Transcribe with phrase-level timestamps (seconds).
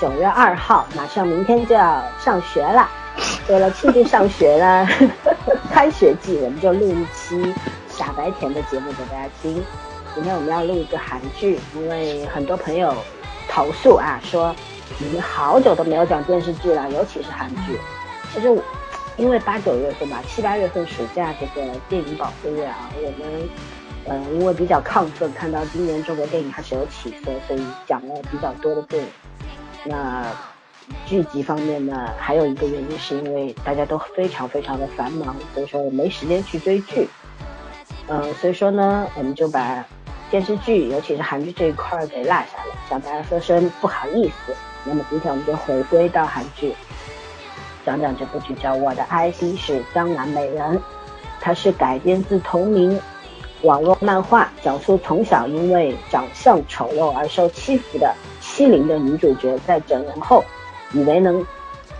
[0.00, 2.88] 九月二号，马上明天就要上学了。
[3.48, 4.88] 为了庆祝上学呢，
[5.72, 7.54] 开学季，我们就录一期
[7.88, 9.64] 傻白甜的节目给大家听。
[10.14, 12.94] 今天我们要录一个韩剧，因为很多朋友
[13.48, 14.54] 投诉啊，说
[14.98, 17.78] 你们好久都没有讲电视剧了，尤其是韩剧。
[18.34, 18.54] 其实
[19.16, 23.48] 因为八九月份吧，七八月份暑假这个电影保护月啊，我们
[24.06, 29.08] 呃因为比较亢奋，看到今年中国电影还是有起色，所以讲了比较多的电影。
[29.86, 30.26] 那
[31.06, 37.08] 剧集方面呢，还有一个原因是因为大家都非常非常的繁忙，所以说我没时间去追剧。
[38.08, 39.84] 嗯、所以说呢，我们就把
[40.30, 44.54] 电视剧，尤其是韩剧这一块儿给落下了，向大家说声不好意思。
[44.84, 46.72] 那么今天我们就回归到韩剧，
[47.84, 50.78] 讲讲这部剧叫《我的 ID 是江南美人》，
[51.40, 53.00] 它是改编自同名
[53.62, 60.44] 网络漫画，讲述从小因为长相丑陋而受欺负的欺凌的女主角，在整容后，
[60.92, 61.44] 以为能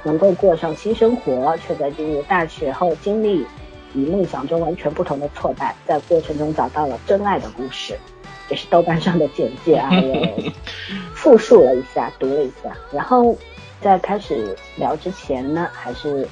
[0.02, 3.46] 能够过上新生活，却在进入大学后经历
[3.94, 7.98] 与梦想中完全不同的挫败，在过程中找到了真爱的故事。
[8.48, 10.52] 这是豆瓣上的简介啊，我
[11.16, 12.70] 复述了一下，读了一下。
[12.92, 13.36] 然后
[13.80, 16.28] 在开始聊之前呢，还是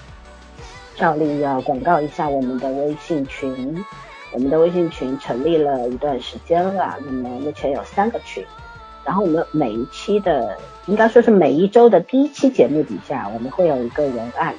[0.94, 3.84] 照例要广告一下我们的微信群。
[4.34, 8.44] 我们的微信群成立了一段时间了，那么目前有三个群。
[9.04, 14.52] 然后我们每一期的，应该说是每一周的第一期节目底下，我们会有一个文案，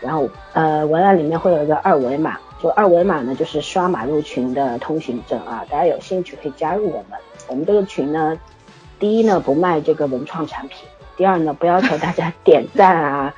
[0.00, 7.18] 然后呃文案里面会有一个二维码，就二维码呢就是刷码入群的通行证啊，大家有兴趣可以加入我们。
[7.48, 8.38] 我们这个群呢，
[9.00, 10.86] 第一呢不卖这个文创产品，
[11.16, 13.34] 第二呢不要求大家点赞啊，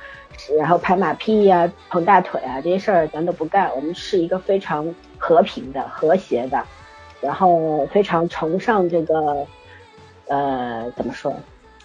[0.59, 4.93] 然后拍马屁呀、捧大腿啊这些事儿咱都不干，我们是一个非常
[5.23, 6.61] 和平的、和谐的，
[7.21, 9.47] 然后非常崇尚这个
[10.27, 11.33] 呃怎么说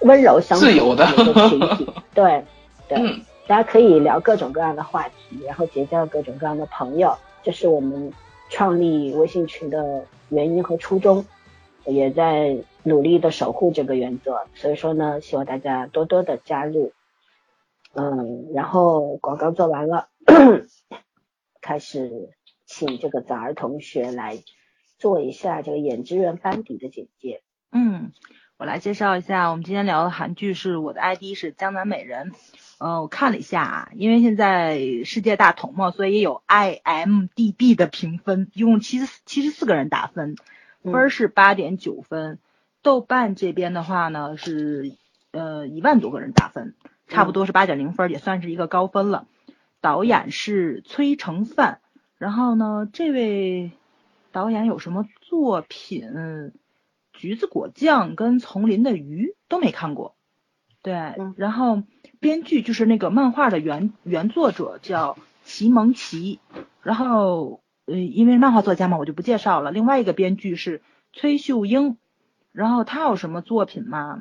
[0.01, 2.45] 温柔相处自由的一个群体， 对
[2.89, 2.99] 对。
[2.99, 8.13] 嗯大家可以聊各种各样的话题，然后结交各种各样的朋友，这是我们
[8.51, 11.25] 创立微信群的原因和初衷，
[11.87, 14.43] 也在努力的守护这个原则。
[14.55, 16.93] 所以说呢，希望大家多多的加入。
[17.95, 20.09] 嗯，然后广告做完了，
[21.63, 22.29] 开始
[22.69, 24.39] 请这个早儿同学来
[24.99, 27.41] 做一下这个演职员班底的简介。
[27.73, 28.13] 嗯，
[28.59, 32.33] 我来介绍一下，我们今天聊的韩剧是我的 ID 是江南美人。
[32.79, 40.37] 呃，我看了一下啊，因为现在世界大同嘛，所以也有 IMDB 的评分，一共七十七十四个人打分，
[40.85, 42.39] 分儿是八点九分。
[42.83, 44.93] 豆瓣这边的话呢是
[45.33, 46.75] 呃一万多个人打分，
[47.09, 49.27] 差不多是八点零分，也算是一个高分了。
[49.81, 51.81] 导演是崔成范，
[52.19, 53.73] 然后呢，这位
[54.33, 56.53] 导演有什么作品？
[57.13, 60.15] 橘子果酱跟丛林的鱼都没看过，
[60.83, 61.83] 对，嗯然后
[62.21, 66.39] 编剧就是那个漫画的原原作者叫齐蒙奇，
[66.81, 69.73] 然后呃，因为漫画作家嘛，我就不介绍了。
[69.73, 70.81] 另外一个编剧是
[71.13, 71.97] 崔秀英，
[72.53, 74.21] 然后他有什么作品嘛？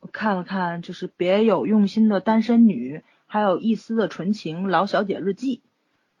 [0.00, 5.60] 我看了看，就是别有用心的单身女，还有一丝的纯情老小姐日记，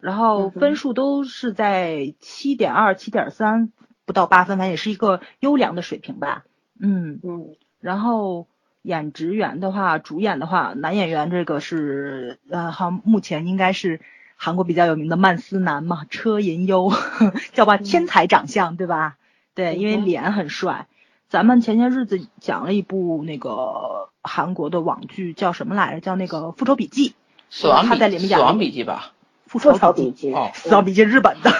[0.00, 3.70] 然后分数都是在七点二、七点三，
[4.06, 6.44] 不到八分，反正也是一个优良的水平吧。
[6.80, 8.48] 嗯，嗯然后
[8.82, 14.00] 演职员的话，主演的话，男演员这个是呃，好像目前应该是
[14.36, 16.90] 韩国比较有名的曼斯男嘛，车银优，
[17.52, 19.16] 叫吧天才长相，对吧？
[19.54, 20.86] 对，因为脸很帅。
[21.28, 26.00] 咱们前些日子讲了一部那个韩国的网剧，叫什么来着？
[26.00, 27.10] 叫那个《复仇笔记》。
[27.50, 29.12] 死亡他在里面演笔死亡笔记吧？
[29.50, 31.50] 复复仇笔笔记哦死亡笔记日本的。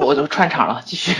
[0.00, 1.12] 我就串场了，继续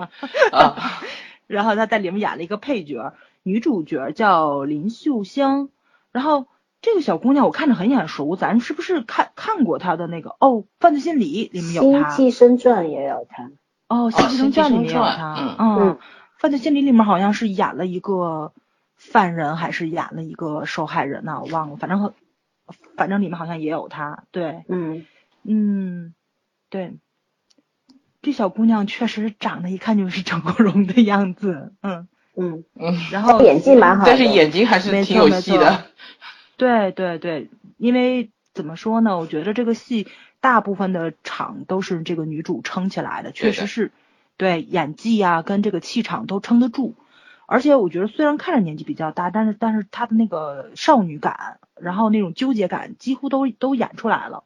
[0.52, 1.02] 啊。
[1.46, 3.12] 然后他在里面演了一个配角，
[3.42, 5.68] 女主角叫林秀香。
[6.12, 6.46] 然后
[6.80, 12.10] 这个小姑娘我看着很眼熟，咱是不是看看过她的那个哦《犯罪心理》里面有新她？
[12.16, 13.50] 寄生传也有她。
[13.88, 15.36] 哦，《新寄生传》里面有她。
[15.38, 15.98] 嗯嗯，嗯
[16.38, 18.52] 犯罪心理》里面好像是演了一个
[18.96, 22.14] 犯人，还是演了一个受害人呐、我忘了，反正
[22.96, 24.24] 反正里面好像也有她。
[24.30, 25.04] 对，嗯
[25.42, 26.14] 嗯，
[26.68, 26.98] 对。
[28.22, 32.06] 这小姑娘确实长得一看就是整过容的样子，嗯，
[32.36, 34.10] 嗯，嗯，然后演技蛮好的。
[34.10, 35.86] 但是眼睛还是没挺有戏的。
[36.58, 37.48] 对对对，
[37.78, 39.18] 因为怎么说呢？
[39.18, 40.06] 我觉得这个戏
[40.40, 43.90] 大部分的场都是这个女主撑起来的，确实是，
[44.36, 46.94] 对演技啊跟这个气场都撑得住。
[47.46, 54.44] 而且我觉得虽然看着年纪比较大，但是但是她的那个少女感然后那种纠结感几乎都都演出来了。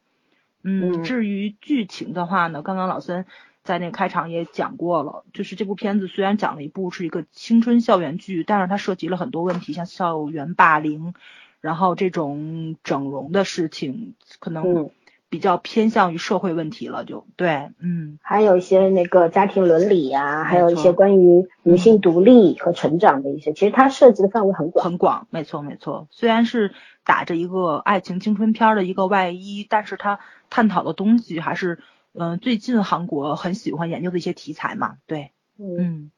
[0.64, 1.04] 嗯，嗯。
[1.04, 3.24] 至于剧情的话呢，刚刚老孙
[3.62, 11.14] 在那开场也讲过了，就是这部片子虽然讲了一部是一个青春校园剧，但是它涉及了很多问题，像校园霸凌，
[11.60, 14.90] 然后这种整容的事情，可能嗯，
[15.30, 24.84] 比较偏向于社会问题了就，对，嗯，还有一些那个家庭伦理啊，还有一些关于女性独立和成长的一些，其实它涉及的范围很广。
[24.84, 26.06] 很广，没错没错。
[26.10, 30.20] 虽然是打着一个爱情青春片儿的一个外衣，但是它
[30.50, 31.78] 探讨的东西还是，
[32.12, 34.96] 嗯、最近韩国很喜欢研究的一些题材嘛。
[35.06, 36.10] 对，嗯，嗯，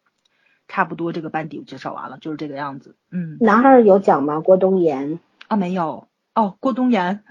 [0.68, 2.96] 差不多这个班底我介绍完了，就是这个样子。
[3.10, 4.40] 嗯，男二有讲吗？
[4.40, 5.18] 郭冬延。
[5.48, 7.22] 啊没有哦，郭冬延，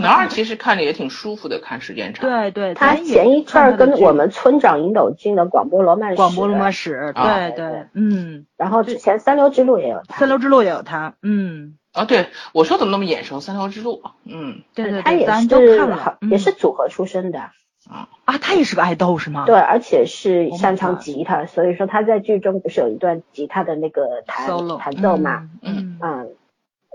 [0.00, 2.28] 男二其实看着也挺舒服的，看时间长。
[2.28, 13.40] 对对，他前一阵儿跟我们村长尹斗俊的广播罗曼史，广播罗曼史，对对，嗯，然后之前三流之路也有他三，流之路也有他，嗯，啊，对我说怎么那么眼熟？
[13.40, 17.40] 三条之路，嗯，对对对，他也咱都是看了好，嗯也是组合出身的，
[17.88, 19.44] 啊，啊，他也是个爱豆是吗？
[19.46, 25.48] 对，而且是 Oh 擅长吉他，所以说他在剧中不是有一段吉他的那个弹，solo 弹奏嘛？
[25.62, 25.76] 嗯。
[25.76, 26.30] 嗯嗯，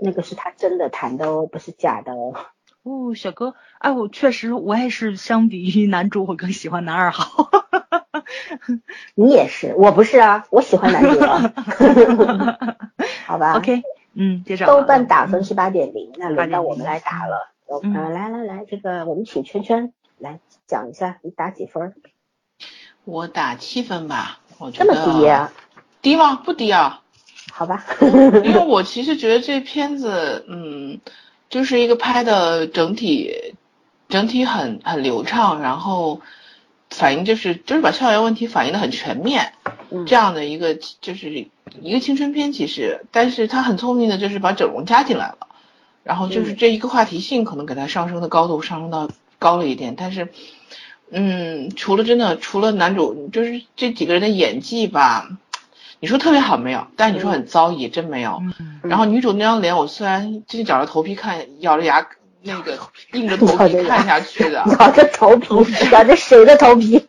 [0.00, 2.34] 那个是他真的弹的哦，不是假的哦。
[2.82, 7.50] 哦，小哥，哎，我确实我也是相比于男主，我更喜欢男二号。
[9.14, 11.52] 你也是，我不是啊，我喜欢男主啊。
[13.26, 13.82] 好吧 OK，
[14.16, 17.52] 嗯，接着豆瓣打分是八点零，那轮到我们来打了。
[17.68, 21.94] 呃，嗯来来来，这个我们请圈圈来讲一下，你打几分儿？
[23.04, 25.52] 我打七分吧，我觉这得么低啊？
[26.00, 26.36] 低吗？
[26.44, 27.02] 不低啊，
[27.52, 31.00] 好吧， 因为我其实觉得这片子，嗯，
[31.50, 33.54] 就是一个拍的整体
[34.08, 36.20] 整体很很流畅，然后
[36.90, 39.52] 反映就是就是把校园问题反映的很全面，
[39.90, 41.46] 嗯这样的一个就是
[41.80, 45.38] 一个青春片，其实，但是他很聪明的，就是把整容加进来了，
[46.04, 50.28] 然后就是嗯这一个话题性可能给它上升的高度上升到高了一点，但是，
[51.10, 55.28] 嗯，除了真的除了男主，就是这几个人的演技吧，
[56.00, 56.86] 你说特别好没有？
[56.96, 58.40] 但你说很糟也真没有。
[58.58, 62.06] 嗯，然后女主那张脸，我虽然就是咬着头皮看，咬着牙
[62.46, 62.78] 那 个
[63.12, 67.04] 硬着头皮看下去的， 咬着头皮， 咬着谁的头皮？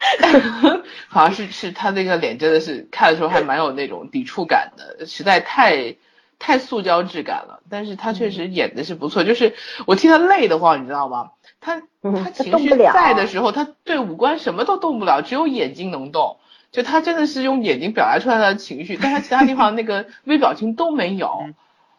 [1.08, 5.96] 好像是是他那个脸真的是看的时候还蛮有那种抵触感的，实在太
[6.40, 7.62] 太塑胶质感了。
[7.70, 9.54] 但是他确实演的是不错，就是
[9.86, 11.32] 我替他累得慌，你知道吗？
[11.60, 16.38] 他嗯他情绪在的时候，他对五官什么都动不了，只有眼睛能动。
[16.70, 21.46] 就他真的是用眼睛表达出来他的情绪，但他其他地方那个微表情都没有。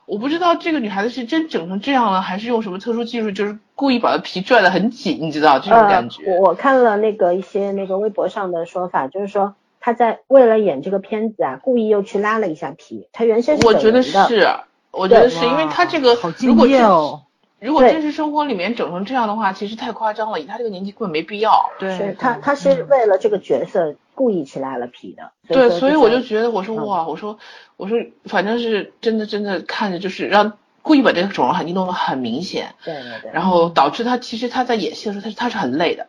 [0.08, 6.24] 我不知道这个女孩子是真整成这样了，还是用什么特殊技术，就是故意把她皮拽得很紧，你知道这种感觉。
[6.24, 13.08] 呃、我我看了那个一些那个微博上的说法，就是说她在为了演这个片子啊，故意又去拉了一下皮。
[13.12, 14.46] 她原先是我觉得是，
[14.90, 17.24] 我觉得是因为她这个好敬如果真业哦。
[17.60, 21.70] 如果对真实生活里面整成这样的话，其实太夸张了，以他这个年纪根本没必要。
[21.78, 25.32] 对，是他他是为了这个角色故意去拉了皮的。
[25.48, 27.38] 对，所以我就觉得，我说嗯哇，我说
[27.76, 30.52] 我说，反正是真的真的看着就是让
[30.82, 36.06] 故意把这个整容痕迹弄得很明显，对对对，然后导致他其实他在演戏的时候，他是他是很累的，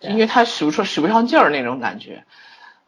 [0.00, 2.22] 因为他使不出使不上劲儿那种感觉。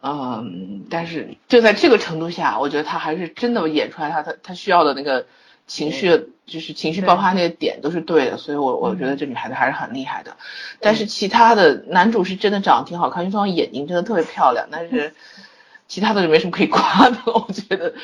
[0.06, 5.26] 嗯，但是就在这个程度下，我觉得他还是真的演出来他他他需要的那个
[5.66, 10.37] 情绪，就是情绪爆发那个点都是对的，所以我我觉得这女孩子还是很厉害的。
[10.80, 15.14] 但是其他的男主是真的长得挺好看，因为双眼睛真的特别漂亮，但是
[15.88, 17.94] 其他的就没什么可以夸的，我觉得，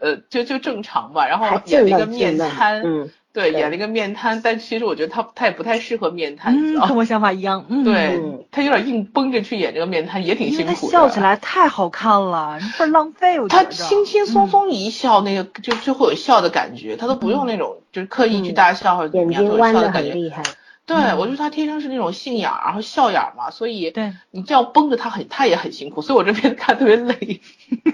[0.00, 1.26] 呃，就就正常吧。
[1.26, 7.66] 然后还演了一个面瘫，嗯，对，演了一个面瘫，但其实我觉得他他也不太适合面瘫，嗯，跟我想法一样。
[7.68, 10.92] 嗯，对嗯他有点硬绷着去演这个面瘫，也挺因为他辛苦的。
[10.92, 13.62] 笑起来太好看了，倍儿浪费，我觉他。
[13.70, 20.12] 轻轻松松一笑，那个就就会有笑的感觉，他都不用那种就是刻意去大笑或者怎眼么样，都有睛弯的笑的感觉。
[20.14, 20.42] 厉害。
[20.84, 27.40] 对，嗯我觉得他天生是那种杏眼儿，然后笑眼儿嘛，所以对你这样绷着他很，他也很辛苦，所以我这边看特别累，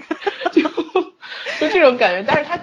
[0.51, 0.61] 就
[1.59, 2.23] 就这种感觉。
[2.25, 2.59] 但是他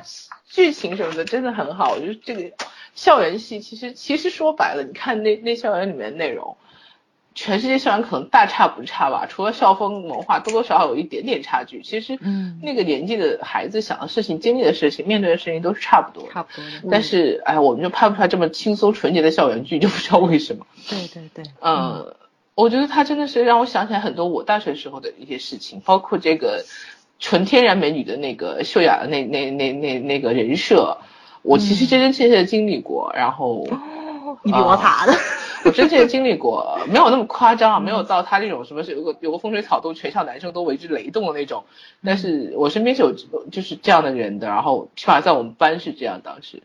[0.48, 2.50] 剧情什么的真的很好，我觉得这个
[2.94, 6.56] 校园戏其实其实说白了，你看那那校园里面的内容，
[7.34, 11.82] 全世界校园可能大差不差吧，除了校风文化多多少少有一点点差距。
[11.82, 16.34] 其实嗯那个年纪的孩子想的事情、经历的事情、面对的事情都是差不多的。
[16.34, 16.88] 差不多的。
[16.90, 20.66] 但是，哎，我们就拍不出来这么轻松纯洁的校园剧，就不知道为什么。
[20.88, 22.14] 对对对，嗯，
[22.54, 26.62] 我觉得他真的是让我想起来很多我大学时候的一些事情，包括这个
[27.18, 30.99] 纯天然美女的那个秀雅的那那那那那个人设，
[31.42, 35.08] 我其实真真切切的经历过，然后哦，你比我惨。
[35.64, 41.62] 我真切经历过， 没有那么夸张啊，没有到他这种什么是有个有个风吹草动，全校男生都为之雷动的那种，
[42.04, 43.14] 但是我身边是有
[43.52, 46.64] 就是这样的人的，然后起码在我们班是这样当时。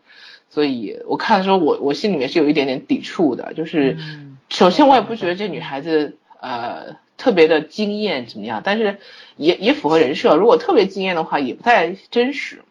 [0.49, 8.97] 所以我看的时候，我我心里面是有一点点抵触的，就是嗯首先我也不觉得这女孩子呃特别的惊艳怎么样，但是
[9.35, 12.63] 也也符合人设，如果特别惊艳的话，也不太真实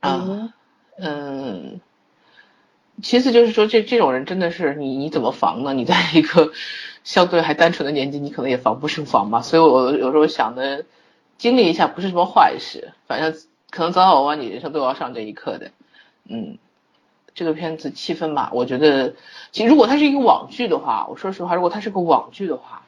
[0.00, 0.24] 啊。
[0.28, 0.52] 嗯
[1.02, 1.80] 嗯，
[3.02, 5.72] 其次就是说，这这种人真的是你你怎么防呢？
[5.72, 6.52] 你在一个
[7.04, 9.40] 相对还单纯的年纪，你可能也防不胜防吧。
[9.40, 10.84] 所以我有时候想的，
[11.38, 13.34] 经历一下不是什么坏事，反正
[13.70, 15.70] 可能早早晚晚你人生都要上这一课的。
[16.28, 16.58] 嗯，
[17.34, 19.14] 这个片子气氛吧，我觉得，
[19.52, 22.82] 其实如果它是一个网剧的话，我说实话，如果它是个网剧的话，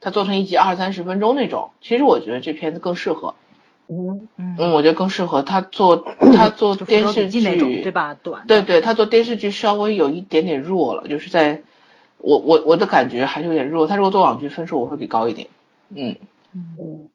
[0.00, 3.34] 它做成一集二三十分钟那种，其实我觉得这片子更适合。
[3.88, 6.04] 嗯嗯嗯，我觉得更适合他做
[6.36, 8.14] 他做电视剧那种，对吧？
[8.14, 11.62] 短对对，他做电视剧稍微有一点点弱了，就是在
[12.18, 13.86] 我我我的感觉还是有点弱。
[13.86, 15.48] 他如果做网剧，分数我会给高一点。
[15.90, 16.16] 嗯，
[16.52, 17.08] 嗯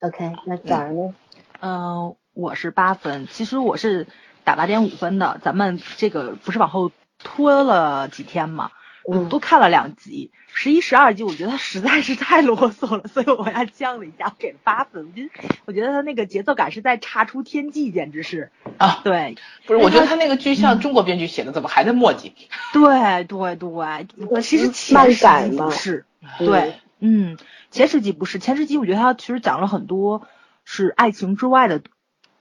[0.00, 1.14] ，OK，那早儿呢？
[1.60, 4.06] 嗯，我是八分，其实我是
[4.44, 5.40] 打八点五分的。
[5.42, 8.70] 咱们这个不是往后拖了几天嘛，
[9.10, 15.06] 嗯多看了两集，十一、十二集，我觉得他实在是太啰嗦了，所以我往下降了一下，我给了八分。
[15.06, 15.30] 我觉得，
[15.66, 22.34] 我觉得他那个节奏感是在差出天际，简直是啊，对不是，我觉得他那个剧嗯像中国编剧写的，怎么还在墨迹？
[22.72, 27.36] 对对对，我其实前漫十集不是，嗯对，嗯，
[27.70, 30.26] 前十集不是，前十集我觉得他其实讲了很多
[30.64, 31.82] 是爱情之外的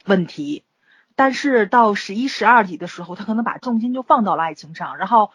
[0.06, 0.64] 问题，
[1.16, 5.32] 但是到十一、十二集的时候，他可能把重心就放到了爱情上，然后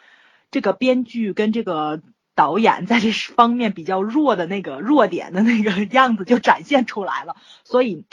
[0.51, 2.01] 这个编剧跟这个
[2.35, 8.05] 导演在这方面比较弱的那个弱点的那个 样子就展现出来了，所以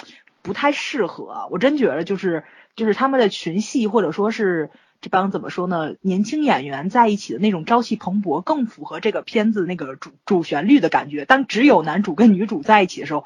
[0.41, 1.47] 不太适合。
[1.51, 2.43] 我真觉得就是
[2.75, 4.69] 就是他们的群戏或者说是。
[5.01, 5.93] 这帮怎么说呢？
[6.01, 11.25] 年轻演员在一起的那种朝气蓬勃，更符合这个片子那个主主旋律的感觉。
[11.25, 13.25] 当只有男主跟女主在一起的时候，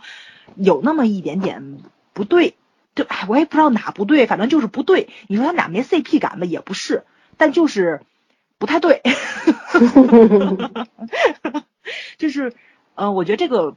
[0.57, 1.77] 有那么一点点
[2.11, 2.55] 不对，
[2.95, 5.07] 就哎，我也不知道哪不对，反正就是不对。
[5.27, 7.05] 你说他俩没 CP 感吧，也不是，
[7.37, 8.01] 但就是
[8.59, 9.01] 不太对。
[12.19, 12.53] 就是，
[12.93, 13.75] 呃，我觉得这个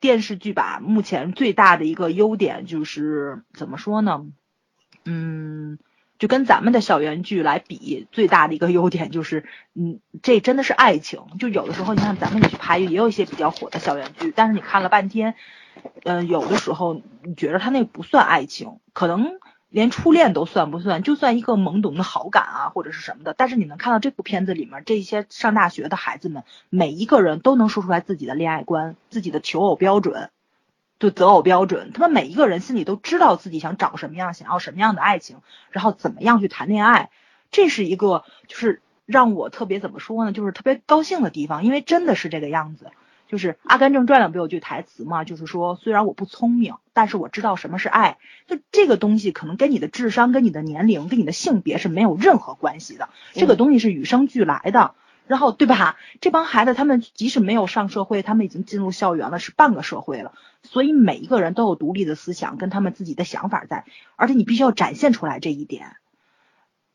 [0.00, 4.26] 电视剧吧，目前最大的一个优点就是怎么说呢？
[5.06, 5.78] 嗯。
[6.18, 11.20] 就跟咱们的校园剧来比，最大的一个优点就是，嗯，这真的是爱情。
[11.38, 15.34] 就有的时候，你看咱们也去拍，也有一些比较火的校园剧，但是你看了半天，
[16.04, 19.28] 呃，有的时候你觉得他那不算爱情，可能
[19.68, 23.34] 连初恋都算不算，就算一个懵懂的好感啊，或者是什么的。
[23.34, 30.30] 但是你能看到这部片子里面这些上大学的孩子们，每一个人都能说出来自己的恋爱观、自己的求偶标准。
[30.98, 37.10] 就择偶标准，他们每一个人心里都知道自己想找什么样，想要什么样的爱情，然后怎么样去谈恋爱，
[37.50, 42.92] 这是一个就是让我特别怎么说呢，就是特别高兴的地方，因为真的是这个样子。
[43.28, 48.18] 就是《阿甘正传》里不有句台词嘛，就是说虽然我不聪明，但是我知道什么是爱。
[48.46, 54.94] 就这个东西可能跟你的智商、跟你的年龄、跟你的性别是没有任何关系的，这个东西是与生俱来的。
[55.26, 55.96] 然后对吧？
[56.20, 60.32] 这帮孩子他们即使没有上社会，他们已经进入校园了，是半个社会了。
[60.62, 65.96] 所以每一个人都有独立的思想跟他们自己的想法在，而且你必须要展现出来这一点，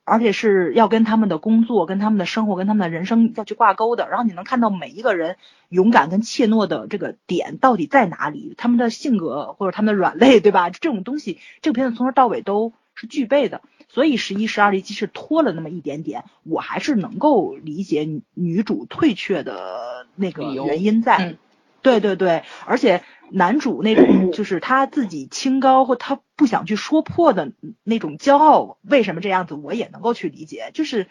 [0.04, 4.10] 而且是要跟他们的工作、跟他们的生活、跟他们的人生要去挂钩的。
[4.10, 5.38] 然后你能看到每一个人
[5.70, 10.70] 勇敢跟怯懦的这个点到底在哪里，他们的性格或者他们的软肋，对吧？
[10.70, 13.62] 这种东西，这个片子从头到尾都是具备的。
[13.90, 21.18] 所以十一、十二集即使拖了那么一点点，我还是能够理解女女主退却的那个原因在。
[21.18, 21.38] 嗯、
[21.82, 27.52] 对对对，而且男主那种 就是他自己清高或他不想去说破的
[27.84, 30.72] 那种骄傲，为什么这样子，我也能够去理解。
[30.74, 31.08] 就是，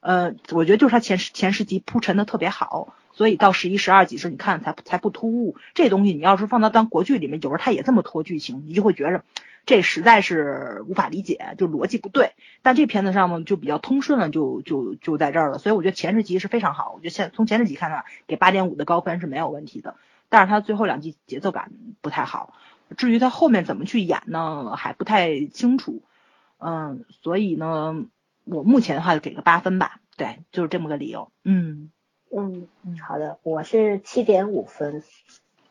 [0.00, 5.54] 呃，我觉得就是他前十前十集铺陈的特别好，所以到十一、十二集时你看才才不突兀。
[5.74, 9.22] 这东西你要是放到当国剧里面，有时候他也这么拖剧情，你就会觉着。
[9.64, 12.32] 这实在是无法理解，就逻辑不对。
[12.62, 15.58] 但这片子上呢就比较通顺了，就就就在这儿了。
[15.58, 19.94] 所以我觉得前十集是非常好，我觉得现从前十集看来，给八点五的高分是没有问题的。
[20.30, 22.54] 但是它最后两集节奏感不太好，
[22.96, 26.02] 至于他后面怎么去演呢，还不太清楚。
[26.58, 28.04] 嗯，所以呢，
[28.44, 30.00] 我目前的话就给个八分吧。
[30.16, 31.30] 对，就是这么个理由。
[31.44, 31.90] 嗯
[32.30, 32.68] 嗯，
[33.06, 35.02] 好的，我是七点五分。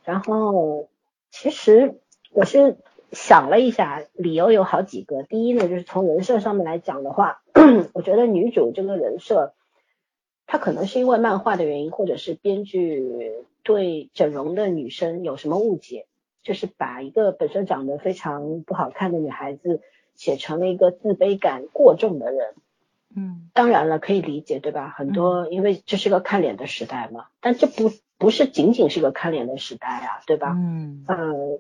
[0.03, 0.89] 然后
[1.31, 1.99] 其实
[2.31, 2.77] 我是。
[3.15, 5.21] 想了一下，理由有好几个。
[5.21, 7.43] 第一呢，就是从人设上面来讲的话，
[7.93, 9.53] 我觉得女主这个人设，
[10.47, 16.07] 她可能是因为漫画的原因，或者是编剧对整容的女生有什么误解，
[16.43, 19.81] 就是把一个本身长得非常不好看的女孩子
[20.15, 22.53] 写成了一个自卑感过重的人。
[23.15, 24.93] 嗯，当然了，可以理解，对吧？
[24.95, 30.53] 很多因为这是个看脸的时代嘛，但这不不是仅仅是个看脸的时代啊，对吧？
[30.55, 31.59] 嗯呃。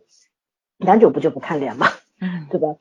[0.75, 1.87] 男主不就不看脸吗？
[2.19, 2.75] 嗯， 对吧？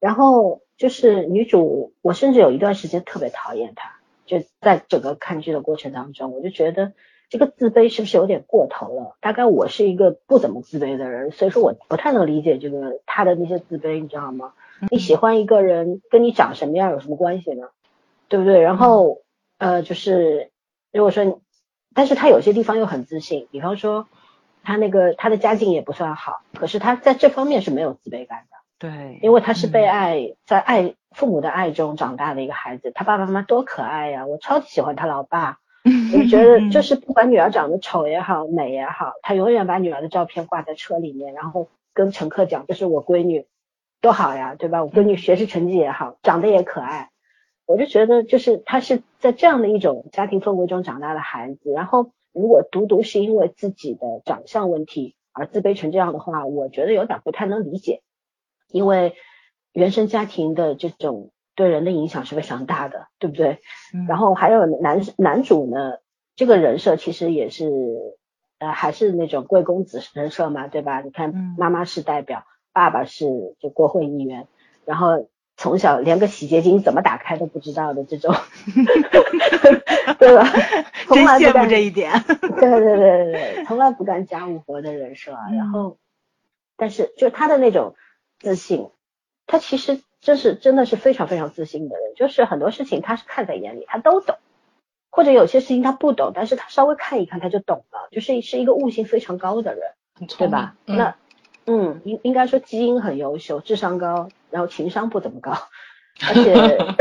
[0.00, 6.94] 然后就是女主，我甚至有一段时间特别讨厌她，就在整个看剧的过程当中，我就觉得
[7.28, 9.16] 这个自卑是不是有点过头了？
[9.20, 14.52] 大概我是一个不怎么自卑的人，所以说我不太能理解这个他的那些自卑，你知道吗？
[14.90, 17.68] 你喜欢一个人，跟你长什么样有什么关系呢？
[18.28, 18.60] 对不对？
[18.60, 19.22] 然后
[19.58, 20.50] 呃，就是
[20.92, 21.40] 如果说，
[21.94, 24.08] 但是他有些地方又很自信，比方说
[24.62, 28.56] 他那个他的家境也不算好，可是他在这方面是没有自卑感的。
[28.76, 34.26] 对，因为他是被爱，在爱父母的爱中长大的一个孩子，他爸爸妈妈多可爱呀！
[34.26, 43.46] 我超级喜欢他老爸，我就觉得就是不管女儿长得丑也好，美也好，他永远把女儿的照片挂在车里面，然后跟乘客讲这是我闺女，
[44.00, 44.82] 多好呀，对吧？
[44.82, 47.10] 我闺女学习成绩也好，长得也可爱，
[47.66, 58.00] 我就觉得就是他是在这样的一种家庭氛围中长大的孩子，然后如果独独是因为自己的长相问题而自卑成这样的话，我觉得有点不太能理解。
[58.70, 59.14] 因为
[59.72, 63.58] 原生家庭的这种对人的影响是非常大的，对不对？
[64.08, 65.98] 然后还有男男主呢，
[66.36, 67.70] 这个人设其实也是
[68.58, 71.00] 呃还是那种贵公子人设嘛，对吧？
[71.00, 74.48] 你看妈妈是代表，爸爸是就国会议员，
[74.84, 78.34] 然后从小连个洗洁精怎么打开都不知道的这种，
[80.18, 80.44] 对吧？
[81.08, 82.12] 真羡慕这一点。
[82.22, 85.98] 对对对对对，从来不干家务活的人设，然后
[86.76, 87.94] 但是就他的那种。
[88.40, 88.90] 自信，
[89.46, 94.38] 他其实就是真的是非常非常自信的人，就是很多事情他是看在眼里，他都懂，
[95.10, 99.92] 或者有些事情他不懂，但是他稍微看一看他就懂了，就是是一个悟性非常高的人，
[100.38, 100.76] 对吧？
[100.96, 101.14] 那
[101.66, 105.52] 嗯，应应该说基因很优秀，智商高，然后情商不怎么高，
[106.26, 106.54] 而且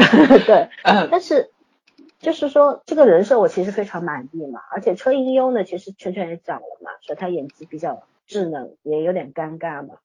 [0.45, 0.69] 对，
[1.09, 1.49] 但是
[2.19, 9.95] 就是说这个人设我其实非常满意嘛，而且车银优呢，其实圈圈也讲了嘛，说他演技比较稚嫩，也有点尴尬嘛。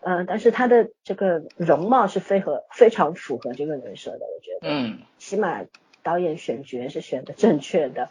[0.00, 5.60] 嗯，但是他的这个容貌是非合非常符合这个人设的，我觉得，嗯，起码
[6.02, 8.08] 导演选角是选的正确的。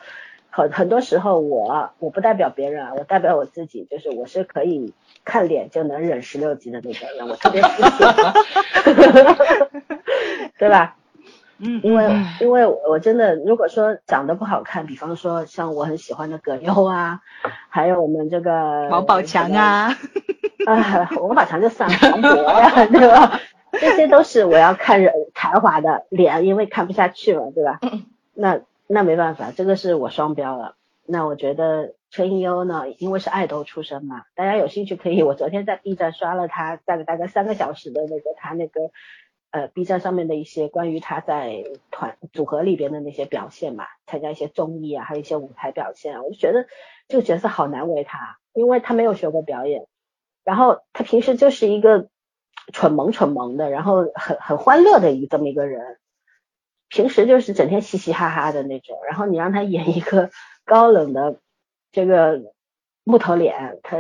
[0.50, 8.08] 很很多时候，我我不代表别人啊，我代表我自己，就是我是可以看脸就能忍十六集的那个人，我特别自信，
[10.58, 10.96] 对吧？
[11.60, 17.22] 嗯，因为因为我真的，如果说长得不好看，比方说像我很喜欢的葛优啊，
[17.70, 19.96] 还有我们这个王宝强啊。
[20.66, 23.40] 啊， 王宝强就算黄渤呀，对吧？
[23.72, 27.80] 这些都是我要看人才华的脸，因为看不下去了，对吧？
[28.34, 30.76] 那那没办法，这个是我双标了。
[31.06, 38.92] 那我觉得陈银优呢，因为是爱豆出身嘛，大家有兴趣可以，我昨天在 B 站刷了他大概大概三个小时的那个他那个
[39.52, 46.66] 呃 B 站上面的一些关于他在团组合里边的那些表现嘛，参加一些综艺啊，还有一些舞台表现啊，我就觉得
[47.08, 49.86] 这个角色好难为他，因为他没有学过表演。
[50.48, 52.08] 然后他平时就是一个
[52.72, 55.98] 蠢萌蠢萌的，然后很很欢乐的一个这么一个人，
[56.88, 58.98] 平时就是整天嘻嘻哈哈的那种。
[59.10, 60.30] 然后你让他演一个
[60.64, 61.42] 高冷的
[61.92, 62.40] 这个
[63.04, 63.98] 木头脸，他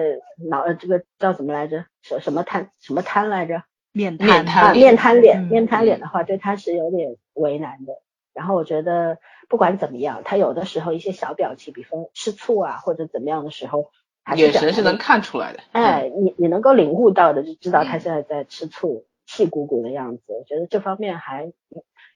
[0.50, 1.84] 脑这个叫什么来着？
[2.02, 3.64] 什什么瘫什么瘫来着？
[3.92, 7.92] 面瘫啊，面瘫脸，面瘫脸的话，对他是有点为难的。
[8.34, 9.18] 然后我觉得
[9.50, 13.92] 不管怎么样，他有的时候一些小表情，比方吃醋啊或者怎么样的时候。
[14.36, 20.24] 眼神是能看出来的，哎，你你能够领悟到的，就知道他现在在吃醋，气鼓鼓的样子。
[20.28, 21.54] 我觉得这方面还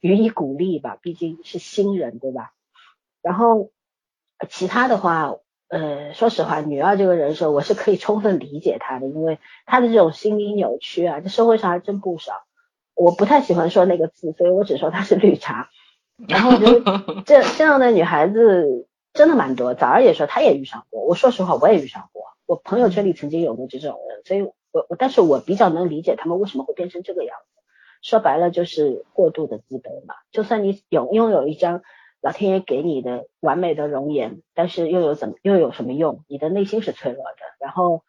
[0.01, 2.51] 予以鼓励吧，毕竟是新人，对吧？
[3.21, 3.71] 然后
[4.49, 5.35] 其他的话，
[5.69, 12.43] 呃，说实话，女二这个人设我是可以充分理解她的，因为她的这种心理扭曲啊，这社会上还真不少。
[12.95, 15.69] 我不太喜欢说那个字，所以我只说她是绿茶。
[16.27, 18.87] 然后我觉得 这这样的女孩子。
[19.13, 21.03] 真的蛮多，早儿也说他也遇上过。
[21.03, 22.23] 我说实话，我也遇上过。
[22.45, 27.61] 我朋友圈里曾经有过这种人，所以我我，但是我比较能理解他们为什么会变成这个样子。
[28.01, 30.15] 说白了就是过度的自卑嘛。
[30.31, 31.81] 就算你有拥有一张
[32.21, 36.23] 老天爷给你的完美的容颜，但是又有怎么又有什么用？
[36.27, 37.37] 你的内心是脆弱的。
[37.59, 38.03] 然后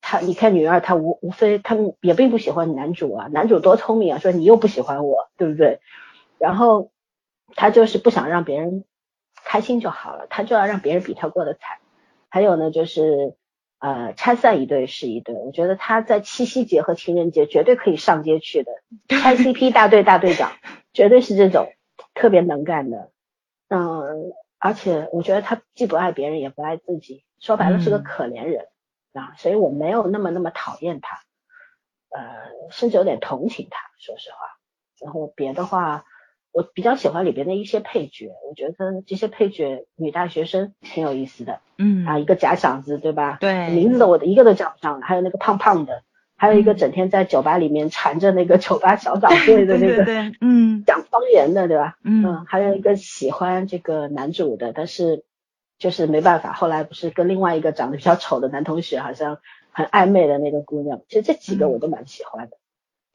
[0.00, 5.80] 他，你看女二，她无无非他们也并不喜欢男主啊，男主多聪明啊，说你又不喜欢我，对不对？
[6.38, 6.90] 然后
[7.54, 8.84] 他就是不想让别人。
[9.44, 11.78] 开心就好了，他就要让别人比他过得惨。
[12.28, 13.36] 还有呢，就是
[13.78, 15.34] 呃拆散一对是一对。
[15.34, 18.72] 我觉得他在七夕节和情人节绝对可以上街去的，
[19.08, 20.52] 拆 CP 大队大队长，
[20.94, 21.72] 绝对是这种
[22.14, 23.10] 特别能干的。
[23.68, 28.68] 嗯，而且我觉得他既不爱别人也不爱自己，说白了是个可怜人
[29.12, 31.20] 啊，所以我没有那么那么讨厌他，
[32.10, 32.22] 呃，
[32.70, 34.38] 甚至有点同情他，说实话。
[35.00, 36.04] 然后别的话。
[36.52, 43.38] 我比较喜欢里边的一些配角，我觉得这些配角女大学生挺有意思的，嗯啊，一个假小子对吧？
[43.40, 46.02] 对，名字的我的一个都叫不上，还有那个胖胖的，
[46.36, 51.96] 还有一个整天在酒吧里面缠着那个酒吧小掌柜 的那个对对对，嗯讲方言的，对吧？
[52.04, 55.24] 嗯还有一个喜欢这个男主的，但是
[55.78, 59.38] 就是没办法，后来不是跟另外一个长得比较丑的男同学好像
[59.70, 62.56] 很暧昧的那个姑娘，其实这几个我都蛮喜欢的。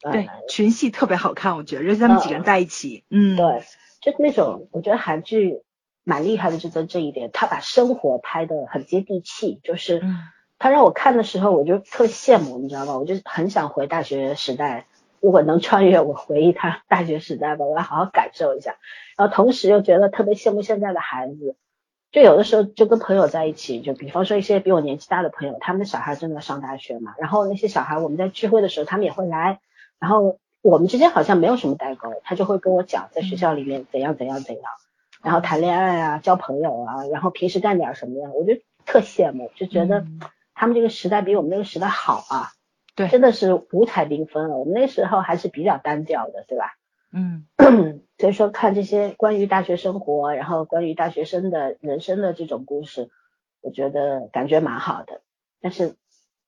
[0.04, 3.62] 嗯对呃，群戏特别好看，我觉得，尤其他们几个人在一起，嗯，对，
[4.00, 5.62] 就那种我觉得韩剧
[6.04, 10.18] 蛮厉害的，就在这一点，他把生活拍的很接地气，就是嗯
[10.60, 12.96] 他让我看的时候，我就特羡慕，你知道吗？
[12.98, 14.86] 我就很想回大学时代，
[15.20, 18.76] 如果能穿越我回忆他大学时代吧，我要好好感受一下。
[19.16, 21.56] 然后同时又觉得特别羡慕现在的孩子，
[22.12, 29.60] 就有的时候就跟朋友在一起，就比方说一些比我年纪大的朋友，他们的小孩正在上大学嘛，然后那些小孩我们在聚会的时候，他们也会来，
[29.98, 34.64] 然后我们之间好像没有什么代沟，他就会跟我讲在学校里面怎样怎样怎样，
[35.22, 38.54] 然后谈恋爱啊，交朋友啊，然后平时干点什么呀，我就
[38.86, 40.20] 特羡慕，就觉得嗯
[40.54, 42.50] 他们这个时代比我们那个时代好啊，
[42.96, 46.74] 对真的是五彩缤纷了，我们那时候还是比较单调的，对吧？
[47.12, 47.46] 嗯
[48.18, 53.08] 所以说看这些关于大学生活，然后关于大学生的人生的这种故事，
[53.60, 55.22] 我觉得感觉蛮好的。
[55.60, 55.94] 但是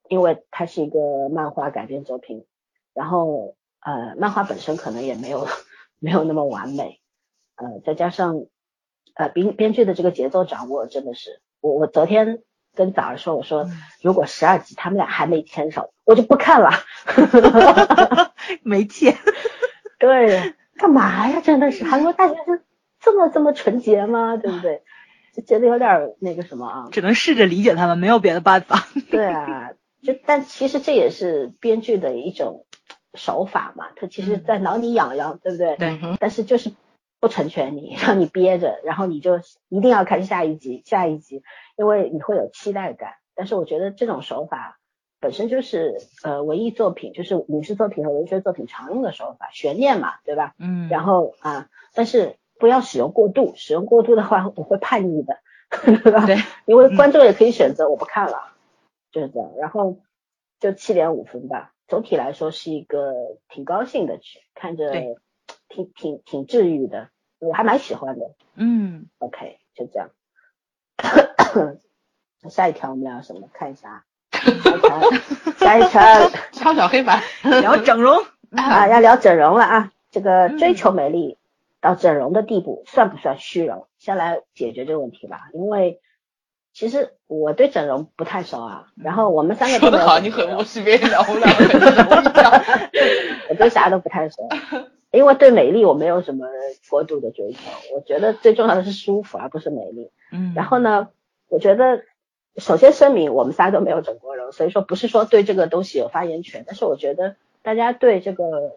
[0.08, 2.44] 因为它是一个漫画改编作品，
[2.94, 5.46] 然后呃，漫画本身可能也没有
[5.98, 7.00] 没有那么完美，
[7.56, 8.46] 呃，再加上
[9.14, 12.42] 呃编编剧的这个节奏掌握真的是，我我昨天
[12.74, 13.72] 跟早儿说，我说嗯
[14.02, 16.70] 如果十二集他们俩还没牵手，我就不看了。
[18.62, 19.16] 没钱，
[19.98, 21.40] 对，干嘛呀？
[21.40, 22.60] 真的是韩国大学生
[23.00, 24.36] 这么这么纯洁吗？
[24.36, 24.82] 对不对？
[25.34, 26.88] 就觉得有点儿那个什么啊。
[26.90, 28.88] 只能试着理解他们，没有别的办法。
[29.10, 29.70] 对啊，
[30.02, 32.66] 就但其实这也是编剧的一种
[33.14, 35.76] 手法嘛，他其实在挠你痒痒，对不对？
[35.76, 36.72] 对但是就是
[37.20, 41.42] 不成全你， 让你憋着，然后你就一定要看下一集，下一集，
[41.76, 43.14] 因为你会有期待感。
[43.34, 44.78] 但是我觉得这种手法
[45.18, 50.54] 本身就是呃文艺作品，就是影视作品和文学作品常用的手法，悬念嘛，对吧？
[50.58, 55.38] 嗯然后啊，但是不要使用过度，使用过度的话我会叛逆的，
[56.02, 56.26] 对吧？
[56.26, 58.52] 对，因为观众也可以选择我不看了，
[59.10, 59.50] 就是这样。
[59.58, 59.96] 然后
[60.58, 63.12] 就七点五分吧，总体来说是一个
[63.48, 64.92] 挺高兴的剧，看着
[65.68, 68.30] 挺挺挺治愈的，我还蛮喜欢的。
[68.54, 70.10] 嗯 OK，就这样。
[72.48, 73.48] 下一条我们聊什么？
[73.52, 75.10] 看一下，下一条，
[75.58, 76.30] 下一条。
[76.52, 77.20] 敲小黑板。
[77.42, 78.22] 聊整容，
[78.56, 79.92] 啊，要聊整容了啊！
[80.12, 81.38] 这个嗯追求美丽
[81.80, 83.88] 到整容的地步，算不算虚荣？
[83.98, 85.48] 先来解决这个问题吧。
[85.54, 86.00] 因为
[86.80, 92.50] 其实我对整容不太熟啊，然后我们三个说得好，你很无视别人聊，我们两个很熟，我讲。
[93.50, 94.48] 我对啥都不太熟，
[95.12, 96.46] 因为对美丽我没有什么
[96.88, 97.58] 过度的追求。
[97.94, 100.10] 我觉得最重要的是舒服，而不是美丽。
[100.32, 101.08] 嗯，然后呢，
[101.50, 102.02] 我觉得
[102.56, 108.76] 首先声明，我们仨都没有整过容，所以说不是说对这个东西有发言权，但是我觉得大家对这个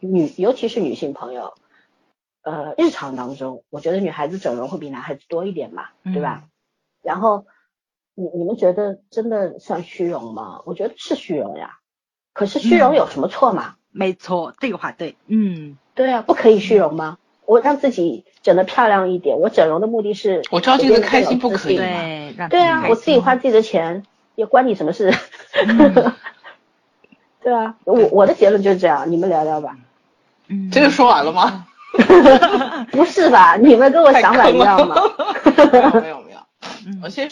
[0.00, 1.54] 女，尤其是女性朋友，
[2.42, 6.44] 呃，日常当中，我觉得女孩子整容会比男孩子多一点嘛，对吧？
[7.02, 7.46] 然后
[8.14, 10.60] 你你们觉得真的算虚荣吗？
[10.64, 11.78] 我觉得是虚荣呀。
[12.32, 13.74] 可是虚荣有什么错嘛？
[13.90, 17.18] 没错，这个话对，嗯对啊，不可以虚荣吗？
[17.46, 25.12] 我让自己整得漂亮一点，我整容的目的是我知道这个开心不可以对对，对啊，我自己花自自己的钱，也关你什么事？
[25.66, 25.94] 嗯
[27.42, 29.76] 对啊，我我的结论就是这样，你们聊聊吧。
[30.48, 31.66] 嗯，这就说完了吗？
[32.92, 33.56] 不是吧？
[33.56, 34.94] 你们跟我想法一样吗？
[35.44, 36.27] 没有没有没有。
[36.88, 37.28] 嗯而且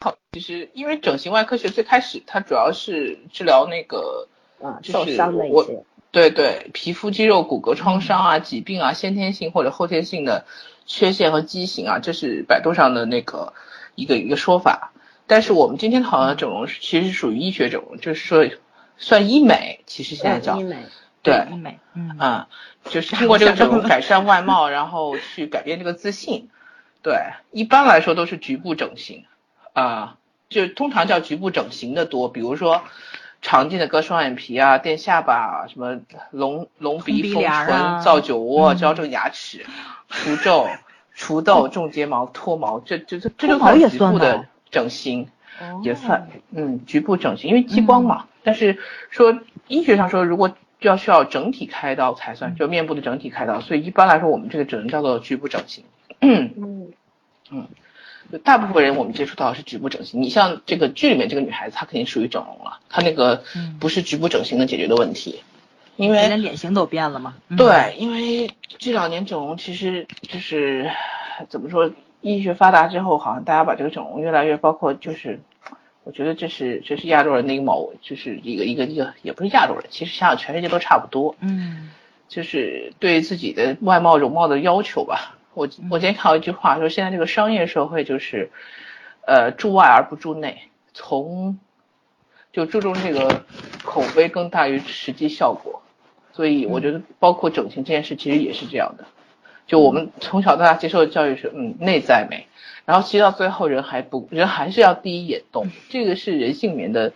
[0.00, 4.28] 好，其实因为整形外科学最开始它主要是治疗那个，
[4.60, 10.44] 啊，就是受伤的一我些，对对，皮肤、肌肉、骨骼创伤啊、疾病啊、先天性或者后天性的
[10.86, 13.54] 缺陷和畸形啊，这是百度上的那个
[13.94, 14.92] 一个一个说法。
[15.26, 18.48] 但是我们今天讨论的整容是其实是属于医学整容，就是说
[18.96, 20.76] 算医美，其实现在叫医美，
[21.22, 22.46] 对，医美，嗯嗯，
[22.90, 26.50] 就是 通过这个整容改善外貌，然后去改变这个自信。
[27.02, 27.18] 对，
[27.50, 29.24] 一般来说都是局部整形，
[29.72, 30.16] 啊、
[30.48, 32.82] 就通常叫局部整形的多，比如说
[33.40, 39.66] 常见的割双眼皮啊、垫下巴啊、什么隆隆鼻鼻、丰唇、造酒窝、嗯矫正牙齿、
[40.08, 40.68] 除皱、
[41.14, 45.22] 除痘、种睫毛、脱毛，这这这这就脱毛也局部算的的整形。
[45.24, 45.28] 哦
[45.84, 48.24] 也算，嗯，局部整形，因为激光嘛。
[48.42, 48.78] 但是
[49.10, 49.38] 说
[49.68, 55.84] 医学上说，如果要需要整体开刀才算，就面部的整体开刀，所以一般来说，我们这个只能叫做局部整形。
[56.22, 56.94] 嗯
[58.30, 60.22] 就大部分人我们接触到是局部整形。
[60.22, 65.42] 你像这个剧里面这个女孩子，她肯定属于整容了，她那个嗯不是局部整形能解决的问题，
[65.96, 70.90] 因为连脸型都变了嘛，嗯，对，因为这两年整容其实就是
[71.50, 71.90] 怎么说，
[72.22, 75.40] 医学发达之后，好像大家把这个整容越来越包括就是
[76.04, 81.90] 我觉得这是这是亚洲人的一个毛，就是一个一个一个也不是亚洲人，其实想想全世界都差不多，嗯
[82.28, 85.36] 就是对自己的外貌容貌的要求吧。
[85.54, 88.50] 我我今天看到一句话说，现在这个商业社会就是，
[89.26, 90.62] 呃，注外而不注内，
[90.94, 91.58] 从
[92.52, 93.44] 就注重这个
[93.84, 95.82] 口碑更大于实际效果，
[96.32, 99.04] 所以我觉得包括整形这件事其实也是这样的。
[99.66, 102.46] 就我们从小到大接受的教育是，嗯，内在美，
[102.84, 107.12] 然后其实到最后人还不人还是要第一眼动，这个是人性里面的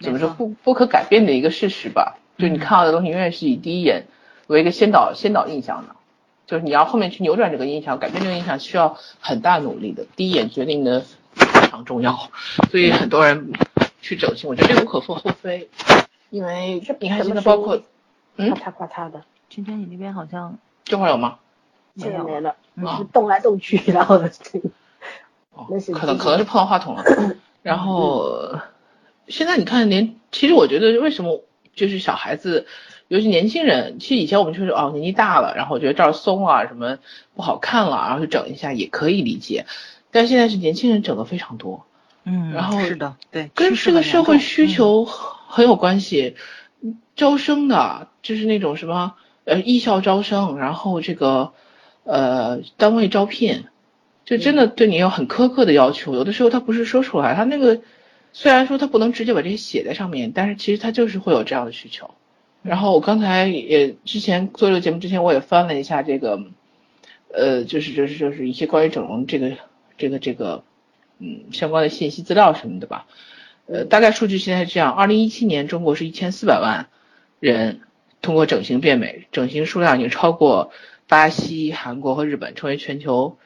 [0.00, 2.18] 怎么说不不可改变的一个事实吧。
[2.38, 4.06] 就你看到的东西永远是以第一眼
[4.46, 5.96] 为一个先导先导印象的，
[6.46, 11.00] 就是你要后面去扭转这个印象，改变这个印象需要很大努力的，第一眼决定的
[11.34, 12.30] 非常重要，
[12.70, 13.52] 所以很多人
[14.00, 15.68] 去整形，我觉得这无可厚非，
[16.30, 17.84] 因为你看现在包括声
[18.36, 21.38] 嗯咔嚓咔嚓的，今天你那边好像这会儿有吗？
[21.96, 24.20] 现在没了，嗯是动来动去，然后
[25.54, 27.02] 哦那是可能可能是碰到话筒了。
[27.62, 28.60] 然后
[29.26, 31.42] 现在你看连，其实我觉得为什么
[31.74, 32.66] 就是小孩子，
[33.08, 36.98] 尤其年轻人，其实以前我们就是哦年纪大了，然后觉得这儿松啊什么
[37.34, 39.66] 不好看了，然后就整一下也可以理解。
[40.10, 41.84] 但现在是年轻人整的非常多，
[42.24, 46.36] 嗯，然后是的，对，跟这个社会需求很有关系。
[47.16, 49.14] 招生的，就是那种什么
[49.44, 51.52] 呃艺校招生，然后这个
[52.04, 53.64] 呃单位招聘，
[54.26, 56.14] 就真的对你有很苛刻的要求。
[56.14, 57.80] 有的时候他不是说出来，他那个
[58.34, 62.10] 虽然说他不能直接把这些写在上面，但是其实他就是会有这样的需求。
[62.66, 66.42] 然后我刚才也之前做这个节目之前，我也翻了一下这个，
[67.32, 69.52] 呃，就是就是就是一些关于整容这个
[69.96, 70.64] 这个这个
[71.18, 73.06] 嗯相关的信息资料什么的吧。
[73.66, 76.88] 呃，大概数据现在是这样：二零一七年中国是一千四百万
[77.40, 77.80] 人
[78.22, 80.70] 通过整形变美，整形数量已经超过
[81.08, 83.38] 巴西、韩国和日本，成为全球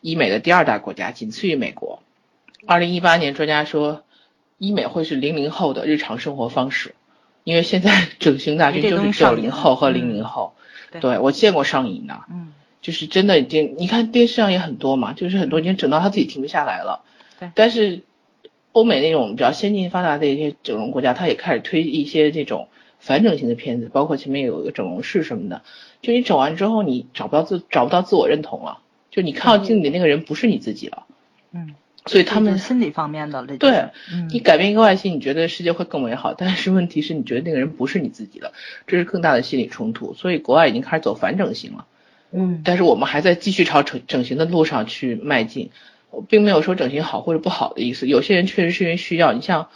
[0.00, 2.02] 医美的第二大国家，仅次于美国。
[2.66, 4.04] 二零一八年，专家说
[4.58, 6.94] 医美会是零零后的日常生活方式，
[7.46, 10.52] 因为现在 整形大军就是九零后和嗯零零后。
[10.90, 17.04] 对对我见过上瘾的，嗯就是真的已经，你看电视上也很多嘛，就是很多已经整到他自己停不下来了。
[17.38, 18.02] 对但是
[18.72, 25.62] 欧美那种比较先进发达的一些整容国家，他也开始推一些这种反整形的片子，包括前面有一个整容室什么的。
[26.02, 28.78] 就你整完之后，你找不到自找不到自我认同了，
[29.10, 31.06] 就你看到镜子里那个人不是你自己了。
[31.52, 31.74] 嗯，
[32.06, 33.70] 所以他们心理方面的了，对
[34.12, 38.52] 嗯，你改变一个外形，你觉得世界会更美好，但是问题是你觉得那个人不是你自己的，
[38.86, 40.14] 这是更大的心理冲突。
[40.14, 41.86] 所以国外已经开始走反整形了。
[42.32, 45.70] 嗯但是我们还在继续朝整整形的路上去迈进，
[46.10, 48.06] 我并没有说整形好或者不好的意思。
[48.06, 49.68] 有些人确实是因为需要，你像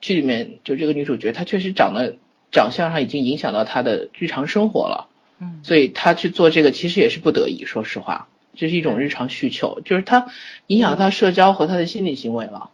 [0.00, 2.16] 剧里面就这个女主角，她确实长得
[2.52, 5.08] 长相上已经影响到她的日常生活了，
[5.40, 10.26] 嗯所以她去做这个其实也是不得已，说实话，这是一种日常需求，就是他
[10.66, 12.70] 影响到社交和他的心理行为了，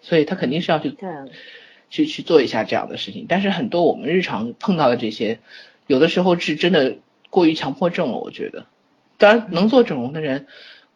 [0.00, 0.96] 所以他肯定是要去
[1.90, 3.26] 去去做一下这样的事情。
[3.28, 5.40] 但是很多我们日常碰到的这些，
[5.86, 6.96] 有的时候是真的
[7.28, 8.66] 过于强迫症了，我觉得。
[9.16, 10.46] 当然，能做整容的人，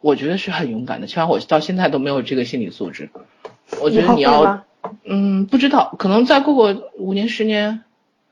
[0.01, 1.07] 我觉得是很勇敢的。
[1.07, 3.09] 起码我到现在都没有这个心理素质，
[3.81, 4.65] 我觉得你要，
[5.05, 7.83] 嗯，不知道，可能再过个五年十年，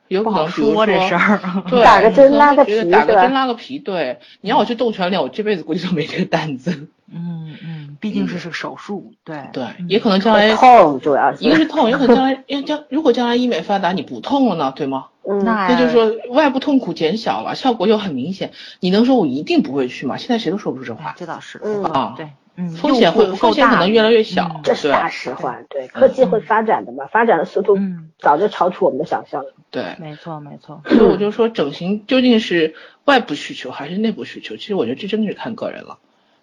[0.07, 1.39] 有可能，比如说这事儿，
[1.69, 4.19] 对，打个针拉个会觉得打个针拉个皮，对。
[4.41, 6.87] 你要我去动全脸，我这辈子估计都没这个胆子。
[7.09, 15.05] 嗯嗯，毕竟是是手术，对对，嗯也可能将来痛主要是一个是痛，有可能将来，因为将如果将来医美发达，你不痛了呢，对吗？
[15.29, 18.51] 嗯那那就是说外部痛苦减小了，效果又很明显。
[18.79, 20.17] 你能说我一定不会去吗？
[20.17, 21.15] 现在谁都说不出这哎话。
[21.17, 29.53] 这倒是，嗯啊对，嗯，风险会风险可能越来越小嗯这是大实话，对，科技会发展的嘛，发展的速度嗯，早就超出我们的想象了。
[29.69, 32.73] 对，没错没错，所以我就说整形究竟是
[33.05, 34.55] 外部需求还是内部需求？
[34.57, 35.99] 其实我觉得这真的是看个人了。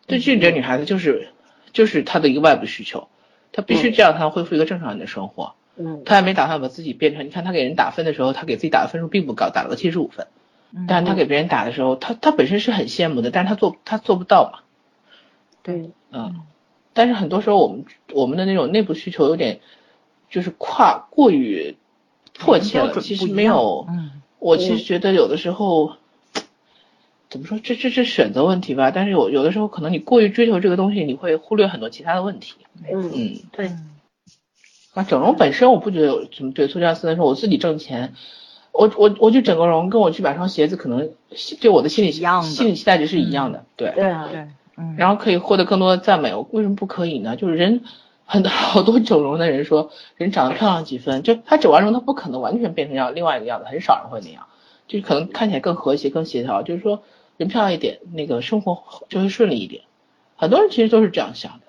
[0.06, 1.30] 对这里的女孩子就是
[1.72, 3.08] 就是她的一个外部需求，
[3.50, 5.54] 她必须这样才能恢复一个正常人的生活。
[5.76, 10.28] 嗯她也没打算把自己变成，你看她给人打分的时候，她给自己打的分数并不高，打了个七十五分。
[10.76, 14.60] 嗯但是她给别人打的时候，她她本身是很羡慕的，但是她做她做不到嘛。
[15.62, 16.40] 对，嗯，
[16.92, 19.60] 但是很多时候我们我们的那种内部需求有点
[20.30, 21.76] 就是跨过于
[22.38, 23.86] 迫切了，其实没有。
[23.88, 25.94] 嗯我其实觉得有的时候，
[27.30, 28.90] 怎么说，这这是选择问题吧。
[28.90, 32.52] 但是有有的时候可能你过于追求这个东西，你会忽略很多其他的问题。
[32.92, 33.90] 嗯嗯，对，嗯
[34.92, 36.68] 那整容本身我不觉得有什么对。
[36.68, 38.12] 苏佳思来说，我自己挣钱，
[38.70, 41.08] 我我我去整个容，跟我去买双鞋子，可能
[41.62, 43.64] 对我的心理心理期待值是一样的。
[43.76, 43.92] 对。
[43.94, 47.36] 对啊，对，嗯，然后可以获得更多的赞美，我为什么不可以呢？
[47.36, 47.82] 就是人
[48.24, 54.46] 很好多整容的人说，人长得漂亮几分，就他整完容他不可能完全变成样另外一个样子，很少人会那样，
[54.88, 56.62] 就是可能看起来更和谐、更协调。
[56.62, 57.02] 就是说
[57.36, 59.82] 人漂亮一点，那个生活就会顺利一点。
[60.36, 61.66] 很多人其实都是这样想的。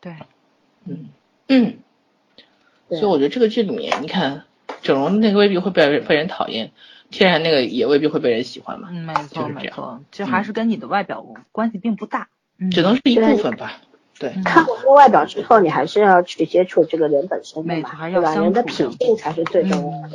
[0.00, 0.12] 对，
[0.86, 1.08] 嗯
[1.48, 1.78] 嗯，
[2.90, 4.44] 所以我觉得这个剧里面，你看
[4.82, 6.72] 整容那个未必会被人被人讨厌，
[7.14, 12.28] 天然那个也未必会被人喜欢嘛，嗯，没就错是没错，就还是跟你的外表关系并不大。
[12.58, 13.80] 嗯，只能是一部分吧。
[14.18, 18.34] 对，嗯看过这个外表之后，你还是要去接触这个人本身的嘛对吧？
[18.34, 20.10] 人的品性才是最重要的。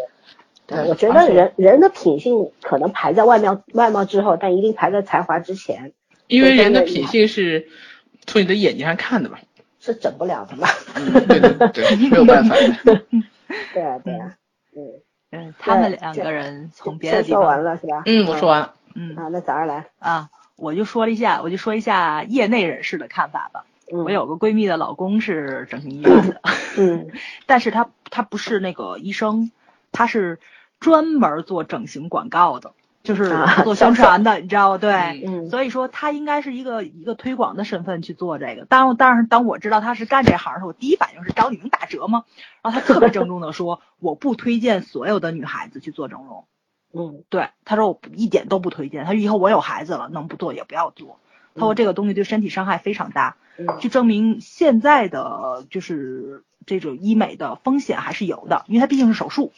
[0.68, 5.94] 对我觉得人人的品性可能排在外貌外貌之后，但一定排在才华之前，
[6.28, 7.70] 因为人的品性是
[8.26, 9.40] 从你的眼睛上看的嘛。
[9.80, 10.68] 是整不了的嘛。
[10.96, 13.02] 嗯，对对对， 没有办法的。
[13.74, 14.36] 对啊，对啊，
[14.76, 15.00] 嗯。
[15.32, 18.04] 嗯，他们两个人从别的地方，完了是吧？
[18.06, 18.74] 嗯，我说完了。
[18.96, 23.66] 嗯啊，那早上来，啊，我就说了一下，我就说一下业内人士的看法吧。
[23.92, 26.42] 嗯，我有个闺蜜的老公是整形医院的，
[26.78, 27.10] 嗯
[27.46, 29.52] 但是他他不是那个医生，
[29.92, 30.40] 他是
[30.80, 34.78] 专门做整形广告的，就是啊做宣传的，你知道吗？
[34.78, 35.24] 对。
[35.26, 38.66] 嗯所以说他应该是一个一个推广的身份去做这个。
[38.66, 42.26] 当当然，当我知道他是干这行的时候，我第一反应是找你能打折吗？
[42.62, 46.46] 然后他特别郑重的说， 我不推荐所有的女孩子去做整容。
[46.94, 49.06] 嗯对，他说我一点都不推荐。
[49.06, 51.20] 他说以后我有孩子了，能不做也不要做。
[51.56, 59.52] 他说这个东西对身体伤害非常大，嗯就证明现在的就是这种医美的风险还是有的，因为它毕竟是手术。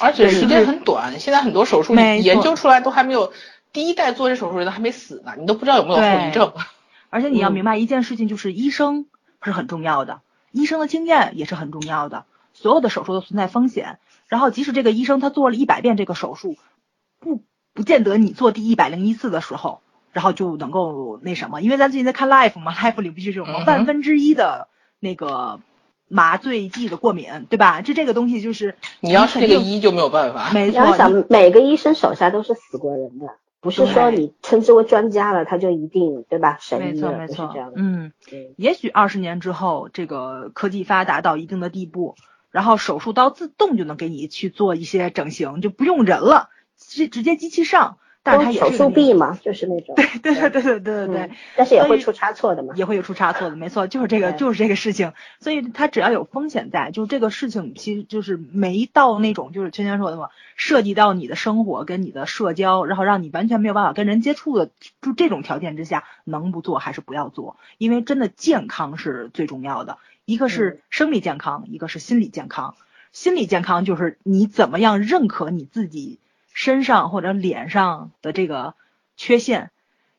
[0.00, 3.32] 而且时间很短，现在很多手术研究出来都还没有，
[3.72, 6.52] 第一代做这手术人都还没死呢，你都不知道有没有后遗症。
[7.10, 9.06] 而且你要嗯明白一件事情，就是医生
[9.42, 10.20] 是很重要的，
[10.52, 12.24] 医生的经验也是很重要的。
[12.52, 16.56] 所有的手术都存在风险，然后即使这个医生他做了一百遍这个手术，
[17.18, 19.80] 不不见得你做第一百零一次的时候，
[20.12, 24.68] 然后就能够那什么，因为咱最近在看 Life 嘛，Life 里不就是有嗯哼万分之一的
[25.00, 25.60] 那个
[26.08, 27.82] 麻醉剂的过敏，对吧？
[27.82, 30.50] 这这个东西就是你要是这个医就没有办法。
[30.52, 33.26] 没错，你要想，每个医生手下都是死过人的，
[33.60, 36.58] 不是说你称之为专家了，他就一定对吧？
[36.60, 37.74] 神没医了，错没错这样，的。
[37.76, 38.12] 嗯。
[38.32, 42.16] 嗯也许二十年之后，这个科技发达到一定的地步，
[42.50, 47.98] 然后手术刀自动就能给你去做一些整形，就不用人了，直直接机器上。
[48.36, 49.94] 但是它也手术臂嘛，就是那种。
[49.94, 52.74] 对对对对对对对嗯，但是也会出差错的嘛。
[52.76, 55.12] 也会有出差错的，没错，就是这个，就是这个事情。
[55.40, 72.74] 所以它只要有风险在，就这个事情其实就是没到那种就是圈圈说的嘛，涉及到你的生活跟你的社交，然后让你完全没有办法跟人接触的，就这种条件之下，能不做还是不要做，因为真的健康是最重要的，一个是生理健康，一个是心理健康。
[73.10, 76.18] 心理健康就是你怎么样认可你自己
[76.58, 78.74] 身上或者脸上的这个
[79.16, 79.70] 缺陷，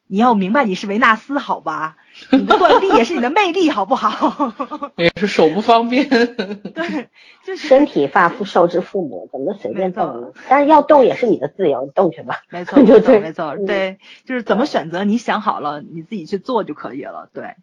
[0.08, 1.98] 你要明白你是维纳斯，好吧？
[2.32, 4.54] 你的断臂也是你的魅力，好不好？
[4.96, 6.08] 也是手不方便。
[6.08, 7.10] 对，
[7.44, 10.30] 就是身体发肤受之父母，怎么能随便动呢？
[10.48, 12.38] 但是要动也是你的自由，你动去吧。
[12.50, 17.56] 没错，没错，没错，嗯对，就是怎么选择，你想好了，你自己去做就可以了，对。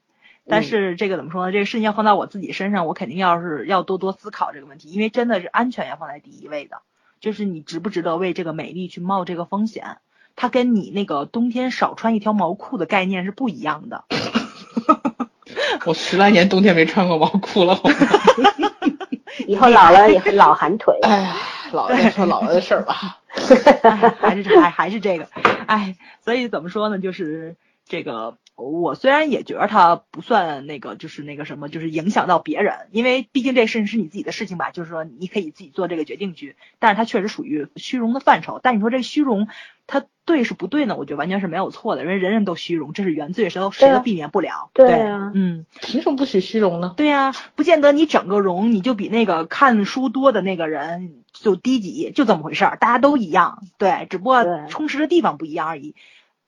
[0.47, 1.51] 但是这个怎么说呢？
[1.53, 6.83] 这个事情要放到我自己身上，我肯定要是要多多思考这个问题，因为真的是安全要放在第一位的，
[7.27, 9.97] 就是你值不值得为这个美丽去冒这个风险？
[10.37, 14.05] 它跟你那个冬天少穿一条毛裤的概念是不一样的。
[15.87, 17.75] 我十来年冬天没穿过毛裤了。
[17.75, 18.71] 好吗
[19.49, 20.97] 以后老了也会老寒腿。
[21.03, 21.35] 哎呀，
[21.73, 23.19] 老了再说老了的事儿吧。
[23.83, 25.27] 哎，还是还还是这个，
[25.67, 27.01] 哎，所以怎么说呢？
[27.01, 27.57] 就是
[27.89, 38.59] 这个，我虽然也觉得他不算那个，就是那个什么，就是影响到别人，因为毕竟这事情是你自己的事情吧，就是说你可以自己做这个决定去，但是他确实属于虚荣的范畴。
[38.63, 39.49] 但你说这虚荣，
[39.87, 40.97] 他对是不对呢？
[40.97, 44.71] 我觉得完全是没有错的，因为人人都虚荣，这是原罪，谁都谁都避免不了。
[44.73, 45.67] 对啊嗯。
[45.83, 46.95] 凭什么不许虚荣呢？
[46.97, 55.95] 对呀、不见得你整个容你就比那个看书多的那个人就低级，就这么回事儿，大家都一样，对，只不过充实的地方不一样而已，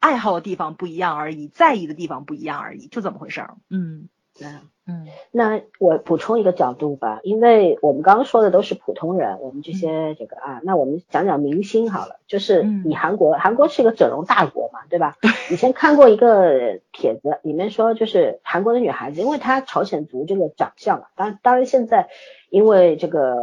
[0.01, 3.57] 爱好的地方不一样而已，在意的地方不一样而已，就这么回事儿。
[3.71, 4.47] 嗯对
[4.87, 12.21] 嗯那我补充一个角度吧，因为我们刚刚说的都是普通人，我们这些这个啊，那我们讲讲明星好了。
[12.29, 15.17] 就是嗯以韩国，韩国是一个整容大国嘛，对吧？
[15.51, 22.09] 以前看过一个帖子，里面说就是韩国的女孩子，因为她朝鲜族这个长相嘛，当当然现在
[22.49, 23.35] 因为这个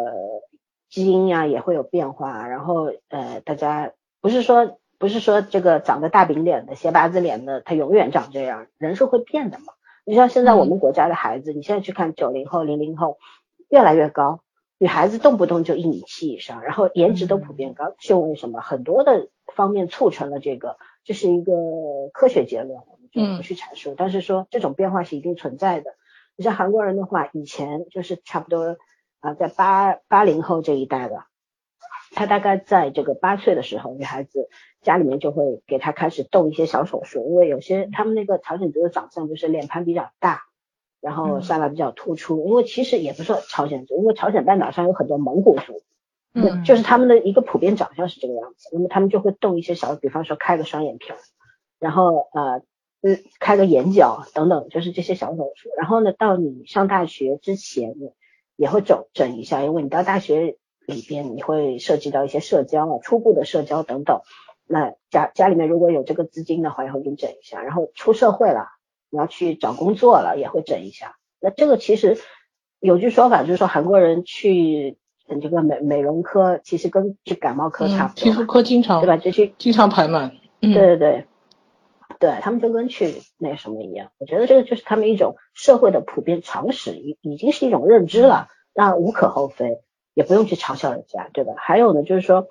[0.90, 3.92] 基因呀、也会有变化，然后呃，大家
[4.22, 9.66] 不是说不是说这个长得大饼脸的、斜八字脸的，他永远长这样，人是会变的嘛。
[10.04, 13.20] 你像现在我们国家的孩子，你现在去看九零后、零零后，
[13.70, 14.40] 越来越高，
[14.80, 18.62] 女孩子动不动就一米七以上，然后颜值都普遍高，是因为什么？
[18.62, 21.52] 很多的方面促成了这个，这是一个
[22.12, 23.94] 科学结论，我们就不去阐述。
[23.96, 25.92] 但是说这种变化是一定存在的。
[26.36, 28.76] 你像韩国人的话，以前就是差不多
[29.20, 31.28] 啊、在八八零后这一代吧，
[32.16, 34.50] 他大概在这个八岁的时候，女孩子
[34.82, 40.44] 家里面就会给她开始动一些小手术，因为有些他们那个朝鲜族的长相就是脸盘比较大，
[41.02, 45.82] 然后嗯下巴比较突出，因为其实也不是说朝鲜族，因为朝鲜半岛上有很多蒙古族，
[46.34, 51.18] 嗯就是他们的一个普遍长相是这个样子，那么他们就会动一些小，比方说开个双眼皮儿，
[51.80, 52.62] 然后呃，
[53.02, 55.70] 嗯，开个眼角等等，就是这些小手术。
[55.78, 58.12] 然后呢，到你上大学之前，你
[58.56, 60.58] 也会整整一下，因为你到大学
[60.88, 64.22] 里边你会涉及到一些社交啊，初步的社交等等。
[64.68, 67.62] 那家家里面如果有这个资金的话，也会给你整一下。
[67.62, 68.68] 然后出社会了，
[69.10, 71.18] 你要去找工作了，也会整一下。
[71.40, 72.18] 那这个其实
[72.80, 79.18] 有句说法，就是说韩国人去嗯这个美美容科，其实跟去感冒科差不多，皮肤科经常对吧？
[79.18, 80.32] 就去经常排满。
[80.62, 81.26] 嗯，对对对，
[82.20, 89.82] 对他们就跟去那个什么一样，我觉得这个就是他们一种社会的普遍常识，已已经是一种认知了，那无可厚非，
[90.16, 91.54] 也不用去嘲笑人家，对吧？
[91.58, 92.48] 还有呢，就是说，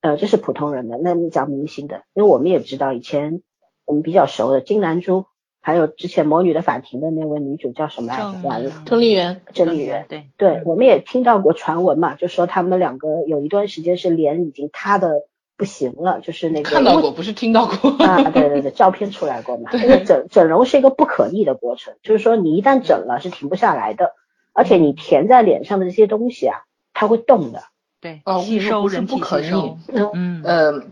[0.00, 3.42] 呃，这是普通人的，那你讲明星的，因为我们也知道以前
[3.84, 5.26] 我们比较熟的金南珠，
[5.60, 8.48] 还有之前《魔女的法庭》的那位女主叫什么来着？
[8.48, 10.06] 完了，郑丽媛，郑丽媛。
[10.08, 17.90] 对，对，我们也听到过传闻嘛，就说他们两个有一段时间是脸已经塌的不行了，就是那个看到过，不是听到过。
[17.98, 19.70] 啊，对对对，照片出来过嘛。
[19.76, 24.14] 因为整整容是一个不可逆的过程，就是说你一旦整了是停不下来的，
[24.54, 26.56] 而且你填在脸上的这些东西啊，
[27.00, 27.62] 它会动的。
[27.98, 30.84] 对哦，吸收是人体不可逆吸收，嗯，嗯，呃，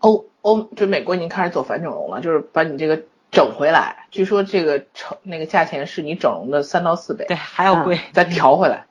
[0.00, 4.08] 欧欧就美国已经开始走反整容了，就是把你这个整回来。
[4.10, 8.86] 据说这个成那个价钱是你整容的三到四倍，对，还要贵，再调回来。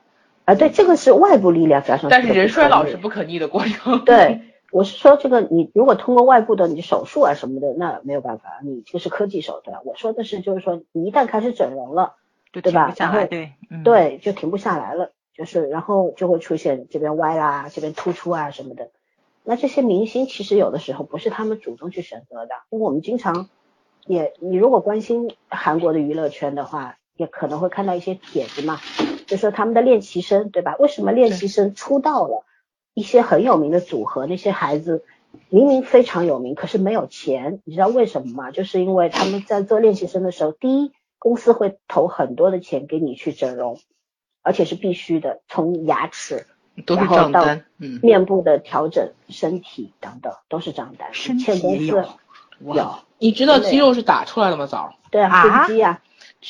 [0.46, 2.08] 啊，对，这个是外部力量加上。
[2.08, 4.04] 但是人衰老是不可逆的过程。
[4.06, 4.40] 对，
[4.72, 9.80] 我是说这个，你如果通过外部的你手术啊什么的，那没有办法，你这是科技手段。
[9.84, 12.14] 我说的是，就是说你一旦开始整容了，
[12.52, 12.94] 就对吧
[13.28, 18.90] 对，嗯，对，就停不下来了，就是然后就会出现这边歪啦，这边突出啊什么的。
[19.44, 23.48] 那这些明星其实有的时候不是他们主动去选择的，因为我们经常
[24.06, 28.78] 也，你如果关心韩国的娱乐圈的话，也可能会看到一些帖子嘛，
[29.26, 30.76] 就说他们的练习生，对吧？
[30.78, 32.44] 为什么练习生出道了，
[32.94, 35.04] 一些很有名的组合，那些孩子
[35.48, 38.50] 明明非常有名，可是没有钱，你知道为什么吗？
[38.50, 43.78] 就是因为他们在做练习生的时候，第一，公司会投很多的钱给你去整容，
[44.46, 46.46] 而且是必须的，从牙齿、
[46.86, 47.64] 都是账单。
[47.78, 51.96] 嗯，面部的调整、身体等等都是账单，身体也有
[52.60, 54.66] 有，你知道肌肉是打出来的吗？
[54.66, 56.00] 早，对啊，啊腹肌啊，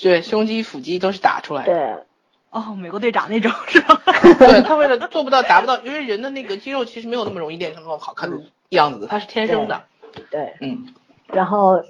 [0.03, 1.73] 对，胸肌、腹肌都是打出来的。
[1.73, 2.05] 对，
[2.51, 4.03] 哦，美国队长那种是吧？
[4.39, 8.37] 对他为了做不到、达不到，因为人的那个肌肉其实没有那么容易练成那种好看的
[8.69, 9.85] 样子的，它是天生的。
[10.31, 10.93] 对，嗯，
[11.29, 11.83] 然后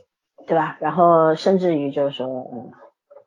[0.47, 0.77] 对吧？
[0.81, 2.71] 然后甚至于就是说，嗯，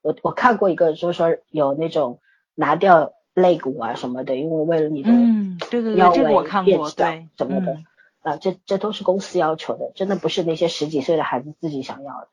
[0.02, 2.20] 我我看过一个，就是说有那种
[2.60, 7.86] 拿掉肋骨啊什么的，因为为了你的嗯，对对腰对，这个我围看过，变小对，什么的嗯，
[8.22, 12.28] 啊，这这都是公司要求的，真的不是那些十几岁的孩子自己想要的。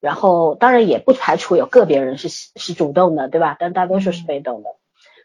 [0.00, 3.56] 然后当然也不排除有个别人是是主动的，对吧？
[3.58, 4.70] 但大多数是嗯被动的。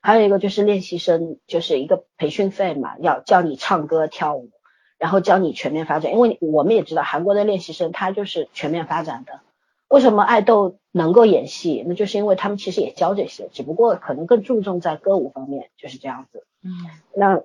[0.02, 4.50] 还有一个就是练习生，就是一个培训费嘛，要教你唱歌跳舞，
[4.98, 6.12] 然后教你全面发展。
[6.12, 9.40] 因为我们也知道韩国的练习生他就是全面发展的。
[9.92, 11.84] 为什么爱豆能够演戏？
[11.86, 16.46] 那就是因为他们其实也教这些，只不过可能更注重在歌舞方面，就是这样子。
[16.64, 16.72] 嗯，
[17.14, 17.44] 那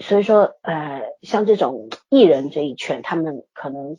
[0.00, 3.96] 所以说，呃，像这种艺人这一圈，他们可能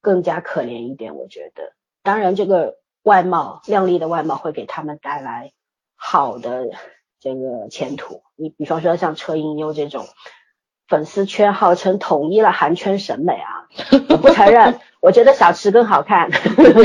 [0.00, 1.74] 更加可怜一点，我觉得。
[2.02, 5.52] 当然，这个外貌靓丽的外貌会给他们带来
[5.94, 6.70] 好的
[7.20, 8.22] 这个前途。
[8.34, 10.06] 你比方说像车银优这种，
[10.90, 13.68] 粉丝圈号称统一了韩圈审美啊，
[14.10, 16.32] 我不承认，我觉得小池更好看。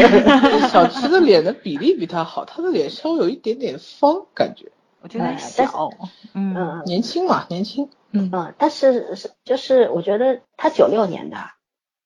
[0.69, 5.89] 小池的脸的比例比他好，他的脸稍微有一点点方，感觉我觉得哎小，
[6.35, 7.89] 嗯，嗯年轻嘛，年轻。
[8.11, 11.37] 嗯，嗯，但是是就是我觉得他九六年的，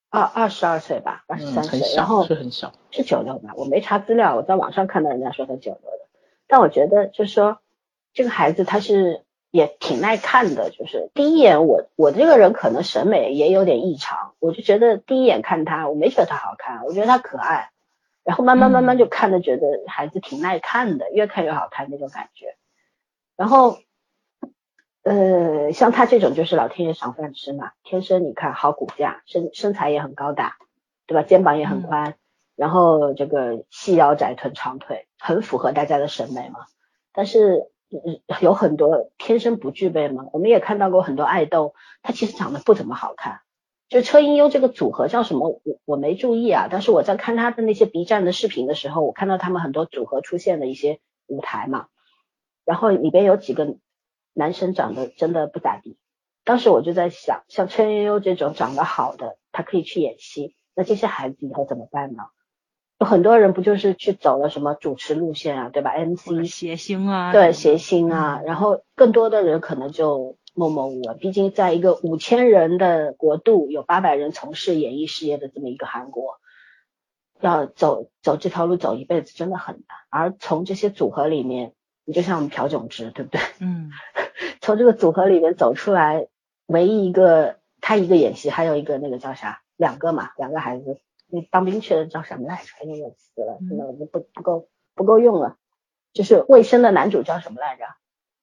[0.10, 2.72] 二二十二岁吧，二十嗯，三岁，很小，然后是很小。
[2.92, 6.08] 是九六吧，我没查资料，我在网上看到人家说他九六的，
[6.48, 7.60] 但我觉得就是说
[8.14, 17.72] 这个孩子他是也挺耐看的，就是第一眼我我这个人可能审美也有点异常，我就觉得第一眼看他，我没觉得他好看，我觉得他可爱，
[18.24, 22.56] 然后慢慢慢慢就看着觉得孩子挺耐看的，越看越好看那种感觉，
[23.36, 23.78] 然后。
[25.02, 30.58] 呃，像他这种就是老天爷赏饭吃嘛，天生你看好骨架，身身材也很高大，
[31.08, 31.24] 对吧？
[31.24, 32.16] 肩膀也很宽，
[32.56, 36.60] 然后这个细腰窄臀长腿，很符合大家的审美嘛。
[37.14, 37.72] 但是、嗯
[38.42, 43.42] 有很多天生不具备嘛，我们也看到过很多爱豆，他其实长得不怎么好看。
[43.88, 45.50] 就车银优这个组合叫什么？
[45.50, 51.88] 我我没注意啊，但是我在看他的那些 B 站的视频的时候，我看到他们很多组合出现的一些舞台嘛，
[52.66, 53.78] 然后里边有几个
[54.34, 55.98] 男生长得真的不咋地。
[56.44, 62.24] 当时我就在想，像车银优这种长得好的，他可以去演戏，那这些孩子以后怎么办呢？
[63.00, 71.18] 有很多人不就是去走了什么主持路线啊，对吧？MC 谐星啊，对谐星啊，然后更多的人可能就默默无闻。
[71.18, 76.40] 毕竟在一个五千人的国度，有八百人从事演艺事业的这么一个韩国，
[77.40, 79.84] 要走走这条路走一辈子真的很难。
[80.10, 81.72] 而从这些组合里面，
[82.04, 83.40] 你就像我们朴炯植，对不对？
[83.62, 83.92] 嗯
[84.60, 86.28] 从这个组合里面走出来，
[86.68, 91.00] 唯一一个他一个演戏，还有一个那个叫啥，两个嘛，两个孩子，
[91.32, 92.72] 那当兵去的叫什么来着？
[92.82, 95.58] 哎呦，我死了，真的我不不够不够用了。
[96.12, 97.86] 就是卫生的男主叫什么来着？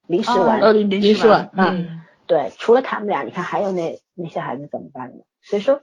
[0.07, 0.61] 临时丸。
[0.61, 5.25] 呃，林林时丸，嗯对，除了他们俩，你看还有那那些孩子怎么办呢？
[5.43, 5.83] 所以说，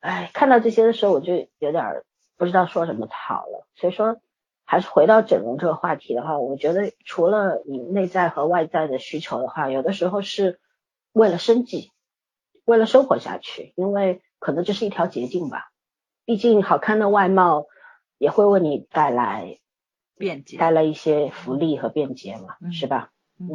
[0.00, 2.04] 哎，看到这些的时候，我就有点儿
[2.36, 3.66] 不知道说什么好了。
[3.74, 4.20] 所以说，
[4.64, 10.60] 还是回到整容这个话题的话，我觉得除了你内在和外在的需求的话，有的时候是
[11.12, 11.90] 为了生计，
[12.64, 15.70] 为了生活下去，因为可能这是一条捷径吧。
[16.24, 17.66] 毕竟好看的外貌
[18.18, 19.58] 也会为你带来
[20.16, 23.10] 便捷，带来一些福利和便捷嘛，嗯是吧？
[23.38, 23.48] 嗯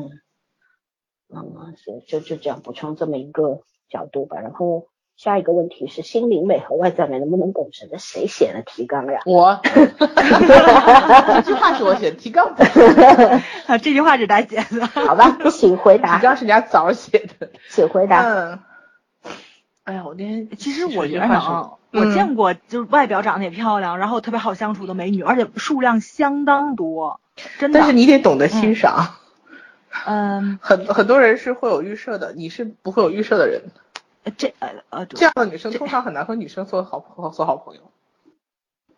[1.29, 4.39] 嗯，嗯，是就就这样补充这么一个角度吧。
[4.39, 7.89] 然后下一个问题是心灵美和外在美能不能共存？
[7.89, 9.21] 这谁写的提纲呀？
[9.25, 12.55] 我 这句话是我写的，提纲
[13.81, 14.85] 这句话是他写的。
[14.87, 17.49] 好吧，请回答 提答，纲是人家早写的。
[17.69, 18.21] 请回答。
[18.23, 18.59] 嗯，
[19.89, 27.19] 哎呀，我那天其实我觉得这句话呢，是嗯我见过就是外表长得也漂亮，然后特别好相处的美女，而且数量相当多，
[27.57, 27.79] 真的。
[27.79, 29.15] 但是你得懂得欣赏，
[30.05, 33.63] 嗯，很很多人是会有预设的，你是不会有预设的人。
[34.37, 37.81] 这呃呃，这样的女生通常很难和女生做好朋做好朋友，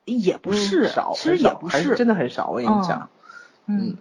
[0.03, 2.49] 也不是，嗯少，其实也不是，真的很少。
[2.49, 3.09] 我跟你讲，
[3.67, 3.95] 嗯，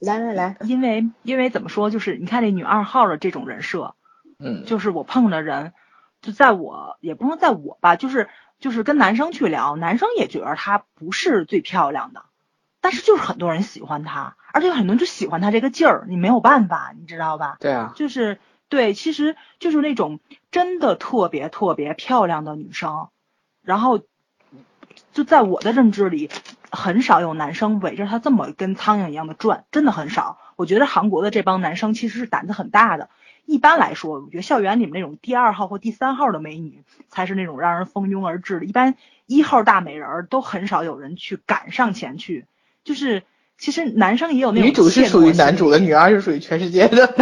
[0.00, 3.94] 来来来，因为因为怎么说，就是你看那女二号的这种人设，
[4.38, 5.72] 嗯，就是我碰的人，
[6.24, 12.24] 就在我也不能在我吧，就是就是跟男生去聊，男生也觉得她不是最漂亮的，
[12.80, 17.58] 但是就是很多人喜欢她，而且很多人就喜欢她这个劲儿，你没有办法，你知道吧？
[17.60, 18.38] 对啊，就是
[18.70, 20.18] 对，其实就是那种
[20.50, 23.08] 真的特别特别漂亮的女生，
[23.62, 24.00] 然后
[25.12, 26.30] 就在我的认知里，
[26.70, 30.38] 很少有男生围着她这么跟苍蝇一样的转，真的很少。
[30.56, 33.10] 我觉得韩国的这帮男生其实是胆子很大的。
[33.46, 38.64] 一般来说，我觉得校园里面那种第二号或第三号的美女，才是那种让人蜂拥而至的。
[38.64, 38.94] 一般
[39.26, 42.46] 一号大美人儿都很少有人去赶上前去。
[42.84, 43.22] 就是
[43.58, 47.14] 其实男生也有那种女主是属于男主的，女二是属于全世界的。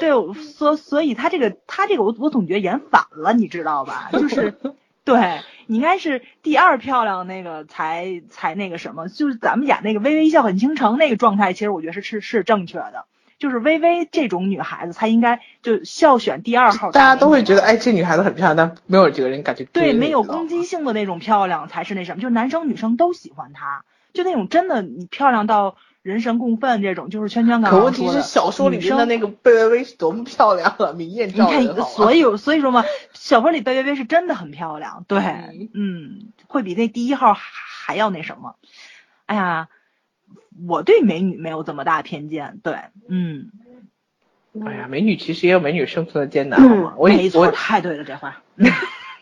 [0.00, 4.08] 对，所所以他这个他这个我我总觉得演反了，你知道吧？
[4.12, 4.54] 就是
[5.04, 13.06] 对你应该是第二漂亮那个才才那个什么，就是咱们演那个《微微一笑很倾城》那个状态，其实我觉得是是是正确的。
[13.40, 16.92] 就是微微这种女孩子，她应该就校选第二号。
[16.92, 32.84] 大家都会觉得，哎，这女孩子很漂亮，但没有几个人感觉对，没有攻击性的那种漂亮才是那什么，就男生女生都喜欢她，就那种真的你漂亮到人神共愤这种，就是圈圈感可问题是，小说里面的那个贝微微是多么漂亮啊，明艳照人，你看所以所以说嘛，
[33.14, 38.56] 小说里贝微微是真的很漂亮，对，嗯嗯，会比那第一号还还要那什么。
[39.26, 39.68] 哎呀，
[40.68, 42.74] 我对美女没有这么大偏见，对，
[43.08, 43.50] 嗯，
[44.66, 46.94] 哎呀，美女其实也有美女生存的艰难，好吗？
[46.98, 48.42] 我以没错，我太对了这话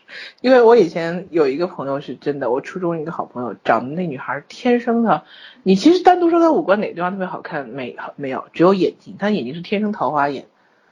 [0.41, 5.25] 因为我以前有一个朋友是真的，我初中一个好朋友，长得那女孩天生的，
[5.63, 10.47] 你其实单独说她五官哪个地方特别好看，没没有，只有眼睛，她眼睛是天生桃花眼，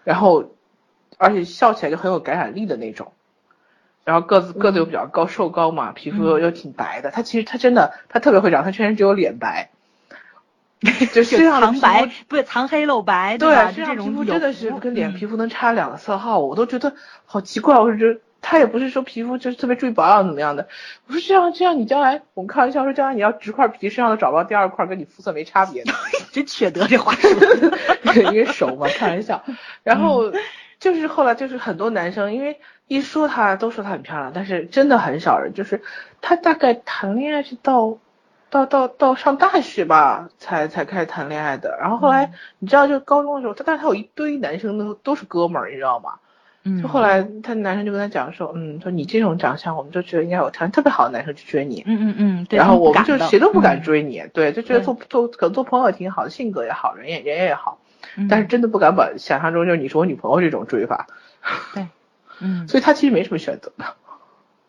[0.05, 0.51] 然后
[1.16, 3.12] 而且笑起来就很有感染力的那种，
[4.05, 9.70] 然后个子个子又比较高，瘦高嘛，皮肤又又挺白的，她其实她真的她特别会长，她全身只有脸白，
[11.12, 13.66] 就身上皮肤藏白不是藏黑露白，对，吧？
[13.70, 17.78] 就身上皮肤真的是跟脸嗯皮肤能差两个色号，我都觉得好奇怪。
[17.78, 20.68] 我是觉得他也不是说皮肤就是特别注意保养怎么样的，
[21.07, 25.93] 我说这样这样你将来我们开玩笑说将来你要植块皮身上都找不到第二块跟你肤色没差别的，
[26.32, 27.78] 真缺德这话说的，
[28.30, 29.43] 因为熟嘛，开玩笑。
[29.82, 30.32] 然后
[30.78, 35.82] 就是后来就是很多男生因为一说她都说她很漂亮，但是真的很少人就是
[36.20, 37.99] 她大概谈恋爱是到。
[38.51, 41.76] 到到到上大学吧，才才开始谈恋爱的。
[41.80, 46.14] 然后后来、你知道，就高中的时候，他但是他有一堆男生都都是哥们儿，你知道吗？
[46.62, 51.82] 嗯，就后来他男生就跟他讲说，嗯，说你这种长相，我们就觉得应该有条件特别好的男生去追你。
[51.86, 57.78] 嗯嗯嗯，对然后我们就谁都不敢嗯追你，对，就觉得做做可能做朋友也挺好，性格也好，人也人也好，
[58.16, 61.07] 嗯但是真的不敢把想象中就是你是我女朋友这种追法，
[61.74, 61.86] 对，
[62.40, 63.84] 嗯 所以他其实没什么选择的。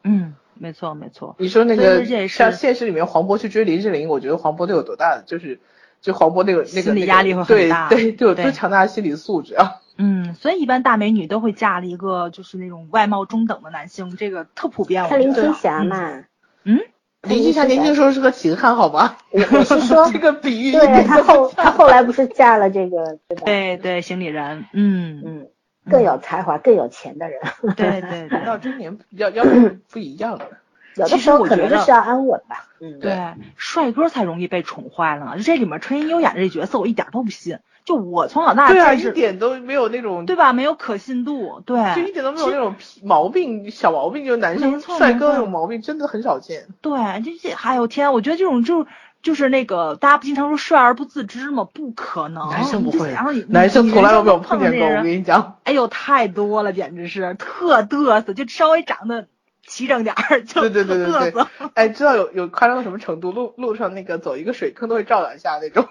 [0.04, 5.60] 嗯，没错没错，你说那个像现实里面黄渤去追林志玲，我觉得黄渤得有多大的就是
[6.02, 9.82] 就黄渤那个那个心理那个压力会很对大对，对有多对强大的心理素质啊！
[9.98, 15.04] 嗯，所以一般大美女都会嫁了一个就是那种外貌中等的男性，这个特普遍。
[15.04, 16.24] 我看林青霞，嘛，
[16.64, 16.80] 嗯，
[17.24, 19.18] 林青霞年轻时候是个秦汉，好吧？
[19.32, 23.42] 我我是说 这，个比喻，对她后 她后来不是嫁了这个对吧？
[23.46, 25.48] 对对，行李人，嗯，嗯，
[25.90, 27.42] 更有才华、更有钱的人，
[27.76, 30.46] 对对对 到中年要要是不一样了。
[30.98, 32.68] 有的时候可我觉得能就是要安稳吧。
[32.80, 35.44] 嗯，对对，帅哥才容易被宠坏了呢。
[35.44, 37.60] 这里面纯英演的这角色，我一点都不信。
[37.86, 40.52] 就我从小到大对啊，一点都没有那种，对吧？
[40.54, 46.66] 没有可信度，对，就一点都没有那种毛病、小毛病，就是男生帅哥那种毛病真的很少见。
[46.82, 48.88] 对，这这，哎呦天，我觉得这种就
[49.28, 51.68] 就是那个大家不经常说帅而不自知吗？
[51.74, 53.12] 不可能，男生不会
[53.50, 55.58] 男生从来都没有碰碰见过，我跟你讲。
[55.66, 59.28] 哎呦，太多了，简直是特嘚瑟，就稍微长得
[59.66, 61.50] 齐整点儿就对对对对对特嘚瑟。
[61.74, 63.34] 哎，知道有有夸张到什么程度？
[63.34, 65.86] 路路上那个走一个水坑都会照两下那种。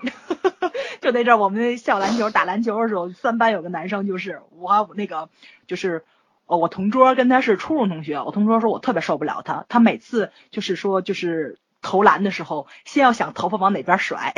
[1.03, 5.29] 就那阵儿我们校篮球打篮球的时候，三班有个男生就是我那个
[5.67, 6.05] 就是。
[6.49, 14.35] 呃，我同桌跟他是初中同学，我同桌说我特别受不了他，他每次就是说就是投篮的时候，先要想头发往哪边甩，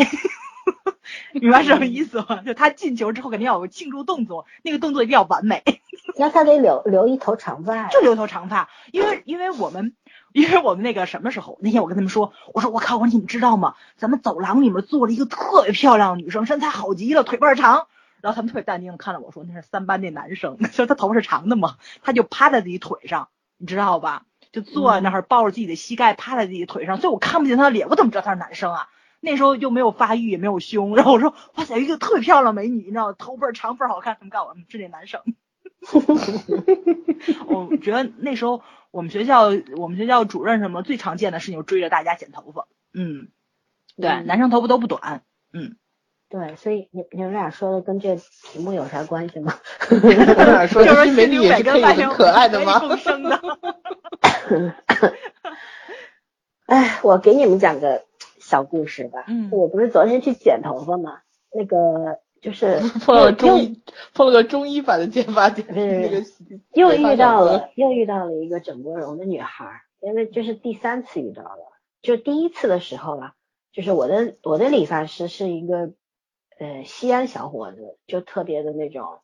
[1.32, 2.42] 明白什么意思吗？
[2.44, 5.62] 就他进球之后肯定要有个庆祝动作，那个动作一定要完美。
[6.18, 7.88] 那他得留留一头长发呀。
[7.90, 9.94] 就留头长发，因为因为我们
[10.32, 13.76] 因为我们那个什么时候，那天我跟他们说，我说我靠，我说你们知道吗？
[13.96, 17.86] 咱们走廊里面坐了一个特别漂亮的女生，身材好极了，腿倍儿长。
[18.20, 24.24] 然后他们特别淡定的看着我说，那是三班那男生，说他头发是长的嘛，他就趴在自己腿上，你知道吧？
[24.52, 28.88] 就坐在那儿抱着自己的膝盖趴在自己腿上，所以我看不见他的脸，我怎么知道他是男生啊？
[29.20, 35.20] 那时候又没有发育，也没有胸，然后我说哇塞，一个特别漂亮美女，你知道，头倍儿长倍儿好看，他们告诉我嗯是那男生。
[37.46, 42.66] 我觉得那时候我们学校我们学校主任什么最常见的事情，就追着大家剪头发。
[42.92, 43.28] 嗯，
[43.96, 45.22] 对，嗯男生头发都不短。
[45.52, 45.76] 嗯，
[46.28, 49.54] 对，所以你你们俩说的跟这题目有啥关系吗？
[49.90, 52.78] 我俩说就是其实美女也是可以很可爱的吗？
[52.80, 53.40] 共生的。
[56.66, 58.04] 哎，我给你们讲个
[58.40, 59.24] 小故事吧。
[59.28, 61.20] 嗯我不是昨天去剪头发吗，
[61.52, 63.82] 那个就是 碰到了中又医，
[64.14, 66.24] 碰了个中医版的剪发店，是那个
[66.72, 71.72] 又遇到了又遇到了一个整过容的女孩儿，因为这是第三次遇到了。
[72.02, 73.34] 就第一次的时候啊，
[73.72, 75.92] 就是我的我的理发师是一个
[76.58, 79.18] 呃西安小伙子，就特别的那种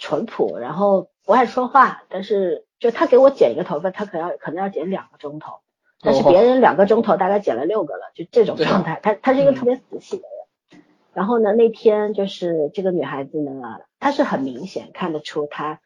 [0.00, 5.60] 淳朴，然后不爱说话，但是就他给我剪一个头发，他可能要可能要剪两个钟头，
[6.00, 8.98] 但是哦别人两个钟头大概剪了六个了，就这种状态。
[9.02, 10.82] 他他是一个嗯特别死气的人。
[11.12, 13.52] 然后呢，那天就是这个女孩子呢，
[13.98, 15.80] 她是很明显看得出她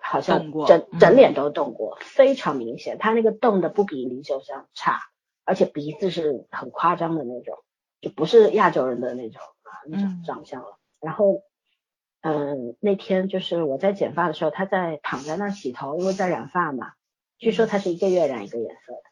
[0.00, 2.98] 好像整嗯整脸都动过，非常明显。
[2.98, 5.00] 她那个动的不比李九香差，
[5.44, 7.58] 而且鼻子是很夸张的那种，
[8.00, 10.78] 就不是亚洲人的那种啊那种嗯长相了。
[11.00, 11.42] 然后，
[12.22, 16.92] 嗯，那天就是我在剪发的时候，他在躺在那儿洗头，因为在染发嘛。
[17.38, 19.02] 据说他是一个月染一个颜色的。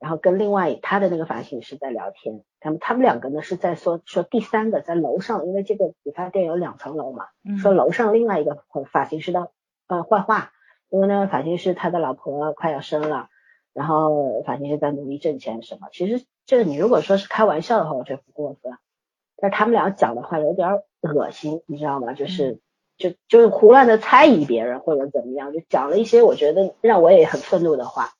[0.00, 9.50] 然后跟另外他的那个发型师在聊天，他们他们两个呢是在说说第三个在楼上，因为这个理发店有两层楼嘛，嗯说楼上另外一个发型师的
[9.86, 10.52] 呃坏话，
[10.90, 13.28] 因为那个发型师他的老婆快要生了，
[13.72, 18.76] 然后发型师在努力挣钱什么，其实这个你如果说是开玩笑的话，我觉得不过分，
[19.38, 20.68] 但是他们俩讲的话有点
[21.08, 22.12] 恶心，你知道吗？
[22.12, 22.60] 就是。
[22.96, 28.10] 就就是胡乱的猜疑别人或者怎么样，就讲了一些我觉得让我也很愤怒的话，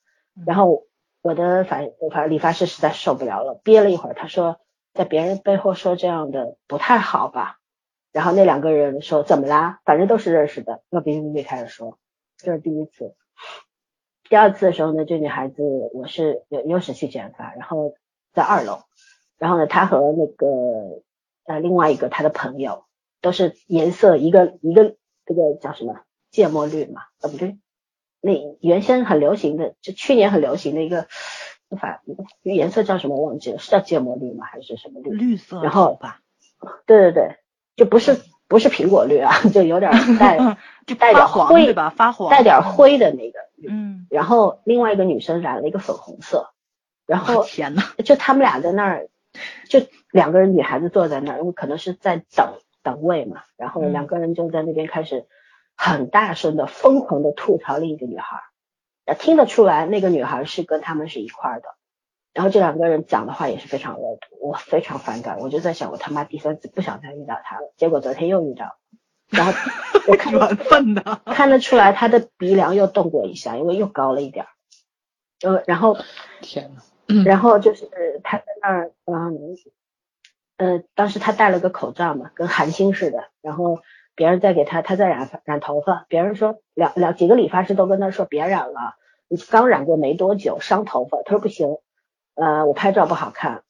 [0.45, 0.83] 然后
[1.23, 4.59] 我的反我发理发师实在受不了了，憋了一会儿，他说
[4.93, 7.61] 在别人背后说这样的不太好吧。
[8.11, 9.79] 然后那两个人说怎么啦？
[9.85, 12.01] 反正都是认识的，那哔哔哔开始说，
[12.37, 13.15] 这是第一次。
[14.29, 15.63] 第二次的时候呢，这女孩子
[15.95, 17.95] 我是又又是去剪发，然后
[18.33, 18.81] 在二楼，
[19.39, 21.01] 然后呢，她和那个
[21.47, 22.85] 呃另外一个他的朋友
[23.21, 27.59] 都是颜色一个一个这个叫什么芥末绿嘛，啊不对，
[28.21, 31.07] 那原先很流行的，就去年很流行的一个
[31.81, 32.01] 反
[32.43, 34.45] 颜色叫什么忘记了，是叫芥末绿吗？
[34.47, 35.11] 还是什么绿？
[35.11, 36.21] 绿色然后吧，
[36.87, 37.37] 对对对，
[37.77, 40.39] 就不是不是苹果绿啊， 就有点带
[40.87, 41.91] 就带点灰对吧？
[41.91, 43.69] 发黄，带点灰的那个绿。
[43.71, 46.51] 嗯，然后另外一个女生染了一个粉红色，
[47.07, 49.09] 然后天呐，就他们俩在那儿，
[49.69, 49.81] 就
[50.11, 53.93] 两个人女孩子坐在那儿，因为可能是在等等位嘛，然后嗯。
[53.93, 55.27] 两个人就在那边开始
[55.77, 58.43] 很大声的疯狂的吐槽另一个女孩儿，
[59.07, 61.69] 呃听得出来那个女孩是跟他们是一块儿的，
[62.33, 68.77] 然后这两个人讲的话也是非常恶毒，我非常反感，我就在想我他妈第三次不想再遇到他了，结果昨天又遇到了，
[69.31, 69.53] 然后
[70.07, 74.49] 我看 缘分的，看得出来他的鼻梁又动过一下，因为又高了一点儿，
[75.43, 75.97] 呃，然后
[76.41, 76.83] 天呐，
[77.25, 77.89] 然后就是
[78.23, 79.57] 他在那儿，嗯，
[80.57, 83.81] 呃，当时他戴了个口罩嘛，跟韩星似的，然后
[84.15, 88.97] 别人在给他，他在染染头发，别人说两两几个理发师都跟他说别染了，
[89.29, 91.23] 你刚染过没多久，伤头发。
[91.25, 91.79] 他说不行，
[92.35, 93.63] 呃，我拍照不好看，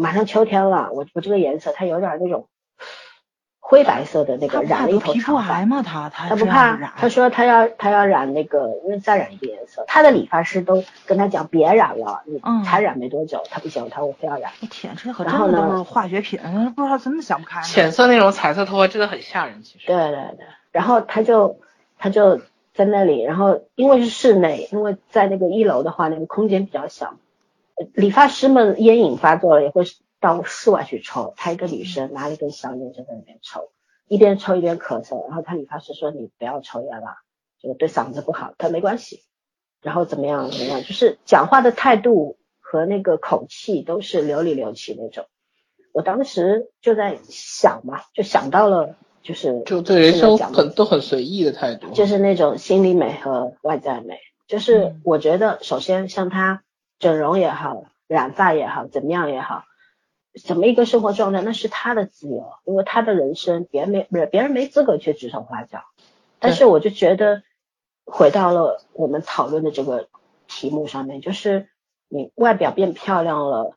[0.00, 2.48] 马上秋天了，我我这个颜色它有点那种
[3.66, 5.54] 灰白色的那个，染了一头长发。
[5.54, 5.82] 癌吗？
[5.82, 9.84] 他他他不怕染，他说他要他要染那个，因为再染一个颜色。
[9.88, 14.52] 他的理发师都跟他讲别染了，你嗯才染没多久，他不行，他说我非要染。
[14.60, 16.38] 我天，这可然后呢真的都是化学品，
[16.76, 17.62] 不知道怎么想不开。
[17.62, 19.86] 浅色那种彩色头发真的很吓人，其实。
[19.86, 21.56] 对对对，然后他就
[21.98, 22.42] 他就
[22.74, 27.14] 在那里，然后因为是室内，因为在那个一楼的话，那个空间比较小，
[27.76, 29.84] 呃理发师们烟瘾发作了也会
[30.24, 31.34] 到室外去抽。
[31.36, 33.70] 她一个女生拿了一根香烟就在那边抽，
[34.08, 35.26] 一边抽一边咳嗽。
[35.28, 37.18] 然后她理发师说你不要抽烟了，
[37.60, 38.54] 这个对嗓子不好。
[38.56, 39.22] 他没关系，
[39.82, 45.26] 然后怎么样怎么样，就是讲话的态度和那个口气都是流里流气那种。
[45.92, 51.92] 我当时就在想嘛，就想到了，就是就对人生很都很随意的态度。
[51.92, 54.18] 就是那种心理美和外在美。
[54.46, 56.62] 就是嗯我觉得，首先像他
[56.98, 59.64] 整容也好，染发也好，怎么样也好，
[60.42, 65.84] 怎么一个生活状态，那是他的自由，因为他的人生，别人没不是别人没资格去指手画脚。
[66.38, 67.42] 但是我就觉得，
[68.04, 70.08] 回到了我们讨论的这个
[70.48, 71.68] 题目上面，就是
[72.08, 73.76] 你外表变漂亮了。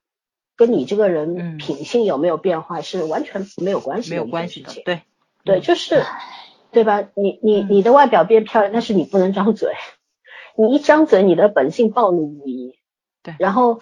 [0.56, 5.04] 跟你这个人嗯品性有没有变化是完全没有关系的没有关系的，对，
[5.46, 6.02] 对，嗯就是，
[6.72, 7.08] 对吧？
[7.14, 9.74] 你你嗯你的外表变漂亮，但是你不能张嘴，
[10.58, 12.80] 你一张嘴，你的本性暴露无遗。
[13.22, 13.82] 对然后，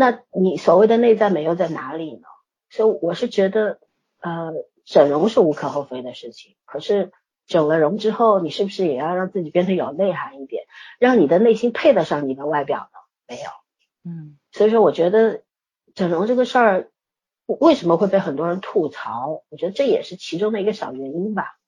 [0.00, 2.28] 那你所谓的内在美又在哪里呢？
[2.70, 3.80] 所以我是觉得，
[4.20, 4.52] 呃，
[4.84, 7.10] 整容是无可厚非的事情，可是
[7.48, 10.66] 整了容之后，你是不是也要让自己变得有内涵一点，
[11.00, 12.98] 让你的内心配得上你的外表呢？
[13.26, 13.50] 没有。
[14.04, 15.42] 嗯所以说，我觉得
[15.96, 16.90] 整容这个事儿
[17.46, 19.42] 为什么会被很多人吐槽？
[19.48, 21.58] 我觉得这也是其中的一个小原因吧。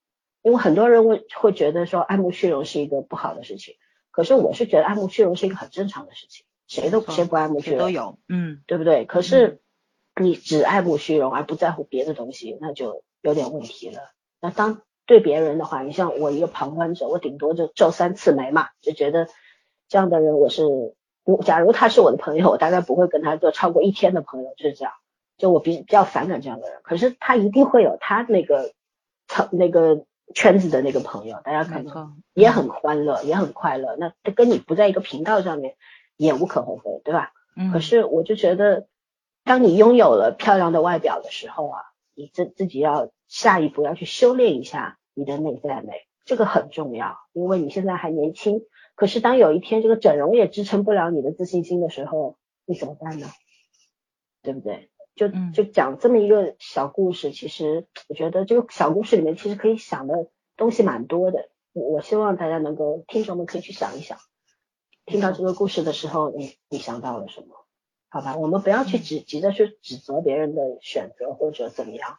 [0.42, 3.74] 因为很多人会会觉得说爱慕虚荣是一个不好的事情，
[4.12, 9.04] 可是我是觉得爱慕虚荣是一个很正常的事情，谁都谁不爱慕虚荣，谁都有，嗯对不对？
[9.04, 9.60] 可是
[10.14, 14.12] 你只爱慕虚荣而不在乎别的东西，那就有点问题了。
[14.40, 19.26] 那当对别人的话，你像我一个旁观者，我顶多就皱三次眉嘛，就觉得
[19.88, 20.62] 这样的人我是，
[21.24, 24.92] 如假如他是我的朋友，我大概不会跟他做超过一天的朋友，就是这样。
[25.36, 28.72] 就我比比较反感这样的人，可是他一定会有他那个
[29.26, 30.04] 层那个
[30.34, 33.96] 圈子的那个朋友，大家可能也很欢乐，也很快乐。
[33.96, 35.76] 那他跟你不在一个频道上面，
[36.24, 37.32] 也无可厚非，对吧？
[37.56, 38.86] 嗯，可是我就觉得，
[39.42, 41.80] 当你拥有了漂亮的外表的时候啊，
[42.14, 48.62] 你自自己要下一步要去修炼一下你的内在美，这个很重要，因为你现在还年轻。
[48.94, 53.26] 可是当有一天这个整容也支撑不了你的自信心的时候，你怎么办呢？
[54.42, 54.90] 对不对？
[55.16, 61.48] 就嗯就讲这么一个小故事，其实我觉得这个小故事里面其实可以想的东西蛮多的。
[61.72, 64.18] 我我希望大家能够，听众们可以去想一想，
[65.10, 67.56] 听到这个故事的时候，你你想到了什么？
[68.08, 72.18] 好吧，我们不要去指急着去指责别人的选择或者怎么样，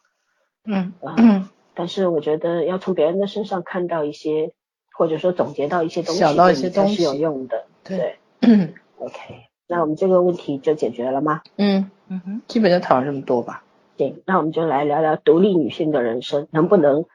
[0.65, 4.53] 嗯啊嗯，但是我觉得要从别人的身上看到一些，
[4.97, 7.65] 或者说总结到一些东西，想到一些东西是有用的。
[7.83, 11.41] 对对， OK，那我们这个问题就解决了吗？
[11.57, 13.63] 嗯，嗯哼，基本就讨论这么多吧。
[13.97, 17.05] 行，那我们就来聊聊独立女性的人生，能不能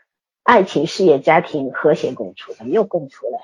[0.43, 2.53] 爱情、事业、家庭和谐共处？
[2.53, 3.39] 怎么又共处了？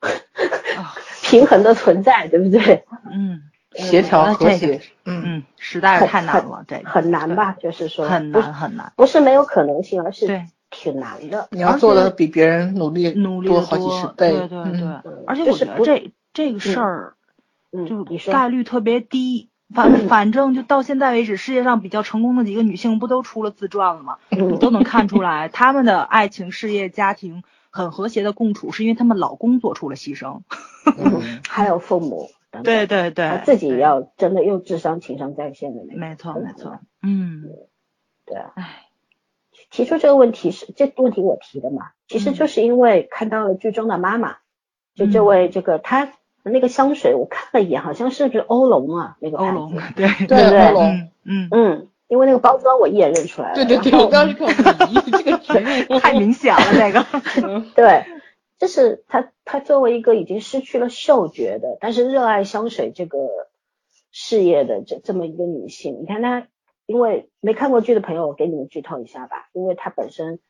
[1.30, 2.84] 啊平衡的存在，对不对？
[3.10, 3.42] 嗯
[3.76, 4.74] 协调和谐个，
[5.04, 7.56] 嗯，嗯，实在是太难了，这个很难吧？
[7.60, 11.46] 就是说很不难很难，不是没有可能性，而是对，挺难的。
[11.52, 14.30] 你要做的比别人努力努力的多好几十倍。
[14.32, 17.14] 对对对嗯，嗯而且我就是不觉得这这个事儿
[17.72, 19.48] 嗯，就概率特别低。
[19.72, 24.16] 反反正就到现在为止，世界上比较成功的几个女性不都出了自传了吗？
[24.30, 30.40] 你嗯都能看出来，她们的爱情、事业、家庭很和谐的共处，是因为他们老公做出了牺牲。
[30.98, 31.40] 嗯。
[31.48, 36.00] 还有父母等等，对对对他，自己要真的又智商情商在线的那种。
[36.00, 37.44] 没错没错，嗯，
[38.24, 38.86] 对啊，唉，
[39.70, 42.34] 提出这个问题是这个问题我提的嘛，其实嗯。
[42.34, 44.36] 就是因为看到了剧中的妈妈，
[44.94, 45.26] 就这嗯。
[45.26, 46.12] 位这个她
[46.42, 50.66] 那个香水，我看了一眼，好像是不是欧龙啊那个牌子欧龙，对对对不对？
[50.68, 53.54] 欧龙，嗯嗯，嗯，因为那个包装我一眼认出来了。
[53.54, 55.38] 对对对，我当时看这个
[56.00, 57.06] 太明显了那个，
[57.76, 58.04] 对，
[58.58, 63.16] 就是他，他作为一个已经失去了嗅觉的，但是热爱香水这个
[64.10, 66.48] 事业的这这么一个女性，你看她，
[66.84, 70.40] 因为没看过剧的朋友，我给你们剧透一下吧，因为她本身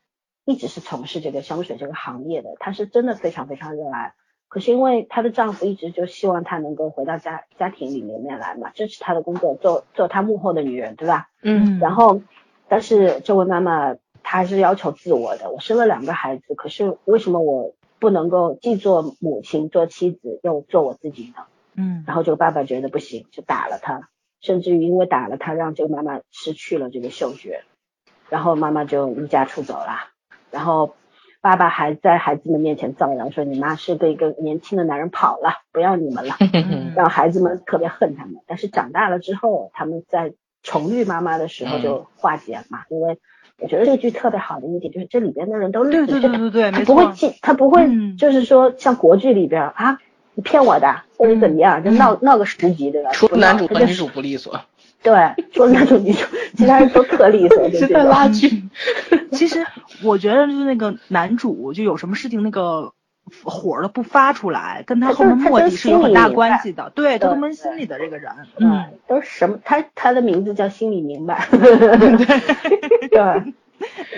[0.45, 4.15] 一直是从事这个香水这个行业的，她是真的非常非常热爱。
[4.51, 11.29] 可是因为她的丈夫一直就希望她能够回到家家庭里面来嘛，支持她的工作，做做她幕后的女人，对吧？
[11.41, 12.21] 嗯然后，
[12.67, 15.49] 但是这位妈妈她还是要求自我的。
[15.51, 21.45] 我生了两个孩子，可是为什么我不能够既做母亲、做妻子，又做我自己呢？
[21.75, 24.09] 嗯然后这个爸爸觉得不行，就打了她，
[24.41, 27.63] 甚至于因为打了她，让这个妈妈失去了这个嗅觉，
[28.27, 30.09] 然后妈妈就离家出走了。
[30.51, 30.95] 然后
[31.41, 36.93] 爸爸还在孩子们面前造谣说你妈是跟一个年轻的男人跑了，不要你们了， 嗯。
[36.95, 38.35] 让孩子们特别恨他们。
[38.47, 43.17] 但是长大了之后，他们在重遇妈妈的时候就化解了嘛，因为
[43.59, 48.17] 我觉得这个剧特别好的一点就是这里边的人都对对对对 对，他，不会记，他不会嗯。
[48.17, 49.99] 就是说像国剧里边啊，
[50.35, 53.09] 你骗我的或者怎么样，就闹闹个十集对吧？
[53.13, 54.61] 除了男主和女主不利索，
[55.03, 55.13] 对，
[55.51, 56.25] 除了男主女主，
[56.55, 58.03] 其他人都特利索，就是在。
[58.03, 58.63] 拉锯。
[59.31, 59.65] 其实
[60.03, 62.93] 我觉得就是那个男主就有什么事情那个
[63.43, 66.91] 火儿都不发出来，跟他他后面目的是有很大关系的。
[66.93, 69.59] 对，他对他们心里的这个人，嗯嗯，都是什么？
[69.63, 71.47] 他他的名字叫心里明白，
[73.09, 73.53] 对。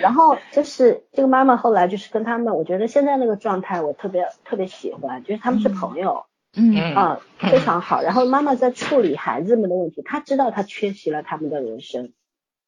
[0.02, 6.24] 然后就是这个妈妈后来就是跟他们，我觉得现在那个状态我特别特别喜欢，就是他们是朋友
[6.56, 8.02] 嗯嗯啊、非常好。
[8.02, 12.12] 然后妈妈在处理孩子们的问题，她知道她缺席了他们的人生，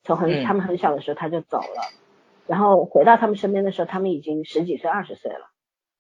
[0.03, 1.93] 从很嗯他们很小的时候她就走了，
[2.47, 5.51] 然后回到他们身边的时候，他们已经十几岁、二十岁了。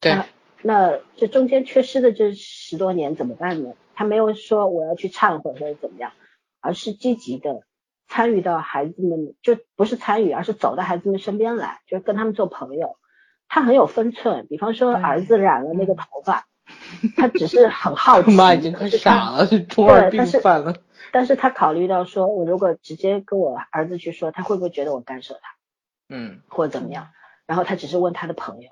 [0.00, 0.26] 对那
[0.62, 3.74] 那这中间缺失的这十多年怎么办呢？
[3.94, 6.12] 他没有说我要去忏悔或者怎么样，
[6.60, 7.62] 而是积极的
[8.08, 12.96] 参与到孩子们，就不是参与，而是走到孩子们身边来，就是跟他们做朋友。
[13.48, 16.46] 他很有分寸，比方说儿子染了那个头发，
[17.16, 20.74] 他只是很好奇， 妈已经快傻了，中二病犯了。
[21.12, 25.40] 但是他考虑到说，我如果直接跟我儿子去说，他会不会觉得我干涉他？
[26.08, 27.08] 嗯或者怎么样。
[27.46, 28.70] 然后他只是问他的朋友，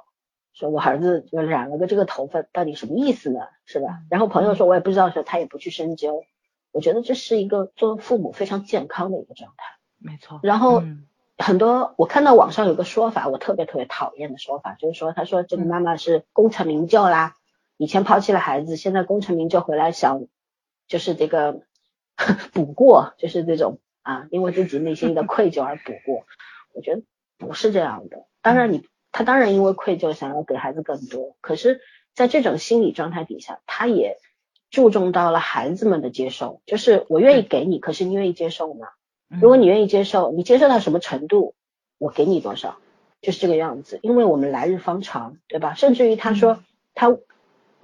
[0.53, 3.41] 说我儿子就染了个这个头发，到底什么意思呢？
[3.67, 4.01] 是吧？
[4.11, 6.25] 然后朋友说我也不知道，说他也不去深究。
[6.73, 9.65] 我觉得这是一个做父母非常健康的一个状态。
[9.99, 10.41] 没错。
[10.43, 11.07] 然后嗯
[11.39, 17.35] 很多我看到网上有个说法，我特别特别讨厌的说法，就是说他说这个妈妈是功成名就啦，
[17.77, 20.27] 以前抛弃了孩子，现在功成名就回来想
[20.87, 21.63] 就是这个
[22.53, 26.25] 补过，就是这种啊，因为自己内心的愧疚而补过。
[26.73, 27.03] 我觉得
[27.39, 28.27] 不是这样的。
[28.43, 31.81] 当然你他当然因为愧疚想要给孩子更多，可是
[32.15, 34.19] 在这种心理状态底下，他也
[34.71, 38.89] 注重到了孩子们的接受，就是我愿意给你，可是你愿意接受吗？
[39.41, 41.55] 如果你愿意接受，你接受到什么程度，
[41.99, 42.77] 我给你多少，
[43.21, 43.99] 就是这个样子。
[44.03, 45.75] 因为我们来日方长，对吧？
[45.75, 46.63] 甚至于他说，
[46.95, 47.17] 他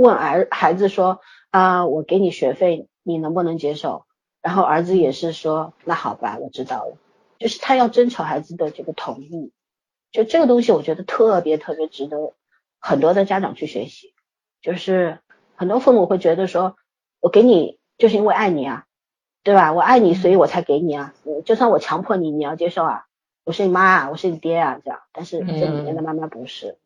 [0.01, 1.21] 问儿孩子说
[1.51, 4.07] 啊，我给你学费，你能不能接受？
[4.41, 6.97] 然后儿子也是说，那好吧，我知道了。
[7.39, 9.53] 就是他要征求孩子的这个同意，
[10.11, 12.33] 就这个东西，我觉得特别特别值得
[12.79, 14.15] 很多的家长去学习。
[14.63, 15.19] 就是
[15.55, 16.77] 很多父母会觉得说，
[17.21, 18.87] 我给你就是因为爱你啊，
[19.43, 19.75] 对吧？
[19.75, 21.13] 我爱你，所以我才给你啊。
[21.27, 23.05] 嗯就算我强迫你，你要接受啊。
[23.45, 25.01] 我是你妈啊，我是你爹啊，这样。
[25.13, 26.79] 但是这里面的妈妈不是，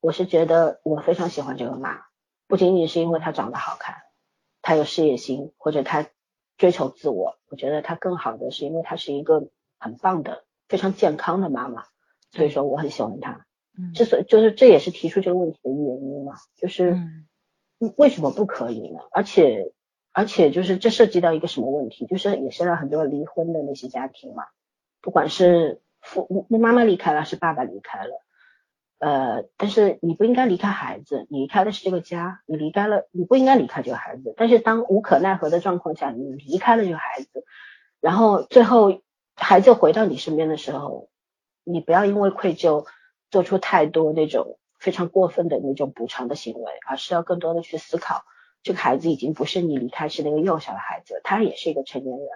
[0.00, 2.02] 我是觉得我非常喜欢这个妈，
[2.50, 4.02] 不仅仅是因为她长得好看，
[4.60, 6.06] 她有事业心，或者她
[6.58, 7.38] 追求自我。
[7.48, 9.48] 我觉得她更好的是因为她是一个
[9.78, 11.84] 很棒的、非常健康的妈妈，
[12.32, 13.46] 所以说我很喜欢她。
[13.78, 16.90] 嗯之所以就是这也是提出这个问题的原因嘛，就是。
[16.90, 17.26] 嗯
[17.96, 19.00] 为什么不可以呢？
[19.10, 19.72] 而且
[20.12, 24.44] 而且就是这涉及到一个什么问题，就是也是让很多离婚的那些家庭嘛，
[25.00, 28.20] 不管是父妈妈离开了，是爸爸离开了，
[29.00, 37.44] 呃，但是你不应该离开孩子，你离开的是这个家，你离开了，你不应该离开这个孩子，但是当无可奈何的状况下，你离开了这个孩子，
[38.00, 39.00] 然后最后
[39.34, 41.08] 孩子回到你身边的时候，
[41.64, 42.86] 你不要因为愧疚
[43.30, 44.56] 做出太多那种。
[44.80, 48.24] 非常过分的那种补偿的行为，而是要更多的去思考，
[48.62, 52.26] 这个孩子已经不是你离开时那个幼小的孩子，他也是一个成年人。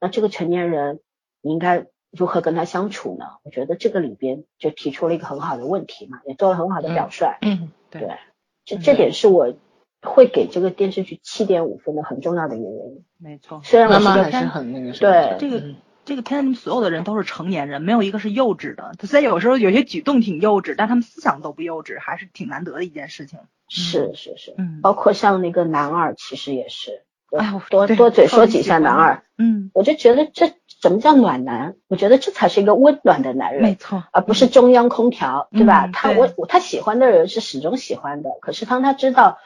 [0.00, 0.98] 那这个成年人，
[1.42, 1.86] 你应该
[2.16, 3.24] 如何跟他相处呢？
[3.42, 7.26] 我觉得这个里边就提出了一个很好的问题嘛，也做了很好的表率。
[7.40, 8.18] 嗯，对对，
[8.64, 9.54] 这这点是我
[10.02, 13.04] 会给这个电视剧七点五分的很重要的原因。
[13.18, 13.60] 没错。
[13.64, 15.10] 虽然我是个妈妈还是很那个什么。
[15.10, 18.92] 对这个嗯这个片子里面所有的人都是成年人，没有一个是幼稚的。
[19.04, 23.38] 虽然有时候有些举动挺幼稚，但他们思想都不幼稚，还是挺难得的一件事情。
[23.68, 29.22] 是是是，嗯，包括像那个男二，其实也是，我哎多多嘴说几下男二。
[29.38, 31.74] 嗯，我就觉得这什么叫暖男？
[31.88, 35.88] 我觉得这才是一个温暖的男人，没错，而不是中央空调，对吧？
[35.92, 39.38] 他我我他喜欢的人是始终喜欢的，可是当他知道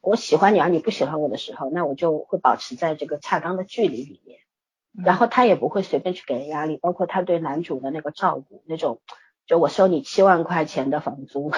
[0.00, 4.40] 我喜欢你而你不喜欢我的时候，那我就会保持在这个恰当的距离里面，
[4.98, 9.00] 嗯然后他也不会随便去给人压力，包括他对男主的那个照顾，那种
[9.46, 11.52] 就我收你七万块钱的房租，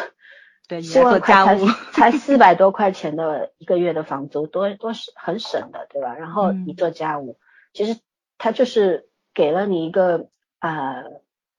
[0.69, 6.15] 对，你做家务，才四百多块钱的一个月的房租，多多是很省的，对吧？
[6.15, 7.39] 然后嗯你做家务，
[7.73, 8.01] 其实
[8.39, 10.29] 他就是给了你一个
[10.61, 11.05] 呃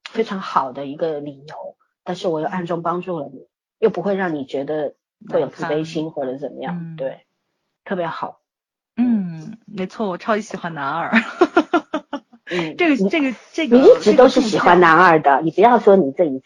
[0.10, 3.48] 非常好的一个理由，但是我又暗中帮助了你，
[3.78, 4.96] 又不会让你觉得
[5.30, 7.26] 会有自卑心或者怎么样，嗯对，
[7.86, 8.40] 特别好。
[8.96, 11.12] 嗯，没错，我超级喜欢男二。
[12.54, 16.46] 嗯，这个这个这个，你一直都是喜欢男二的，你不要说你这一次，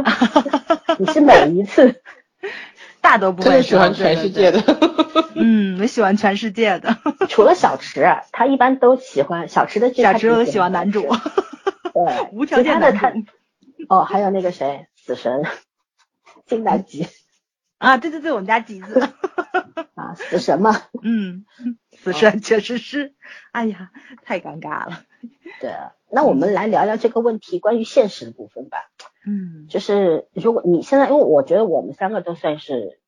[0.98, 2.00] 你是每一次。
[3.00, 4.50] 大都不会喜欢全世界。
[4.50, 4.62] 的。
[5.36, 6.96] 嗯，我喜欢全世界的。
[7.28, 13.12] 除了小池，他一般都喜欢小池的剧，他只小池我喜欢男主，对，无条件的他
[13.90, 15.42] 哦，还有那个谁，死神
[16.46, 17.06] 金南吉
[17.84, 19.00] 啊，对对对，我们家吉子。
[19.94, 20.72] 啊，死神嘛，
[21.02, 21.44] 嗯，
[21.92, 23.14] 死神确实是，
[23.52, 25.02] 哎呀，太尴尬了。
[25.60, 25.72] 对。
[26.10, 28.78] 那我们来聊聊这个问题，关于现实的部分吧。
[29.26, 33.00] 嗯就是如果你现在，因为我觉得我们三个都算是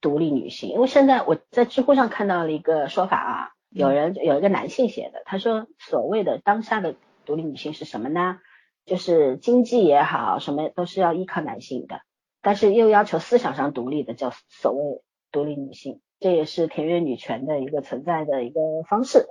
[0.00, 8.38] 独立女性，因为现在我在知乎上看到了一个说法啊，有人有一个男性写的，他说所谓的当下的独立女性是什么呢？
[8.84, 12.02] 就是经济也好，什么都是要依靠男性的，
[12.42, 19.26] 但是又要求思想上独立的，叫所谓独立女性，这也是田园女权的一个存在的一个方式。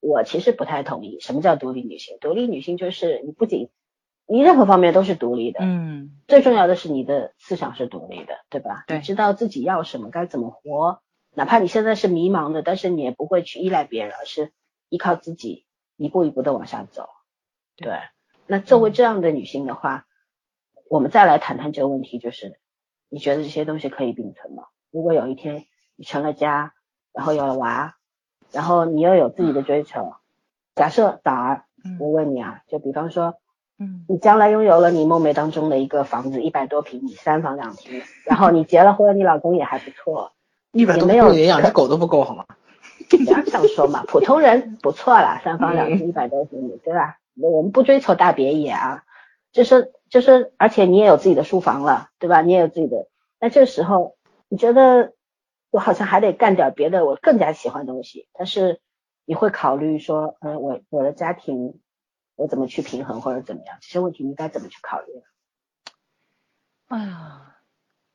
[0.00, 2.18] 我其实不太同意，什么叫独立女性？
[2.20, 3.70] 独立女性就是你不仅
[4.26, 8.84] 你任何方面都是独立的，嗯最重要的是你的思想是独立的，对吧？
[8.88, 11.00] 对你知道自己要什么，该怎么活，
[11.34, 14.52] 哪怕你现在是迷茫的，但是你也不会去依赖别人，而是
[14.88, 17.08] 依靠自己一步一步的往下走。
[17.76, 17.98] 对对，
[18.46, 20.05] 那作为这样的女性的话，
[20.88, 22.58] 我们再来谈谈这个问题，就是
[23.08, 24.64] 你觉得这些东西可以并存吗？
[24.90, 25.66] 如果有一天
[25.96, 26.72] 你成了家，
[27.12, 27.96] 然后有了娃，
[28.52, 30.14] 然后你又有自己的追求，
[30.74, 31.64] 假设早儿，
[32.00, 33.36] 我嗯问你啊，就比方说。
[33.78, 40.32] 嗯你将来拥有了你梦寐当中的一个房子，一百多平米，三房两厅，然后你结了婚，你老公也还不错，
[40.72, 42.46] 一百多也没有不也养只狗都不够好吗？
[43.10, 47.18] 不要这样说嘛，普通人不错啦，三房两厅，一百多平米，对吧？
[47.38, 49.04] 我们不追求大别野啊，
[49.56, 52.42] 就是就是，而且你也有自己的书房了，对吧？
[52.42, 53.08] 你也有自己的，
[53.40, 55.14] 那这时候你觉得
[55.70, 58.82] 我好像还得干点别的我更加喜欢的东西，但是
[59.24, 61.80] 你会考虑说，嗯，我我的家庭
[62.34, 63.78] 我怎么去平衡或者怎么样？
[63.80, 65.22] 这些问题你该怎么去考虑？
[66.88, 67.56] 哎呀，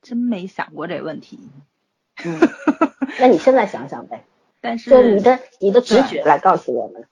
[0.04, 1.39] 真没想过这问题。
[2.24, 2.39] 嗯，
[3.20, 4.26] 那你现在想想呗，
[4.62, 7.08] 但是就你的你的直觉来告诉我们。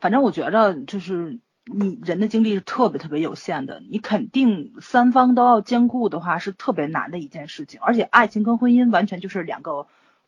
[0.00, 1.40] 反正我觉着就是
[1.76, 9.86] 你人的精力是特别特别有限的，你肯定三方都要兼顾的话是特别难的一件事情，而且爱情跟婚姻完全就是两个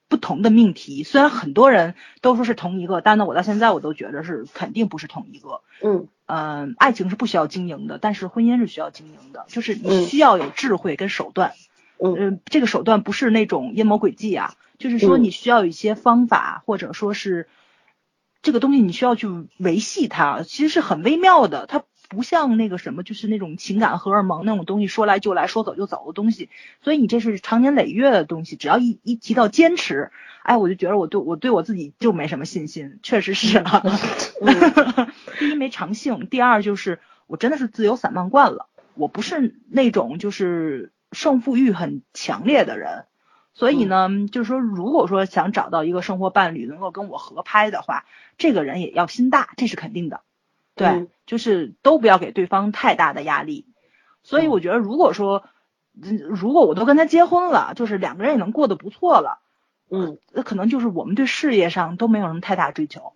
[0.09, 1.03] 不同的命题。
[1.03, 5.61] 虽然很多人都说是同一个，但呢，我到现在我都觉得是肯定不是同一个。
[5.82, 11.53] 嗯嗯、爱情是不需要经营的，但是婚姻是需要经营的，就是你需要有智慧跟手段。
[11.99, 17.49] 嗯，这个手段不是那种阴谋诡计啊，就是说你需要有一些方法，或者说是
[18.43, 19.28] 这个东西你需要去
[19.59, 26.49] 维系它，其实是很微妙的，它不像那个什么，就是那种情感荷尔蒙那种东西，说来就来，说走就走的东西。
[26.82, 30.12] 所以你这是长年累月的东西，只要一一提到坚持，
[30.45, 33.82] 哎，我就觉得我对我对我自己就没什么信心，确实是啊。
[34.41, 35.09] 嗯
[35.39, 43.05] 第一没长性，第二就是我真的是自由散漫惯了，我不是那种就是胜负欲很强烈的人，
[43.57, 48.04] 所以呢，就是说如果说想找到一个生活伴侣能够跟我合拍的话，
[48.36, 50.20] 这个人也要心大，这是肯定的，
[50.74, 51.09] 对，嗯。
[51.24, 53.66] 就是都不要给对方太大的压力，
[54.22, 55.44] 所以我觉得如果说。
[55.98, 59.40] 嗯如果我都跟他结婚了，就是两个人也能过得不错了，
[59.90, 60.18] 嗯。
[60.30, 63.14] 那可能就是我们对事业上都没有什么太大追求，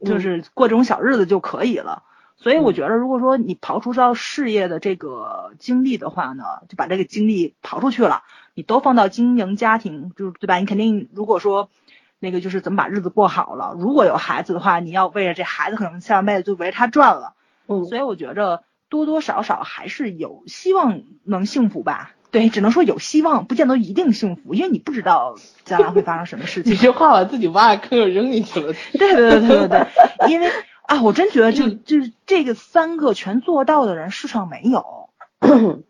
[0.00, 0.06] 嗯。
[0.06, 2.04] 就是过这种小日子就可以了。
[2.36, 2.74] 所以我嗯。
[2.74, 8.22] 觉得，如果说你刨除到事业的这个精力的话呢，就把这个精力刨出去了，
[8.54, 10.56] 你都放到经营家庭，就是对吧？
[10.56, 11.70] 你肯定如果说
[12.18, 17.34] 那个就是怎么把日子过好了，如果有孩子的话，你要为了这孩子，可能下半辈子就围着他转了。
[17.68, 22.12] 嗯所以我觉着多多少少还是有希望能幸福吧。
[22.32, 26.76] 对，只能说有希望，不见得一定幸福，因为你不知道将来会发生什么事 情你。
[26.76, 28.72] 这话把自己挖个坑又扔进去了。
[28.92, 30.48] 对对对对对对，因为
[30.82, 35.10] 啊，我真觉得就就是这个三个全做到的人世上没有，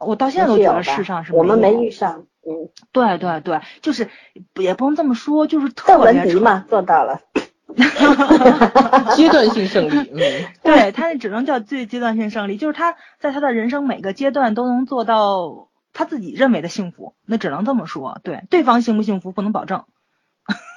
[0.00, 4.08] 我到现在都觉得世上是我们没遇上，嗯，对对对，就是
[4.54, 7.20] 也不能这么说，就是 特别迪嘛做到了
[9.14, 10.18] 阶段性胜利，嗯，
[10.62, 18.20] 对他那只能叫最阶段性胜利，就是他在他的人生每个阶段都能做到他自己认为的幸福，那只能这么说。
[18.24, 19.84] 对，对方幸不幸福不能保证。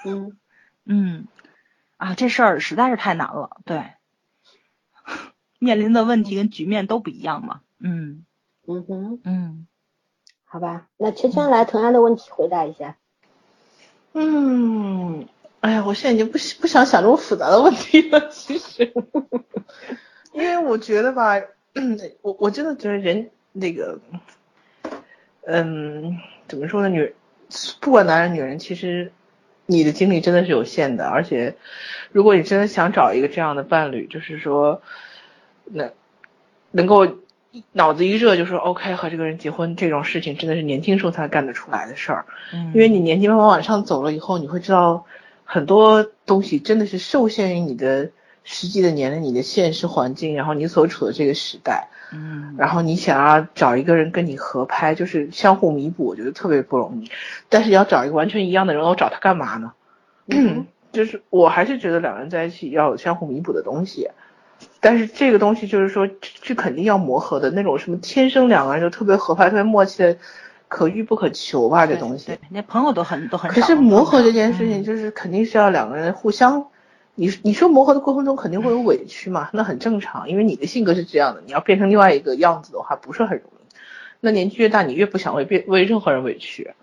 [0.06, 0.38] 嗯
[0.86, 1.28] 嗯，
[1.98, 3.58] 啊，这事儿实在是太难了。
[3.66, 3.86] 对，
[5.58, 7.62] 面临的问题跟局面都不一样嘛。
[7.80, 8.26] 嗯
[8.68, 9.68] 嗯哼，嗯，
[10.46, 12.98] 好吧，那圈圈来同样的问题回答一下，
[14.14, 15.28] 嗯，
[15.60, 18.94] 哎呀，我现在已经不不想想这么复杂的问题了，其实，
[20.34, 21.34] 因为我觉得吧，
[21.76, 24.00] 嗯，我我真的觉得人那个，
[25.46, 26.90] 嗯，怎么说呢？
[26.90, 27.14] 女
[27.82, 29.12] 不管男人女人，其实
[29.66, 31.56] 你的精力真的是有限的，而且
[32.12, 34.82] 如果你真的想找一个这样的伴侣，就是说，
[35.66, 35.92] 那
[36.72, 37.06] 能够
[37.72, 42.26] 脑子一热就说 OK 和这个人结婚这种事情，真的是年轻时候才干得出来的事儿。
[42.54, 45.06] 嗯因为你年纪慢慢往上走了以后，你会知道
[45.44, 48.10] 很多东西真的是受限于你的
[48.44, 57.12] 实际的年龄、你的现实环境，然后你所处的这个时代，嗯然后你想要找一个人跟你合拍，就是相互弥补，我觉得特别不容易。
[57.50, 59.74] 但是要找一个完全一样的人，我找他干嘛呢？
[60.28, 64.10] 嗯 就是我还是觉得两个人在一起要有相互弥补的东西。
[64.84, 66.08] 但是这个东西就是说，
[66.42, 70.18] 这肯定要磨合的那种什么天生两个人就特别合拍、特别默契的，
[70.68, 72.28] 可遇不可求吧，这东西。
[72.28, 73.56] 对，那朋友都很都很少。
[73.56, 76.68] 可是磨合这件事嗯情，就是肯定是要两个人互相，
[77.16, 83.74] 你你说磨合的过程中肯定会有委屈嘛，那很正常，因为你的性格是这样的，你要变成另外一个样子的话，不是很容易。
[84.20, 86.74] 那年纪越大，你越不想为变为任何人委屈。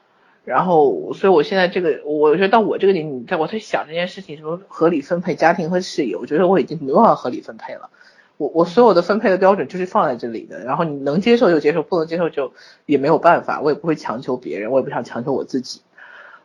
[0.45, 7.91] 然后，所以我现在这个，我觉得到我这个年纪，在我在想这件事情，什么合理分配家庭和事业，我觉得我已经没办法合理分配了。
[8.39, 12.53] 我我所有的分配的标准就是放在这里的，然后你能接受就接受，不能接受就
[12.87, 15.83] 也没有办法，我也不会强求别人，我也不想强求我自己。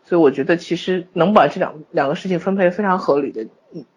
[0.03, 3.47] 所以我觉得其实能把这两两个事情分配非常合理的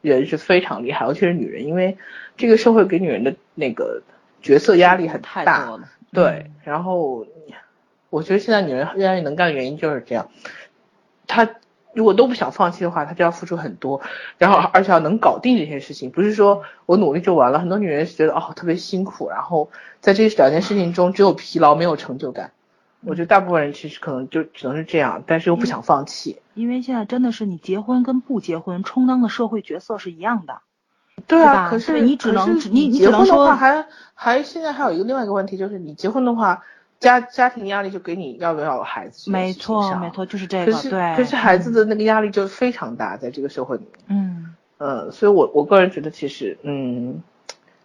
[0.01, 1.99] 人是非常厉害，尤其是女人，因为
[2.37, 4.01] 这个社会给女人的那个
[4.41, 5.67] 角色压力很太大。
[5.67, 5.89] 多了。
[6.11, 7.27] 对，然后
[8.11, 10.29] 我觉得现在女人愿意能干的原因就是这样，
[11.27, 11.49] 她
[11.95, 14.01] 如果都不想放弃的话，她就要付出很多，
[14.39, 17.59] 然后而且要能搞定这些事情，不是说我努力就完了。
[17.59, 22.53] 很多女人是觉得哦特别辛苦，然后在这两件事情中只有疲劳没有成就感。
[23.05, 26.41] 我觉得大部分人其实可能就只能是这样，但是又不想放弃。
[26.55, 30.63] 因为现在真的是你结婚跟不结婚充当的社会角色是一样的。
[31.27, 36.65] 对啊，可是你只能你你结婚的话还还现在还有一个另外一个问题，就是你结婚的话，
[37.01, 40.73] 家家庭压力就给你要不要有孩子没错没错，就是这个。
[40.73, 41.17] 可是对。
[41.17, 47.23] 可是孩子的那个压力就非常大，在这个社会里面，嗯嗯，所以我我个人觉得其实，嗯，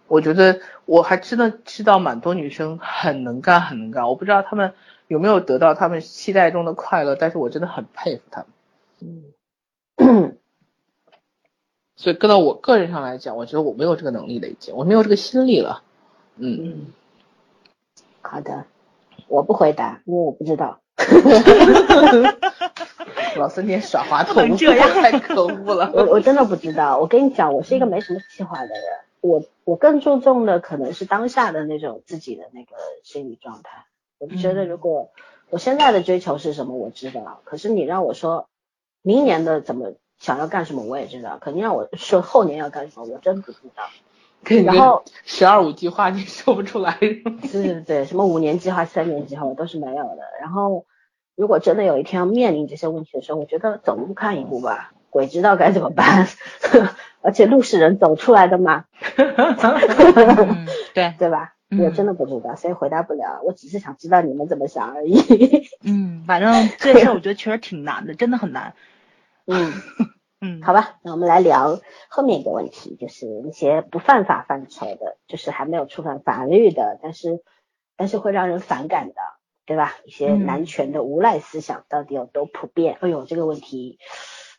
[0.07, 4.73] 我觉得我还真的知道蛮多女生很能干，很能干，我不知道她们
[5.07, 8.47] 有没有得到她们期待中的快乐，但是我真的很佩服她们。
[9.97, 10.37] 嗯
[11.95, 15.83] 所以搁到我个人上来讲，我觉得我没有这个能力了，已经，我没有这个心力了。
[16.37, 16.85] 嗯，嗯，
[18.21, 18.65] 好的，
[19.33, 20.79] 我不回答，因为我不知道。
[23.35, 25.89] 老孙，你耍滑头，这样 太可恶了。
[25.91, 26.99] 我我真的不知道。
[26.99, 28.83] 我跟你讲，我是一个没什么计划的人。
[29.21, 33.85] 我我更注重的可能是当下的那种自己的那个心理状态。
[34.19, 35.09] 我就觉得，如果
[35.49, 37.41] 我现在的追求是什么，我知道。
[37.43, 38.47] 可是你让我说
[39.01, 41.39] 明年的怎么想要干什么，我也知道。
[41.41, 43.83] 可你让我说后年要干什么，我真不知道。
[44.63, 46.97] 然后十二五计划你说不出来。
[46.99, 47.21] 对
[47.51, 50.23] 对对，什么五年计划、三年计划我都是没有的。
[50.39, 50.85] 然后，
[51.35, 56.27] 如果真的有一天要面临这些问题的时候，我觉得走一步看一步吧，鬼知道该怎么办。
[57.21, 58.85] 而且路是人走出来的嘛，
[59.17, 61.53] 嗯，对， 对吧？
[61.69, 63.41] 嗯我真的不知道，所以回答不了。
[63.43, 65.67] 我只是想知道你们怎么想而已。
[65.83, 68.75] 嗯，反正这事儿我觉得确实挺难的，真的很难。
[69.47, 69.73] 嗯，
[70.43, 71.79] 嗯，好吧，那我们来聊
[72.09, 77.41] 后面一个问题，就是那些不犯法范畴的，就是还没有触犯法律的，但是
[77.95, 79.15] 但是会让人反感的，
[79.65, 79.95] 对吧？
[80.03, 82.97] 一些嗯男权的无赖思想到底有多普遍？
[82.99, 83.99] 哎呦，这个问题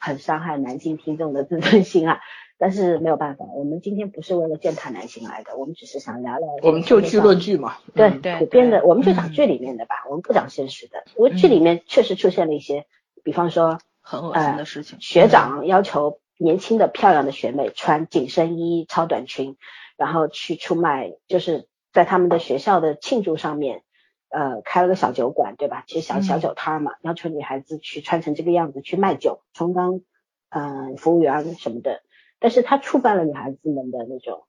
[0.00, 2.20] 很伤害男性听众的自尊心啊！
[2.56, 7.76] 但是没有办法，我们今天不是为了践踏男性来的，我们只是想聊聊我们就剧论剧嘛。
[7.94, 12.86] 对嗯对普遍的，我们就讲嗯剧里面的吧，我们不讲现实的，因为剧里面确实出现了一些，
[13.22, 15.00] 比方说很恶心的事情。
[15.00, 19.56] 学长要求年轻的漂亮的学妹穿紧身衣、超短裙，
[19.96, 23.82] 然后去出卖，就是在他们的学校的庆祝上面，
[24.28, 25.84] 呃，开了个小酒馆，对吧？
[25.86, 30.02] 其实小嗯小酒摊儿嘛，要求女孩子去穿成这个样子去卖酒，充当
[30.50, 32.02] 嗯、呃服务员什么的。
[32.38, 34.44] 但是他触犯了女孩子们的那种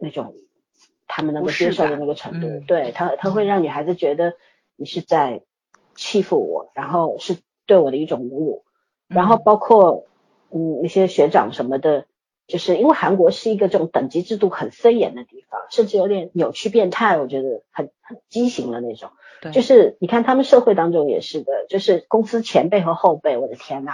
[0.00, 0.34] 那种
[1.06, 4.34] 他们能够接受的那个程度，嗯对他他会让女孩子觉得
[4.76, 5.42] 你是在
[5.94, 7.36] 欺负我，然后是
[7.66, 8.64] 对我的一种侮辱。
[9.10, 10.06] 然后包括
[10.50, 12.06] 嗯那些学长什么的，
[12.46, 19.10] 就是因为韩国是一个这种等级制度很森严的地方，甚至有点扭曲变态，我觉得很很畸形的那种。
[19.42, 23.92] 对就是你看他们社会当中也是的，就是公司前辈和后辈，我的天呐，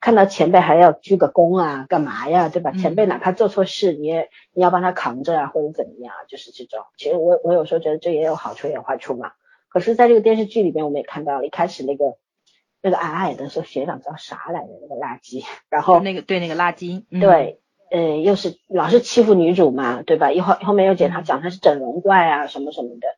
[0.00, 2.70] 看到前辈还要鞠个躬啊，干嘛呀，对吧？
[2.74, 6.84] 嗯前辈哪怕做错事，你也你要帮他扛着啊，或者怎么样啊，就是这种。
[6.98, 9.32] 其实我我有时候觉得这也有好处也有坏处嘛。
[9.68, 12.16] 可是在这个电视剧里面，我们也看到了，一开始那个
[12.84, 17.58] 那个矮矮的说学长叫啥来着，那个垃圾，然后那个对那个垃圾，嗯、对，
[17.90, 20.30] 呃，又是老是欺负女主嘛，对吧？
[20.32, 23.08] 一后后面又检查讲她是整容怪啊，什么什么的，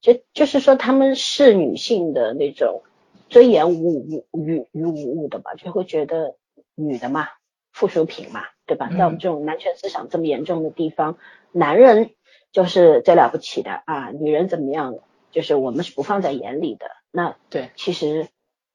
[0.00, 2.82] 就就是说他们是女性的那种
[3.28, 6.36] 尊严无无与与无物的吧，就会觉得
[6.74, 7.28] 女的嘛，
[7.72, 8.88] 附属品嘛，对吧？
[8.88, 11.18] 在我们这种男权思想这么严重的地方，
[11.52, 12.12] 男人
[12.52, 14.94] 就是最了不起的啊，女人怎么样，
[15.30, 16.86] 就是我们是不放在眼里的。
[17.10, 18.28] 那对，其实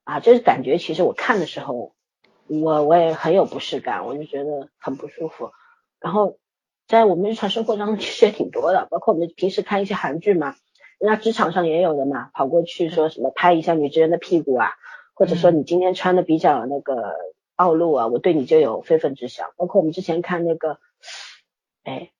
[0.06, 1.92] 啊，就是感觉其实我看的时候。
[2.48, 5.50] 我我也很有不适感，我就觉得很不舒服。
[5.98, 6.38] 然后
[6.86, 10.54] 在我们日常生活当中其实也挺多的，包括我们平时看一些韩剧嘛，
[11.00, 14.70] 人家职场上也有的嘛，跑过去说什么拍一下女职员的屁股啊，
[15.12, 17.16] 或者说你今天穿的比较那个
[17.56, 19.50] 暴露啊，我对你就有非分之想。
[19.56, 20.78] 包括我们之前看那个，
[21.82, 22.12] 哎，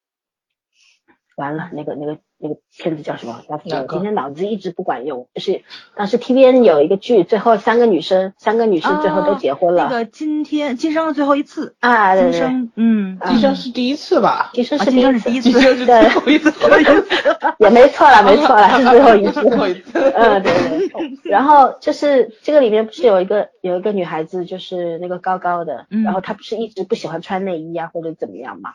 [1.36, 2.18] 完了，那个那个。
[2.38, 3.40] 那个片子叫什么？
[3.48, 3.58] 我
[3.88, 5.26] 今天脑子一直不管用。
[5.34, 5.62] 就是
[5.94, 9.84] 当时 T V N 有一个剧，最后三个女生，三个女生最后都结婚了。
[9.84, 14.50] 那个今天今生的最后一次啊，今生嗯，今生是第一次吧？
[14.52, 14.98] 今生是第
[15.32, 16.52] 一次，今生是最后一次，
[17.58, 19.40] 也没错了，没错了，是最后一次。
[19.48, 19.98] 最后一次。
[20.14, 21.30] 嗯，对对。
[21.30, 28.74] 然后就是这个里面不是有一个有一个女孩子，就是那个高高的，然后她不是一直不喜欢穿内衣啊，或者怎么样嘛？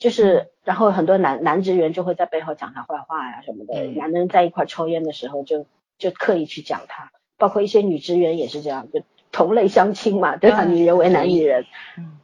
[0.00, 3.74] 就是，然后很多男男职员就会在背后讲他坏话呀什么的。
[3.74, 5.66] 嗯、男人在一块抽烟的时候，就
[5.98, 7.12] 就刻意去讲他。
[7.36, 10.64] 包括一些女职员也是这样，就同类相亲嘛，对吧？
[10.64, 11.66] 女人为难女人，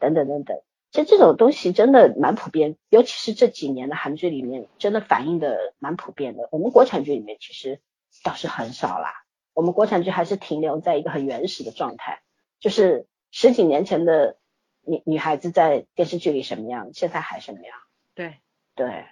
[0.00, 0.58] 等等等等。
[0.90, 6.48] 其实这种东西真的蛮普遍，尤其是这几年的韩剧里面，真的反映的蛮普遍的。
[6.52, 7.80] 我们国产剧里面其实
[8.24, 9.12] 倒是很少啦。
[9.52, 12.22] 我们国产剧还是停留在一个很原始的状态，
[12.58, 14.38] 就是十几年前的。
[14.86, 17.78] 女女孩子在电视剧里什么样，现在还什么样？
[18.14, 18.38] 对
[18.74, 19.06] 对，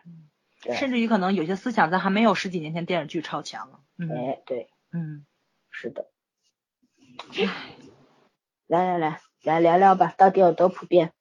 [0.74, 3.80] 甚至于可能有些思想在还没有十几年前电视剧超强了。
[3.98, 5.26] 哎，对，嗯，
[5.70, 6.06] 是的。
[8.66, 11.12] 来来来，来聊聊吧，到底有多普遍？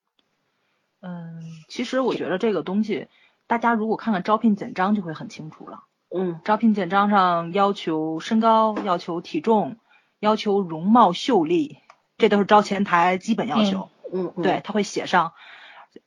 [1.01, 3.07] 嗯，其实我觉得这个东西，
[3.47, 5.83] 大家如果看看招聘简章就会很清楚了。
[6.15, 9.77] 嗯，招聘简章上要求身高，要求体重，
[10.19, 11.79] 要求容貌秀丽，
[12.17, 13.89] 这都是招前台基本要求。
[14.13, 15.33] 嗯，对，他会写上，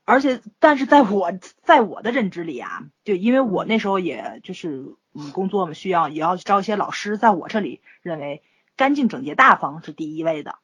[0.04, 8.42] 而且，但是在我在我的认知里啊，就因为我那时候也就是嗯工作嘛，需要也要招一些老师，在我这里认为
[8.76, 10.58] 干净整洁大方是第一位的，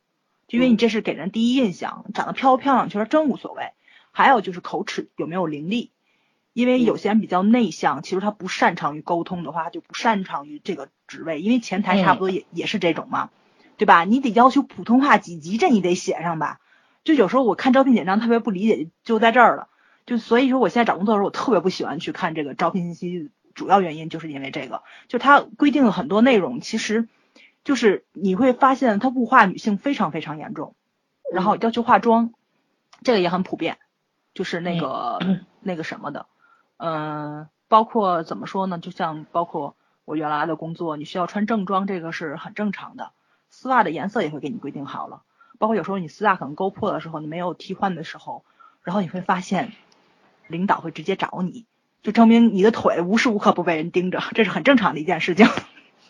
[0.47, 3.73] 就因为你这是给人第一印象，长得漂不漂亮其实真无所谓，
[4.13, 5.91] 还有就是口齿有没有伶俐，
[6.53, 13.31] 因为有些人比较内向，其实他不擅长于沟通的话，就不擅长于这个职位，因为前台差不多也也是这种嘛，
[13.79, 14.05] 对吧？
[14.05, 16.61] 你得要求普通话几级，这你得写上吧。
[17.05, 19.69] 就有时候我看招聘简章特别不理解，就在这儿了。
[20.05, 27.09] 就所以说，我现在找工作的时候，我特别不喜欢去看这个招聘信息，主要原因就是因为这个，就它规定了很多内容，其实
[27.63, 30.75] 就是你会发现它物化女性非常非常严重，
[31.33, 32.33] 然后要求化妆，
[33.05, 33.79] 这个也很普遍，
[34.35, 35.21] 就是那个
[35.61, 36.27] 那个什么的，
[36.79, 38.79] 嗯，包括怎么说呢？
[38.79, 43.13] 就像包括我原来的工作，你需要穿正装，这个是很正常的，
[43.51, 45.23] 丝袜的颜色也会给你规定好了。
[45.63, 48.43] 包括有时候你丝袜可能勾破的时候，你没有替换的时候，
[48.83, 49.71] 然后你会发现，
[50.49, 51.67] 领导会直接找你，
[52.03, 55.47] 就证明你的腿无时无刻不被人盯着，这是很正常的一件事情。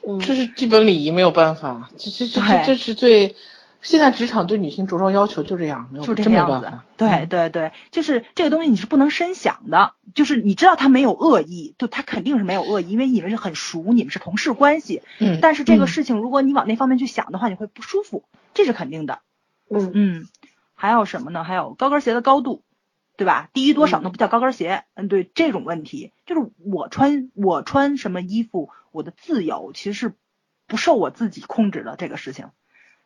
[0.08, 3.36] 嗯， 这是基本礼仪，没有办法，这这这这是最。
[3.82, 6.72] 现在职场对女性着装要求就这样，没有就这个样子。
[6.96, 15.02] 对对对，就是这个东西你是不能深想的，就是你知道他没有恶意，就他肯定是没有恶意，因为你们是很熟，你们是同事关系。
[15.18, 15.40] 嗯。
[15.42, 18.22] 但是这个事情，如果你往那方面去想的话，你会不舒服，
[18.54, 19.18] 这是肯定的。
[19.70, 20.28] 嗯嗯，
[20.74, 21.44] 还有什么呢？
[21.44, 22.62] 还有高跟鞋的高度，
[23.16, 23.48] 对吧？
[23.52, 24.84] 低多少那不叫高跟鞋。
[24.94, 30.14] 嗯，对，这种问题就是我穿我穿什么衣服，我的自由其实是
[30.66, 32.50] 不受我自己控制的这个事情。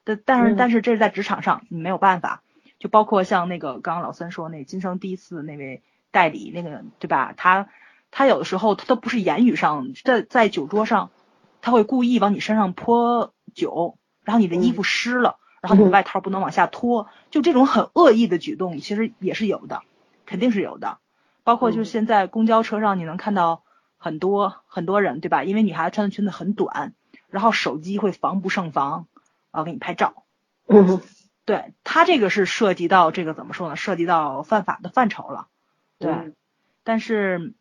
[0.04, 2.42] 但但是但是这是在职场上你没有办法，
[2.78, 7.34] 就包括像那个刚刚老三说那今生第一次那位代理那个对吧？
[7.36, 7.68] 他
[8.10, 11.10] 他有的时候他都不是言语上，在在酒桌上
[11.60, 19.82] 他会故意往你身上泼酒，然后你的衣服湿了，然后你外套不能往下脱，就这种很恶意的举动其实也是有的，
[20.24, 20.98] 肯定是有的。
[21.44, 23.62] 包括就是现在公交车上你能看到
[23.96, 25.44] 很多很多人对吧？
[25.44, 26.94] 因为女孩子穿的裙子很短，
[27.28, 29.06] 然后手机会防不胜防。
[29.52, 30.24] 啊给你拍照，
[30.66, 31.00] 嗯，
[31.46, 33.76] 对他这个是涉及到这个怎么说呢？
[33.76, 35.46] 涉及到犯法的范畴了，
[35.98, 36.34] 对，
[36.84, 37.54] 但是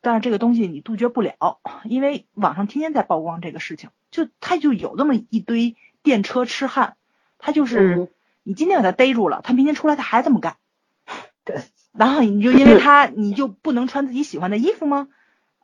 [0.00, 5.74] 但是这个东西你杜绝不了，因为网上天天在曝光这个事情，就他就有那么一堆
[6.04, 6.96] 电车痴汉，
[7.38, 8.08] 他就是
[8.42, 10.56] 你今天把他逮住了，他明天出来他还这么干，
[11.44, 11.62] 对，
[11.92, 15.08] 然后你就因为他你就不能穿自己喜欢的衣服吗？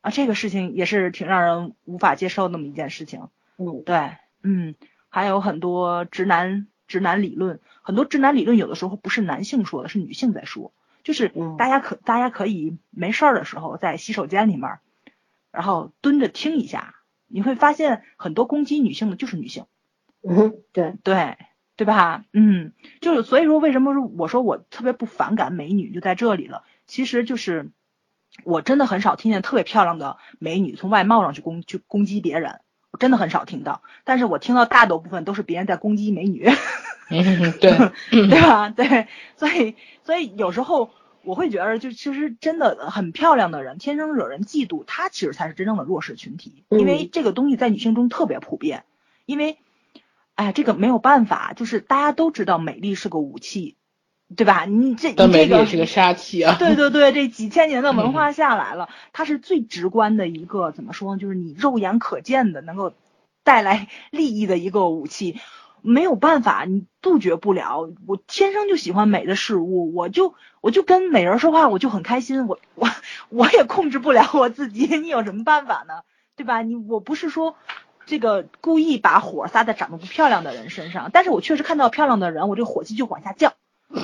[0.00, 3.28] 啊，这个事情也是挺让人无法接受那么一件事情，
[3.58, 4.74] 嗯，对，嗯。
[5.08, 10.72] 还有很多直男直男理论，很多直男理论有的时候不是男性说的，是女性在说。
[11.04, 14.80] 就是嗯大家可大家可以没事儿的时候在洗手间里面儿，
[15.52, 16.96] 然后蹲着听一下，
[17.28, 19.66] 你会发现很多攻击女性的就是女性。
[20.28, 21.36] 嗯，对，对
[21.76, 22.24] 对吧？
[22.32, 26.62] 嗯，就是所以说，为什么说我说我特别不反感美女，就在这里了。
[26.86, 27.70] 其实就是
[28.44, 32.60] 我真的很少听见特别漂亮的美女从外貌上去攻去攻击别人，
[32.92, 33.82] 我真的很少听到。
[34.04, 36.48] 但是我听到大多部分都是别人在攻击美女，
[37.10, 37.72] 嗯，对，
[38.10, 38.68] 对吧？
[38.70, 39.74] 对，所以
[40.04, 40.90] 所以有时候
[41.22, 48.84] 我会觉得，就其实真的很漂亮的人，天生惹人嫉妒，她其实才是真正的弱势群体，因为嗯这个东西在女性中特别普遍，
[49.26, 49.58] 因为。
[50.34, 53.76] 哎，这个没有办法，就是大家都知道美丽是个武器，
[54.34, 54.64] 对吧？
[54.64, 56.56] 你这你这个美丽是个杀器啊。
[56.58, 61.20] 对对对，这几千年的文化下来了，它是最直观的一个怎么说呢？
[61.20, 62.92] 就是你肉眼可见的能够
[63.44, 65.38] 带来 利益的一个武器，
[65.82, 67.88] 没有办法，你杜绝不了。
[68.08, 72.88] 我天生就喜欢美的事物，我就我就跟美人说话，我就很开心，我我
[73.28, 76.02] 我也控制不了我自己， 你有什么办法呢？
[76.34, 76.62] 对吧？
[76.62, 77.54] 你我不是说。
[78.06, 83.52] 这个故意把火撒在长得不漂亮的人身上，但是我确实看到漂亮的人，我这个火气就往下降。
[83.90, 84.00] 我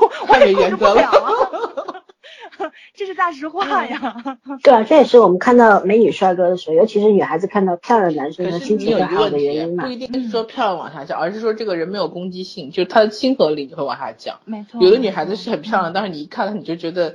[0.00, 4.16] 我我也控制不了啊， 这是大实话呀。
[4.62, 9.90] 对啊，这也是我们看到美女帅哥的时候，尤其是女孩子看到漂亮男生的心情会好有一个问题的原因，嘛不。
[9.90, 14.40] 一定是说漂亮往下降，而是说这个人没有攻击性，就是他的亲和力就会往下降。
[14.44, 17.14] 没错，有的女孩子是很漂亮，但是你一看她你就觉得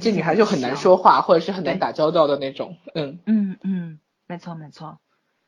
[0.00, 2.76] 这女孩就很难说话，或者是很难打交道的那种。
[2.94, 4.98] 嗯，嗯嗯，没错没错。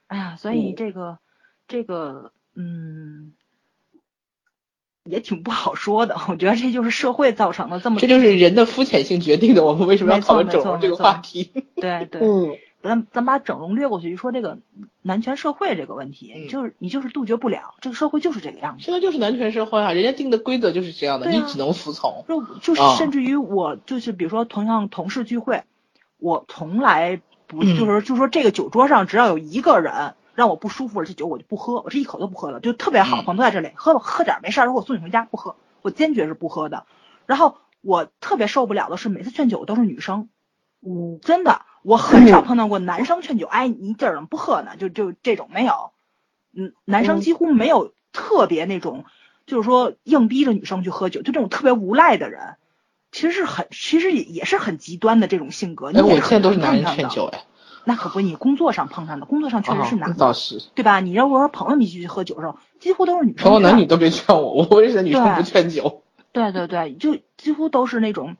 [0.07, 1.19] 哎呀，所以嗯这个、
[1.67, 3.33] 这个嗯，
[5.05, 6.17] 也挺不好说的。
[6.29, 9.65] 我觉得这就是社会造成的这么这就是人的肤浅性决定的。
[9.65, 11.53] 我们为什么要讨论整容这个话题？
[11.77, 12.21] 对对。
[12.23, 14.59] 嗯，咱咱把整容略过去，就说这个
[15.03, 18.85] 男权社会这个问题，嗯就是你就是杜绝不了，这个社会就是这个样子。
[18.85, 22.25] 现在就是男权社会啊，人家定的规则就是这样的，啊你只能服从。
[22.29, 25.65] 就就是啊甚至于我就是比如说同样同事聚会，
[26.19, 27.77] 我从来不嗯。
[27.77, 33.25] 就是就说这个酒桌上只要有一个人让我不舒服了，这酒我就不喝，我这一口都不喝了，就特别好嗯。
[33.25, 36.87] 朋友都在这里，喝吧喝点儿没事儿，如果送你回家不喝，我坚决是不喝的。
[37.27, 40.29] 然后我特别受不了的是每次劝酒都是女生，
[40.81, 44.77] 嗯，真的，我很少碰到过男生劝酒，哎，你今儿怎么不喝呢？
[44.79, 45.91] 就就这种没有，
[46.55, 47.21] 嗯，男生嗯。
[47.21, 49.05] 几乎没有特别那种，
[49.47, 52.57] 就是说硬逼着女生去喝酒，就这种特别无赖的人，
[53.11, 55.91] 其实是很，其实也也是很极端的这种性格。
[55.93, 57.45] 那哎，我现在都是男人劝酒哎，
[57.85, 60.63] 那可不，你工作上碰上的，工作上确实是哦男的，倒是。
[60.75, 61.01] 对吧？
[61.01, 66.03] 你如果说朋友们一起去喝酒的时候，几乎都是女生朋友男女都别劝我，我为什么女生不劝酒？
[66.33, 68.37] 对对对，就几乎都是那种，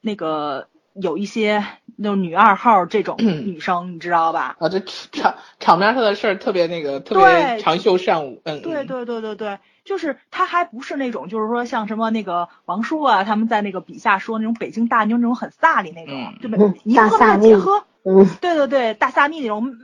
[0.00, 0.68] 那个
[1.00, 1.64] 有一些
[1.96, 4.56] 那种女二号这种嗯 女生，你知道吧？
[4.58, 8.40] 啊，这场场面上的事儿特别那个，特别长袖善舞。
[8.44, 16.74] 嗯，嗯对对对对对，就是她还不是那种，就是说像什么那个王叔啊，他们在那个笔下说那种北京大妞那种很飒的那种，嗯对吧嗯？
[16.84, 19.76] 你喝大姐喝，嗯，对对对，大萨蜜那种，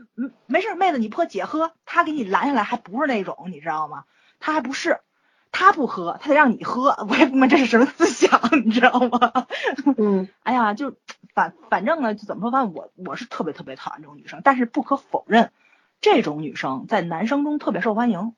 [0.46, 4.04] 没事儿，妹子你不喝姐喝，他给你拦下来还不是那种，你知道吗？
[4.40, 4.98] 他还不是，
[5.56, 9.46] 他不喝，他得让你喝， 我也不明白这是什么思想，你知道吗？
[9.96, 10.96] 嗯， 哎呀，就
[11.32, 15.52] 反反正呢，就怎么说，反正我我是特别特别讨厌这种女生，但是不可否认，
[16.00, 18.34] 这种女生在男生中特别受欢迎，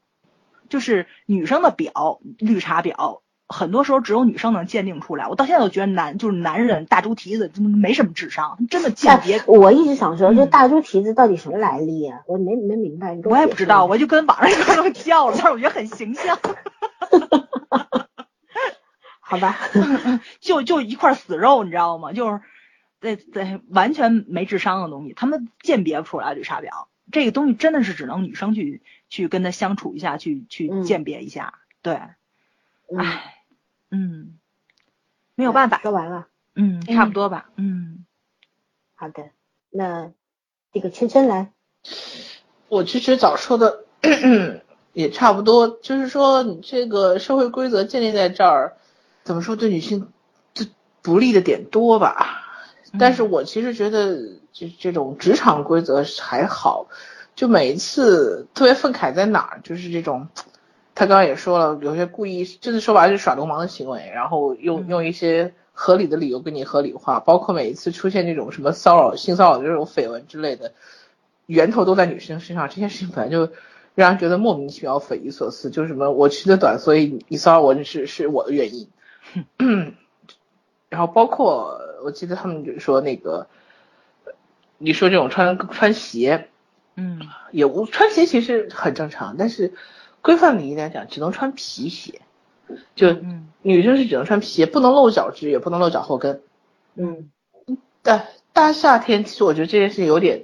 [0.69, 5.29] 就是女生的表绿茶婊，很多时候只有女生能鉴定出来。
[5.29, 12.23] 我到现在都觉得男就是男人大猪蹄子，真没什么智商，真的鉴别哎，我一直想说，这嗯大猪蹄子到底什么来历啊？
[12.27, 13.19] 我没没明白。
[13.25, 16.39] 我也不知道，我就跟网上一块都叫了，但是我觉得很形象，
[19.21, 19.57] 好吧。
[20.41, 22.13] 就就一块死肉，你知道吗？
[22.13, 22.41] 就是
[23.01, 26.87] 对对，完全没智商的东西，他们鉴别不出来绿茶婊。
[27.13, 31.55] 这个东西真的是只能女生去去跟他相处一下，去去嗯鉴别一下。
[31.81, 31.95] 对，
[32.91, 33.36] 嗯，唉，
[33.91, 34.39] 嗯，
[35.35, 36.27] 没有办法，说完了。
[36.55, 38.05] 嗯，差不多吧，嗯
[38.95, 39.31] 好的，
[39.71, 40.11] 那
[40.73, 41.53] 这个圈圈来。
[42.69, 43.85] 我其实早说的
[44.95, 48.77] 也差不多，就是说你这个社会规则建立在这儿，
[49.23, 50.11] 怎么说对女性
[50.55, 50.65] 这
[51.03, 52.43] 不利的点多吧？
[52.99, 54.17] 但是我其实觉得
[54.53, 56.87] 这这种职场规则还好，
[57.35, 60.29] 就每一次特别愤慨在哪儿，就是这种，
[60.97, 70.73] 他刚刚也说了，有些故意就是说白了是耍流氓的行为，然后用嗯用一些合理的理由给你合理化，包括每一次出现这种什么骚扰、性骚扰这种绯闻之类的，
[71.45, 73.53] 源头都在女生身上，这件事情本来就
[73.95, 78.89] 让人觉得莫名其妙、匪夷所思，就是什么我吃的短，所以你骚扰我是是我的原因。
[80.89, 83.49] 然后包括我记得他们就说那个，
[84.79, 86.49] 你说这种穿穿鞋
[86.95, 87.21] 嗯
[87.51, 89.75] 也无穿鞋其实很正常，但是
[90.27, 92.21] 规范礼仪来讲只能穿皮鞋，
[92.97, 96.41] 就嗯女生是只能穿皮鞋，不能露脚趾，也不能露脚后跟。
[96.97, 97.31] 嗯
[98.03, 100.43] 但大夏天，其实我觉得这件事情有点，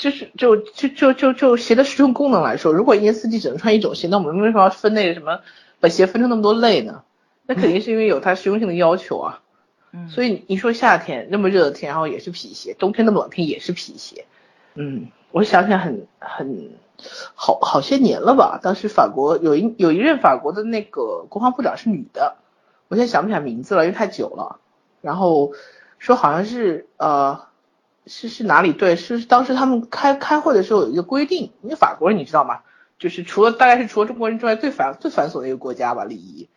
[0.00, 5.42] 就是就就就就就鞋的实用功能来说，如果一年四季只能穿一种鞋，那我们为什么要分那个什么，
[5.78, 7.04] 把鞋分成那么多类呢？
[7.46, 9.42] 那肯定是因为有它实用性的要求啊。
[9.92, 14.24] 嗯，所以你说夏天那么热的天，然后也是皮鞋；冬天那么冷天也是皮鞋。
[14.74, 16.70] 嗯，我想起来很很
[17.34, 18.58] 好好些年了吧？
[18.62, 22.36] 当时法国有一有一任法国的那个国防部长是女的，
[22.88, 24.60] 我现在想不起来名字了，因为太久了。
[25.00, 25.52] 然后
[25.98, 27.46] 说好像是呃
[28.06, 32.60] 是是哪里对，是当时他们开开会的时候有一个规定，因为法国人你知道吗？
[32.98, 36.48] 就是除了大概是除了中国人之外最繁最繁琐的一个国家吧，礼仪。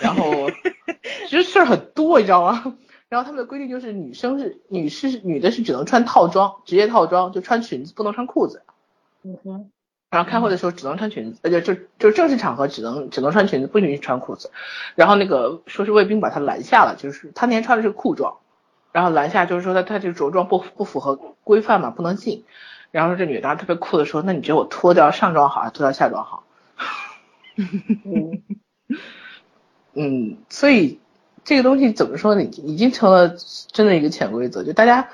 [0.00, 0.50] 然后
[1.28, 2.76] 其实事儿很多，你知道吗？
[3.08, 8.62] 然后他们的规定就是女生是女士女的是只能穿套装，职业套装，就穿裙子不能穿裤子。
[9.22, 9.70] 嗯哼，
[10.14, 14.52] 然后开会的时候只能穿裙子，呃，就就就正式场合只能只能穿裙子，不允许穿裤子。
[14.94, 18.36] 然后那个说是卫兵把他拦下了，就是他那天穿的是裤装，
[18.92, 22.44] 然后拦下就是说他他这个着装不不符合规范嘛，不能进。
[22.92, 26.44] 然后这女的特别酷的说，那你觉得我脱掉上装好还是脱掉下装好？
[28.04, 28.42] 嗯
[29.94, 31.00] 嗯，所以
[31.42, 32.44] 这个东西怎么说呢？
[32.44, 33.34] 已经成了
[33.72, 35.08] 真的一个潜规则，就大家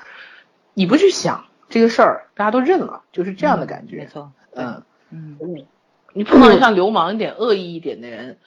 [0.75, 3.97] 你不去想这个事儿，大家都认了，就是这样的感觉。
[3.97, 5.65] 没错，嗯，嗯嗯
[6.13, 8.37] 你碰到像流氓一点、恶意一点的人，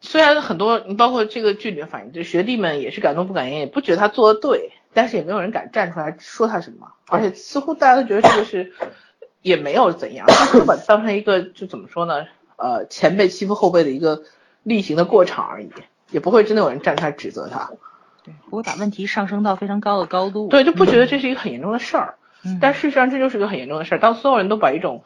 [0.00, 8.72] 虽然很多，你包括这个剧里面反映，就学弟们也是敢怒不敢言，也不觉得他做的对，但是也没有人敢站出来说他什么，而且似乎大家都觉得这个是
[9.42, 12.26] 也没有怎样，就把它当成一个就怎么说呢？
[12.56, 14.22] 呃，前辈欺负后辈的一个
[14.64, 15.70] 例行的过场而已，
[16.10, 17.70] 也不会真的有人站出来指责他。
[18.24, 20.48] 对，不会把问题上升到非常高的高度。
[20.48, 22.16] 对，就不觉得这是一个很严重的事儿。
[22.44, 23.98] 嗯，但事实上这就是个很严重的事儿。
[23.98, 25.04] 当所有人都把一种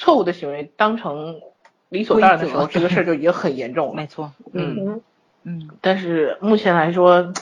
[0.00, 1.42] 错误的行为当成
[1.90, 3.94] 理所当然的时候，这个事儿就已经很严重了。
[3.94, 5.00] 没错，嗯，嗯
[5.42, 7.34] 嗯但是目前来说，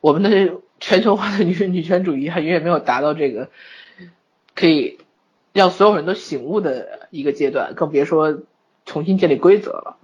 [0.00, 3.50] 我们的全球化的女女权主义还远远没有达到这个
[4.54, 4.98] 可以
[5.52, 8.38] 让所有人都醒悟的一个阶段，更别说
[8.86, 9.96] 重新建立规则了。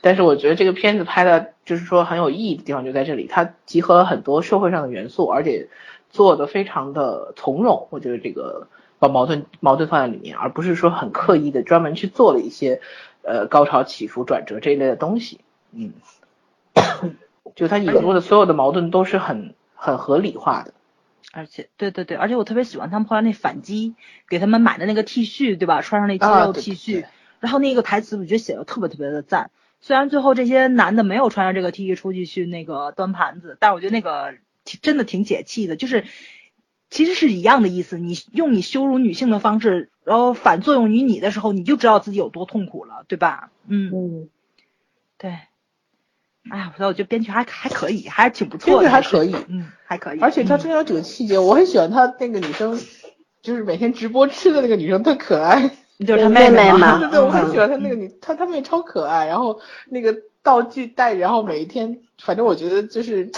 [0.00, 5.68] 但是我觉得这个片子拍的，就是说很有意义的地方就在这里，它集合了很多社会上的元素，而且
[6.10, 7.86] 做的非常的从容。
[7.90, 8.68] 我觉得这个
[8.98, 12.80] 把矛盾矛盾放在里面，而不是说很刻意的专门去做了一些
[13.22, 15.40] 呃高潮起伏转折这一类的东西。
[15.72, 15.92] 嗯，
[17.54, 20.72] 就他引入的所有的矛盾都是很很合理化的。
[21.32, 23.94] 而且对对对，而且我特别喜欢他们后来那反击，
[24.28, 25.82] 给他们买的那个 T 恤，对吧？
[25.82, 27.04] 穿上那肌肉啊对 T 对恤，对
[27.40, 29.50] 然后那个台词我觉得写的特别特别的赞。
[29.82, 36.04] 虽然最后这些男的没有穿上这个 T 恤出去去那个端盘子，但是我觉得那个挺真的挺解气的，就是
[36.90, 37.98] 其实是一样的意思。
[37.98, 43.50] 你用你羞辱女性的方式，然后反作用于你的时候，你就知道自己有多痛苦了，对吧？
[43.68, 44.28] 嗯，嗯，
[45.18, 45.30] 对。
[46.48, 50.20] 哎呀，所以我觉得编剧还还可以，还是挺不错的，编剧还可以嗯，还可以。
[50.20, 52.78] 而且它嗯中间有几个细节，我很喜欢他那个女生，
[53.42, 55.70] 就是每天直播吃的那个女生特可爱。
[56.06, 63.30] 就是他妹妹妹嘛对对 对，我很嗯喜欢他那个女，他他妹超可爱，然后那个道具带着，然后每一天，反正我觉得就是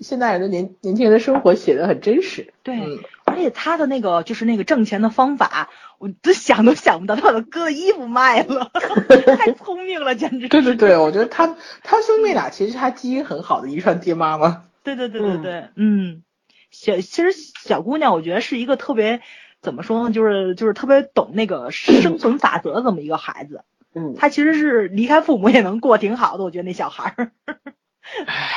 [0.00, 2.52] 现代人的年年轻人的生活写的很真实。
[2.62, 8.70] 对，嗯，而且他的那个就是那个挣钱的方法，我都想都想不到，他把他哥的衣服卖了，
[9.36, 10.48] 太聪明了，简直。
[10.48, 14.64] 对对对，我觉得他他兄妹俩其实他基因很好的遗传爹妈嘛。
[14.84, 16.22] 对对对对对，嗯，
[16.70, 19.20] 小其实小姑娘，我觉得是一个特别
[19.60, 23.62] 怎么说呢，就是就是特别懂那个生存法则的这么一个孩子。
[23.94, 27.32] 嗯，他其实是离开父母也能过挺好的，我觉得那小孩儿，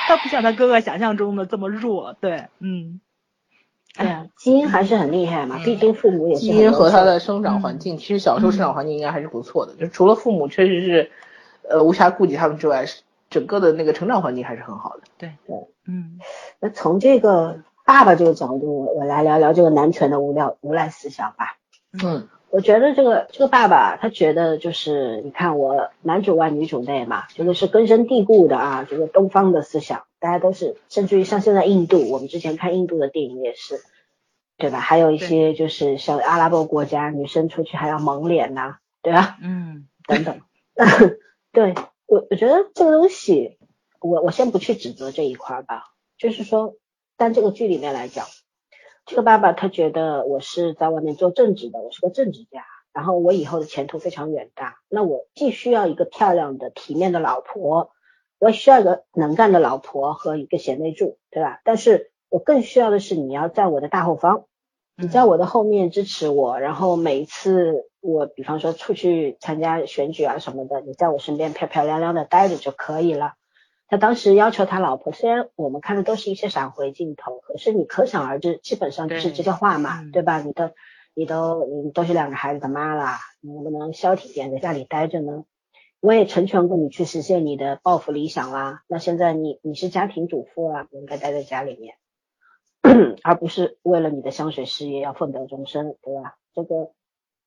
[0.08, 2.16] 他不像他哥哥想象中的这么弱。
[2.20, 3.00] 对，嗯，
[3.96, 11.12] 哎呀，基因还是很厉害嘛，毕竟父母也是基因和他的生长环境，其实小时候生长环境应该还是不错的，就除了父母确实是，
[11.70, 12.86] 呃，无暇顾及他们之外，
[13.30, 15.04] 整个的那个成长环境还是很好的。
[15.18, 15.56] 对对，
[15.88, 16.20] 嗯
[16.60, 21.58] 那从这个爸爸这个角度，我来聊聊这个男权的无聊无赖思想吧。
[22.04, 33.82] 嗯我觉得这个这个爸爸，他觉得就是你看我男主外女主内嘛，这个是根深蒂固的啊，这个东方的思想，大家都是，甚至于像现在印度，我们之前看印度的电影也是，
[34.56, 34.80] 对吧？
[34.80, 39.38] 还有一些就是像阿拉伯国家，女生出去还要蒙脸呐、对吧？
[39.42, 40.40] 嗯 等等。
[41.52, 41.74] 对
[42.06, 43.58] 我，我觉得这个东西，
[44.00, 45.88] 我我先不去指责这一块儿吧，
[46.18, 46.76] 就是说，
[47.18, 48.26] 但这个剧里面来讲，
[49.06, 57.92] 这个爸爸他觉得我是在外面做政治的，我是个政治家，然后我以后的前途非常远大，那我既需要一个漂亮的、体面的老婆，
[58.40, 61.62] 我需要一个能干的老婆和一个贤内助，对吧？
[61.64, 64.46] 但是我更需要的是你要在我的大后方，
[64.98, 73.34] 你在我的后面支持我，然后每一次我比方说出去参加选举啊什么的，你在我身边漂漂亮亮的待着就可以了。
[73.88, 80.42] 他当时要求他老婆，虽然我们看的都是一些闪回镜头，可是你可想而知，基本上就是这些话嘛，对对吧？
[80.42, 80.72] 你都
[81.14, 85.46] 你都你都是两个孩子的妈了，你能不能消停点，在家里待着呢？
[86.02, 88.84] 我也成全过你去实现你的抱负理想啦。
[88.88, 91.96] 那现在你你是家庭主妇啊，你应该待在家里面，
[93.24, 96.38] 而不是为了你的香水事业要奋斗终身，对吧？
[96.54, 96.92] 这个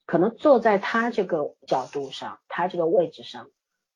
[0.07, 3.49] 可能坐在他这个角度上，他这个位置上，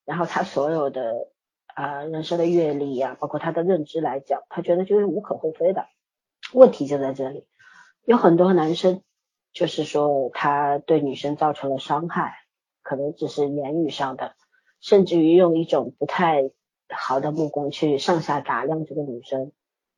[0.04, 1.28] 然后他所有的
[1.74, 5.86] 啊、人生的阅历呀、包括他的认知来讲，他觉得就是无可厚非的。
[6.52, 7.46] 问题就在这里，
[8.04, 9.02] 有很多男生
[9.52, 12.34] 就是说他对女生造成了伤害，
[12.82, 14.34] 可能只是言语上的，
[14.80, 16.50] 甚至于用一种不太
[16.88, 19.52] 好的目光去上下打量这个女生，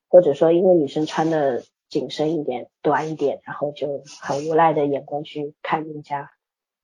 [0.08, 6.30] 或者说因为女生穿的紧身一点、短一点，然后就很无赖的眼光去看人家，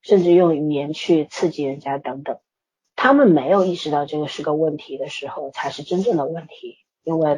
[0.01, 2.39] 甚至用语言去刺激人家等等。
[3.01, 7.35] 他们没有意识到这个是个问题的时候，才是真正的问题，因为，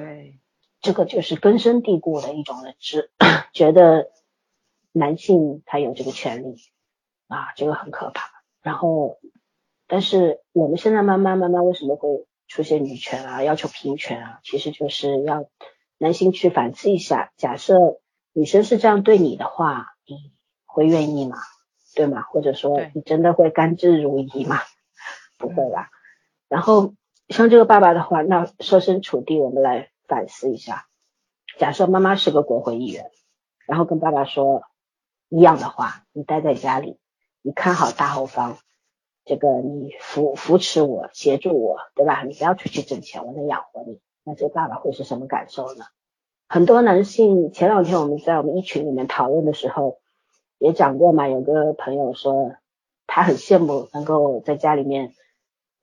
[0.81, 3.11] 这个就是根深蒂固的一种认知，
[3.53, 4.11] 觉得
[4.91, 6.57] 男性他有这个权利
[7.29, 8.43] 啊，这个很可怕。
[8.61, 9.19] 然后，
[9.87, 14.39] 但是我们现在慢慢慢慢为什么会出现女权啊，要求平权啊？
[14.43, 15.45] 其实就是要
[15.97, 18.01] 男性去反思一下，假设
[18.33, 20.33] 女生是这样对你的话，你
[20.65, 21.37] 会愿意吗？
[21.95, 22.23] 对吗？
[22.23, 24.57] 或者说你真的会甘之如饴吗？
[25.37, 25.89] 不会吧。
[26.47, 26.93] 然后
[27.29, 30.87] 像这个爸爸的话，那设身处地，我们来反思一下。
[31.57, 33.11] 假设妈妈是个国会议员，
[33.67, 34.63] 然后跟爸爸说
[35.29, 36.97] 一样的话，你待在家里，
[37.41, 38.57] 你看好大后方，
[39.25, 42.23] 这个你扶扶持我，协助我，对吧？
[42.23, 43.99] 你不要出去挣钱，我能养活你。
[44.23, 45.85] 那这个爸爸会是什么感受呢？
[46.47, 49.99] 很多男性，前两天我们在我们一群里面讨论的时候，
[50.59, 52.55] 也讲过嘛，有个朋友说
[53.07, 55.13] 他很羡慕能够在家里面。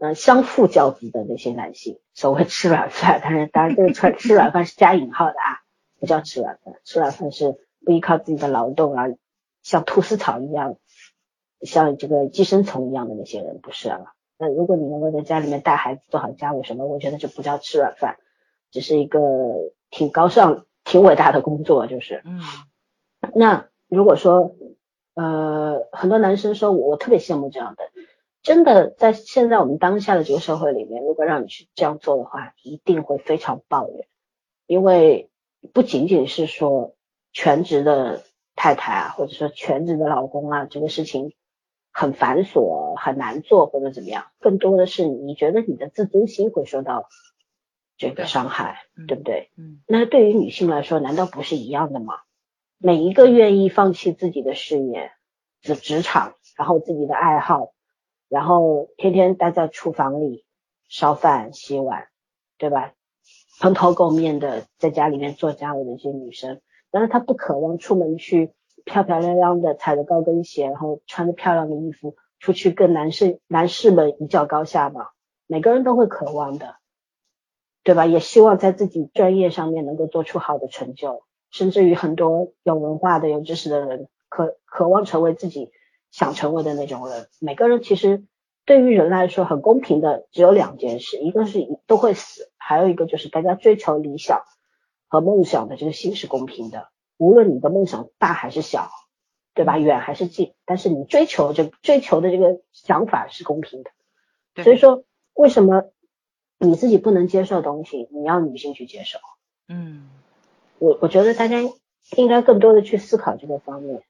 [0.01, 5.61] 嗯，相夫教子的那些男性，所谓吃软饭，但是当然这个吃吃软饭是加引号的啊，
[5.99, 9.05] 不叫吃软饭，吃软饭是不依靠自己的劳动啊，
[9.63, 10.77] 像菟丝草一样，
[11.61, 14.01] 像这个寄生虫一样的那些人不是啊。
[14.39, 18.17] 那如果你能够在家里面带孩子、做好家务什么，我觉得就不叫吃软饭，
[18.71, 19.21] 只是一个
[19.91, 22.23] 挺高尚、挺伟大的工作，就是。
[22.25, 22.41] 嗯
[23.35, 24.57] 那如果说，
[25.13, 27.83] 呃，很多男生说我特别羡慕这样的，
[28.43, 34.07] 真的在现在我们当下的这个社会里面，如果让你去这样做的话，一定会非常抱怨，
[34.67, 35.31] 因为
[35.73, 36.97] 不仅仅是说
[37.33, 38.23] 全职的
[38.57, 41.35] 太太啊，或者说全职的老公啊，这个事情
[41.93, 47.09] 很繁琐、很难做或者怎么样，更多的是你觉得你的自尊心会受到
[47.99, 49.51] 这个伤害，嗯对不对？
[49.59, 52.15] 嗯那对于女性来说，难道不是一样的吗？
[52.79, 55.13] 每一个愿意放弃自己的事业、
[55.61, 57.73] 职职场，然后自己的爱好，
[58.31, 60.47] 然后天天待在厨房里
[60.89, 62.09] 烧饭、洗碗，
[62.57, 62.95] 对吧？
[63.61, 68.53] 蓬头垢面的在家里面做家务的一些女生，但是她不渴望出门去
[68.87, 75.13] 漂漂亮亮的踩着高跟鞋，然后穿着漂亮的衣服出去跟男士男士们一较高下吧？
[75.47, 76.77] 每个人都会渴望的。
[77.83, 78.05] 对吧？
[78.05, 85.73] 也希望在自己专业上面能够做出好的成就，甚至于很多有文化的、有知识的人，渴渴望成为自己
[86.11, 87.29] 想成为的那种人。
[87.41, 88.25] 每个人其实
[88.65, 94.43] 对于人来说很公平的，只有两件事，一个是都会死，还有一个就是大家追求理想
[95.09, 96.89] 和梦想的这个心是公平的。
[97.17, 98.91] 无论你的梦想大还是小，
[99.55, 99.79] 对吧？
[99.79, 103.91] 远还是近，但是你追求这追求的这个想法是公平的。
[104.63, 105.05] 所以说，
[105.35, 105.91] 为什么
[106.59, 109.19] 你自己不能接受的东西，你要女性去接受？
[109.69, 110.09] 嗯
[110.79, 111.59] 我我觉得大家
[112.17, 114.03] 应该更多的去思考这个方面，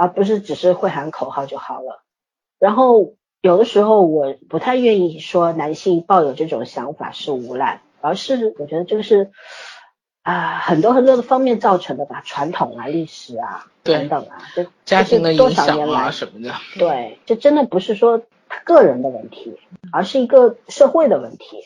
[0.00, 2.02] 而不是只是会喊口号就好了。
[2.58, 9.30] 然后有的时候我不太愿意说男性抱有这种想法是无赖，而是我觉得这个是
[10.22, 19.58] 啊、很多很多的方面造成的吧，传统啊、历史啊等等啊，这家庭的影响少年来啊什么的，对，这真的不是说他个人的问题，
[19.92, 21.62] 而是一个社会的问题，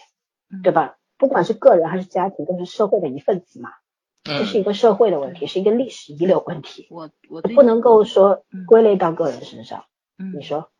[0.50, 0.96] 嗯对吧？
[1.18, 3.70] 不管是个人还是家庭，都是社会的一份子嘛。
[4.24, 8.44] 这是一嗯，个社会的问题，是一个历史遗留问题，我我不能够说。
[8.50, 9.84] 嗯归类到个人身上。
[10.18, 10.32] 嗯。
[10.34, 10.70] 你说，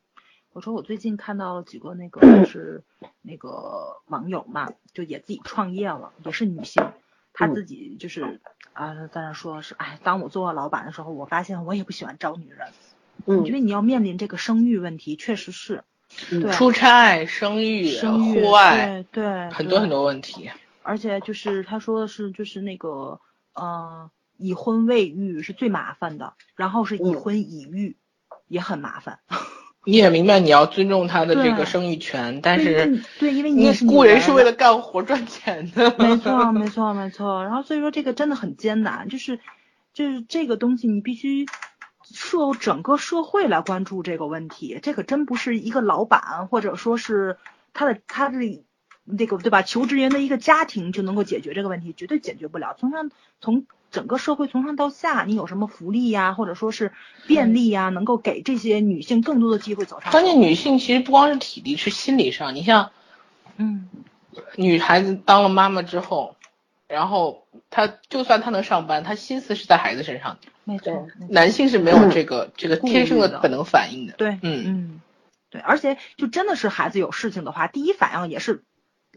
[0.55, 2.83] 我说我最近看到了几个那个就是
[3.21, 6.83] 那个网友嘛，就也自己创业了，也是女性，
[7.35, 8.41] 她嗯自己就是
[8.73, 12.69] 啊、在那说是，哎，当我做老板的时候，我发现我也不喜欢招女人，
[13.27, 13.45] 嗯。
[13.45, 15.85] 因为你要面临这个生育问题，确实是
[16.33, 16.51] 嗯对。
[16.53, 20.51] 出差、生育、生育户外，对对很多很多问题。
[20.83, 23.21] 而且就是他说的是就是那个
[23.55, 27.97] 呃，已婚未育是最麻烦的，然后是已嗯婚已育、
[28.49, 29.21] 也很麻烦。
[29.87, 34.51] 你也明白你要尊重他的这个生育权，但是对对，因为你雇人是为了。
[34.53, 35.95] 干活赚钱的。
[35.99, 37.45] 没错， 没错，没错。
[37.45, 39.41] 然后所以说这个真的很艰难，就是
[39.93, 41.45] 就是这个东西你必须
[42.03, 47.37] 社整个社会来关注这个问题，这可真不是一个老板或者说是
[47.75, 48.39] 他的他的
[49.19, 52.75] 这个对吧求职员的一个家庭就能够解决这个问题，绝对解决不了。
[52.79, 53.11] 从上
[53.41, 56.93] 从整个社会从上到下，你有什么福利呀，或者说是
[57.27, 60.11] 便利呀，能够给这些女性更多的机会走上。
[60.11, 62.55] 关键女性其实不光是体力，是心理上。
[62.55, 62.91] 你像
[63.57, 63.89] 嗯，
[64.57, 66.35] 女孩子当了妈妈之后，
[66.89, 70.49] 然后她就算她能上班，她心思是在孩子身上的。
[70.65, 74.15] 没错，男性是没有这个这个天生的的本能反应的。
[74.15, 75.01] 对，嗯嗯，
[75.51, 78.65] 对，而且就真的是孩子有事情的话，第一反应也是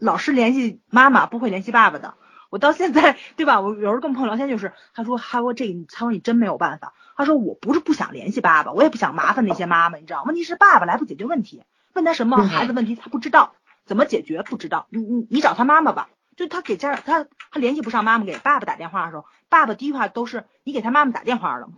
[0.00, 2.14] 老师联系妈妈，不会联系爸爸的。
[2.50, 3.60] 我到现在， 对吧？
[3.60, 6.94] 我有时候跟朋友聊天，就是他说，他说这个，他说你真没有办法。
[7.16, 10.24] 他说我不是不想联系爸爸，我也不想麻烦那些妈妈，你知道吗？
[10.28, 11.64] 问题是爸爸来不解决问题，
[11.94, 13.54] 问他什么孩子问题他不知道，
[13.84, 14.86] 怎么解决不知道。
[14.90, 21.74] 你你你找他妈妈吧，就他给家他他联系不上妈妈，给爸爸打电话的时候，爸爸第一句话都是你给他妈妈打电话了吗？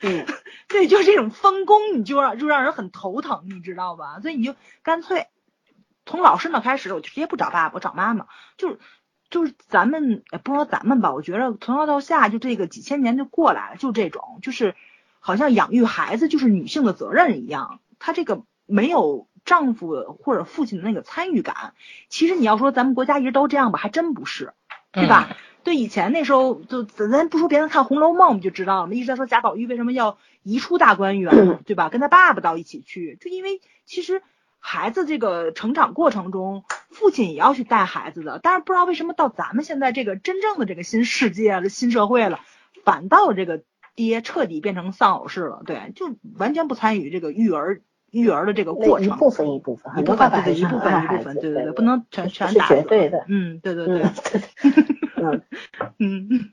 [0.00, 0.24] 嗯，
[0.68, 4.20] 对，就是这种分工，你就让就让人很头疼，你知道吧？
[4.20, 5.26] 所以你就干脆
[6.06, 8.26] 从老师那开始，我就直接不找爸爸，我找妈妈，
[8.56, 8.78] 就是
[9.30, 14.74] 就是咱们也不说咱们吧，我觉得从上到下就这个几千年就过来了，就这种，就是
[15.20, 21.74] 好像养育孩子就是女性的责任一样，她这个没有丈夫或者父亲的那个参与感。
[22.08, 24.52] 其实你要说咱们国家一直都这样吧，还真不是，
[24.92, 25.36] 对吧？
[25.64, 31.88] 对，以前那时候就咱咱不说别人看《红楼梦》，我们就知道了嘛，一直在说贾宝玉为什么要移出大观园，对吧？
[31.88, 34.22] 跟他爸爸到一起去，就因为其实
[34.64, 42.38] 孩子这个成长过程中，父亲也要去带孩子的，但是不知道为什么到咱们现在这个真正的这个新世界了、新社会了，
[42.84, 43.64] 反倒这个
[43.96, 49.08] 爹彻底变成丧偶式了，对，就完全不参与这个育儿育儿的这个过程。
[49.08, 53.24] 那一部分一部分，一很部分对对，多爸爸一部分一部分，对对对，不能全全打死绝对的。
[53.28, 54.02] 嗯，对对对。
[55.98, 56.52] 嗯，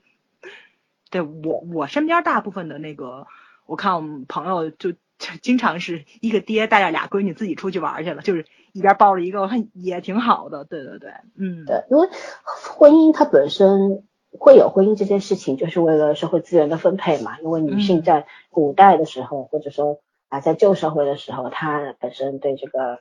[1.10, 3.26] 对我我身边大部分的那个，
[3.66, 10.64] 我看我们朋友就就经常是一个爹带着俩闺女自己出去玩去了，就是一边抱着一个，我看也挺好的。
[10.64, 12.08] 对对对，嗯，对，因为
[12.44, 14.02] 婚姻它本身
[14.38, 17.38] 会有婚姻这件事情，就是为了社会资源的分配嘛。
[17.40, 23.00] 因为女性嗯在古代的时候，或者说啊，在旧社会的时候，她本身对这个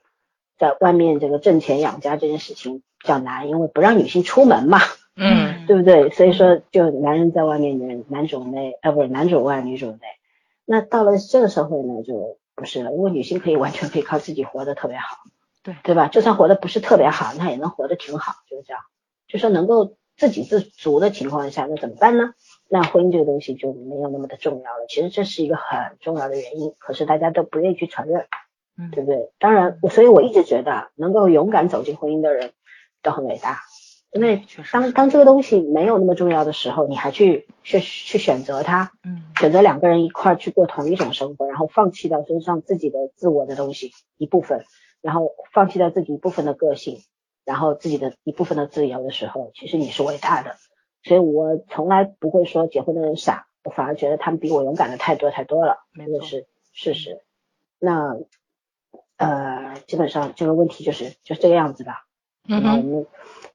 [0.57, 4.79] 在外面这个挣钱养家这件事情比较难，因为不让女性出门嘛，
[5.15, 6.09] 嗯 对不对？
[6.09, 9.99] 所以说，就男人在外面，男男主内，呃，不是男主外，女主内。
[10.71, 15.17] 那到了这个社会呢，就不是了，因为女性可以完全可以靠自己活得特别好，
[15.63, 16.09] 对对吧？
[16.09, 18.83] 就算活得不是特别好，那也能活得挺好，就是这样。
[19.27, 22.35] 就说能够自给自足的情况下，那怎么办呢？
[22.67, 24.85] 那婚姻这个东西就没有那么的重要了。
[24.87, 28.27] 其实这是一个很重要的原因，可是大家都不愿意去承认，
[28.77, 29.31] 嗯对不对？
[29.39, 32.51] 当然，所以我一直觉得，啊能够勇敢走进婚姻的人
[33.01, 33.61] 都很伟大。
[34.11, 44.65] 因为确实当当这个东西没有那么重要的时候，你还去去去选择它，嗯选择两个人一块儿去过同一种生活，然后放弃掉身上自己的自我的东西一部分，
[45.02, 47.02] 然后放弃掉自己一部分的个性，
[47.45, 50.56] 然后自己的一部分的自由的时候，其实你是伟大的。
[51.03, 57.22] 所以我从来不会说结婚的人傻，我反而觉得他们比我勇敢的太多太多了，没错这个是事实。
[57.80, 58.18] 那
[59.18, 62.06] 呃，基本上这个问题就是就是这个样子吧。
[62.48, 63.06] 嗯，那我们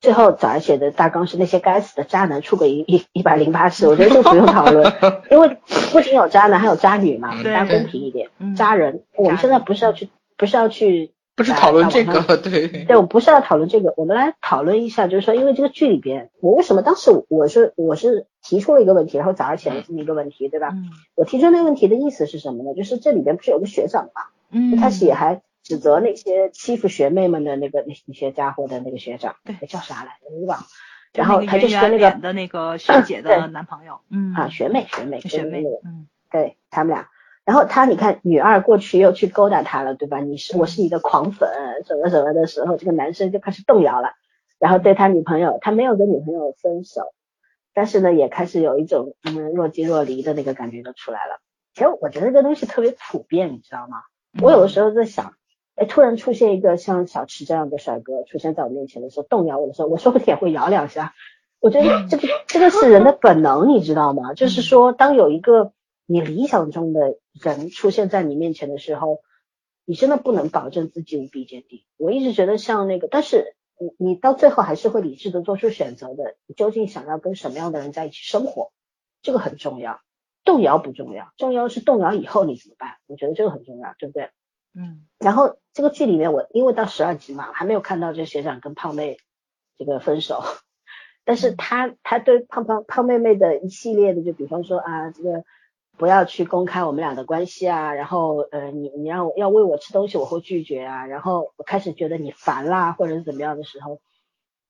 [0.04, 4.92] 最后早上写的大纲是那些该死的渣男出轨一一一百零八次， 我觉得这不用讨论，
[5.32, 5.56] 因为
[5.92, 8.28] 不仅有渣男，还有渣女嘛，大家公平一点。
[8.38, 20.68] 嗯，渣人，我们现在不是要去，不是要去，不是讨论这个， 对，对，我不是要讨论这个，我们来讨论一下，就是说，因为这个剧里边，我为什么当时我是我是提出了一个问题，然后早上写了这么一个问题，对吧？
[20.72, 20.90] 嗯。
[21.14, 22.74] 我提出那个问题的意思是什么呢？
[22.74, 30.30] 就是这里边不是有个学长嘛，嗯，他写还指责那些欺负学妹们的那个那那些家伙的那个学长，对叫啥来着？
[30.30, 30.66] 我忘了。
[31.12, 37.08] 然后他就是跟那个的那个学姐的 男朋友，嗯啊学妹学妹学妹嗯对他们俩。
[37.44, 40.20] 然后他你看女二过去又去勾搭他了，对吧？
[40.20, 41.48] 你是我是你的狂粉，
[41.86, 44.14] 什么什么的时候，这个男生就开始动摇了，
[44.58, 47.12] 然后对他女朋友，他没有跟女朋友分手，
[47.72, 51.40] 但是呢也开始有一种嗯若即若离的那个感觉就出来了。
[51.74, 53.98] 其实我觉得这个东西特别普遍，你知道吗？
[54.42, 55.34] 我有的时候在想，
[55.76, 61.14] 哎，突然出现一个像小池这样的帅哥出现在我面前的时候，动摇我的时候，我说不定也会摇两下。
[61.60, 64.34] 我觉得这个这个是人的本能，你知道吗？
[64.34, 65.72] 就是说，当有一个
[66.06, 69.20] 你理想中的人出现在你面前的时候，
[69.84, 71.82] 你真的不能保证自己无比坚定。
[71.96, 76.36] 我一直觉得像那个，但是你你到最后还是会理智的做出选择的。
[76.46, 78.70] 你究竟想要跟什么样的人在一起生活？
[79.22, 80.00] 这个很重要。
[80.44, 82.96] 动摇不重要，重要是动摇以后你怎么办？
[83.06, 84.28] 我觉得这个很重要，对不对？
[84.74, 85.06] 嗯。
[85.18, 89.16] 然后这个剧里面我因为到十二集嘛，还没有看到这学长跟胖妹
[89.78, 90.42] 这个分手，
[91.24, 95.44] 但是他他对胖胖胖妹妹的一系列的，就比方说啊，这个
[95.96, 104.00] 不要去公开我们俩的关系啊，然后呃你你让我要喂我吃东西我会拒绝啊，然后我开始觉得你烦啦或者是怎么样的时候，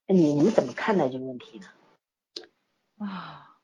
[0.07, 1.67] 你你怎么看待这个问题呢？
[2.99, 3.57] 啊，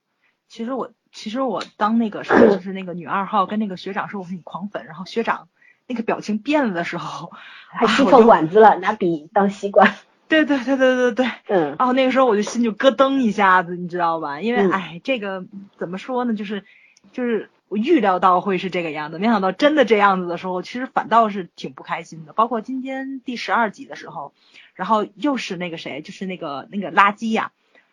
[0.49, 5.49] 其实我其实我当那个是就是那个女二号跟那个学长说我是你狂粉，然后学长
[5.91, 7.33] 那个表情变了的时候，
[7.69, 9.97] 还吸口啊我就管子了，拿笔当吸管，
[10.29, 14.41] 对对对对对对，嗯然后那个时候我就心就咯噔一下子，你知道吧？
[14.41, 15.45] 因为嗯哎，这个
[15.77, 16.35] 怎么说呢？
[16.35, 16.65] 就是
[17.13, 22.33] 就是我预料到会是这个样子，没想到真的这样子的时候，其实反倒是挺不开心的。
[22.33, 24.33] 包括今天第十二集的时候，
[24.75, 27.51] 然后又是那个谁，就是那个那个垃圾呀、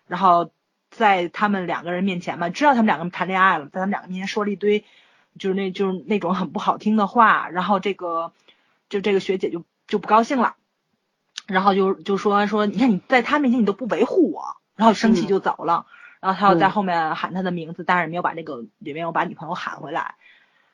[0.08, 0.52] 然后
[0.92, 4.86] 在他们两个人面前嘛，知道他们两个人谈恋爱了，在他们两个面前说了一堆，
[5.38, 8.34] 就是那就是那种很不好听的话，然后这个
[8.90, 10.56] 就这个学姐就就不高兴了。
[11.46, 15.86] 然后就就说说，你看你在他面前你都不维护我，然后生气就走了。
[16.20, 20.16] 然后他又在嗯后面喊他的名字，但是没有把那个也没有把女朋友喊回来。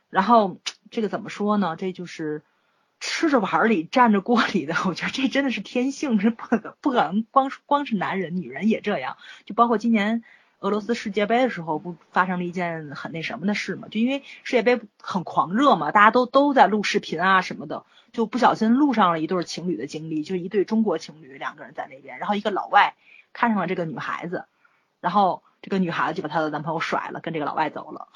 [0.10, 0.58] 然后
[0.90, 1.76] 这个怎么说呢？
[1.76, 2.42] 这就是
[3.00, 9.18] 吃着碗里占着锅里的， 我觉得这真的是天性，是不可不可能光是光是男人，女人也这样。
[9.46, 10.24] 就包括今年
[10.64, 13.90] 俄罗斯世界杯的时候，不发生了一件很那什么的事嘛？
[13.90, 17.84] 就因为世界杯很狂热嘛，大家都都在录视频啊什么的，
[18.14, 22.96] 就不小心录上了一对情侣的经历，就是一对中国情侣，两个人在那边，然后一个老外
[23.34, 24.46] 看上了这个女孩子，
[25.02, 28.08] 然后这个女孩子就把她的男朋友甩了，跟这个老外走了。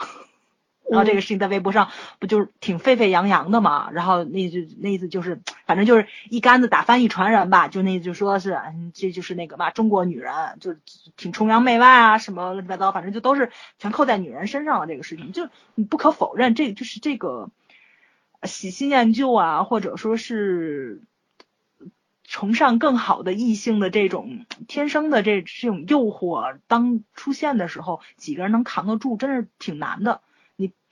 [0.89, 1.89] 然后这个事情在微博上
[2.19, 3.89] 不就是挺沸沸扬扬的嘛？
[3.91, 10.75] 然后那就那意思就是，反正就是一竿子打翻一船人吧，就那意思就说是，嗯，这就是那个嘛，中国女人就
[11.17, 14.87] 挺崇洋媚外啊，什么乱七八糟，反正就都是全扣在女人身上了。
[14.87, 17.49] 这个事情就你不可否认，这就是这个
[18.43, 21.01] 喜新厌旧啊，或者说是
[22.23, 30.21] 崇尚更好的异性的这种天生的这这种诱惑，当出现的时候，几个人能扛得住，真是挺难的。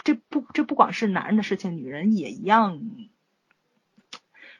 [0.05, 2.79] 你这不这不光是男人的事情，女人也一样，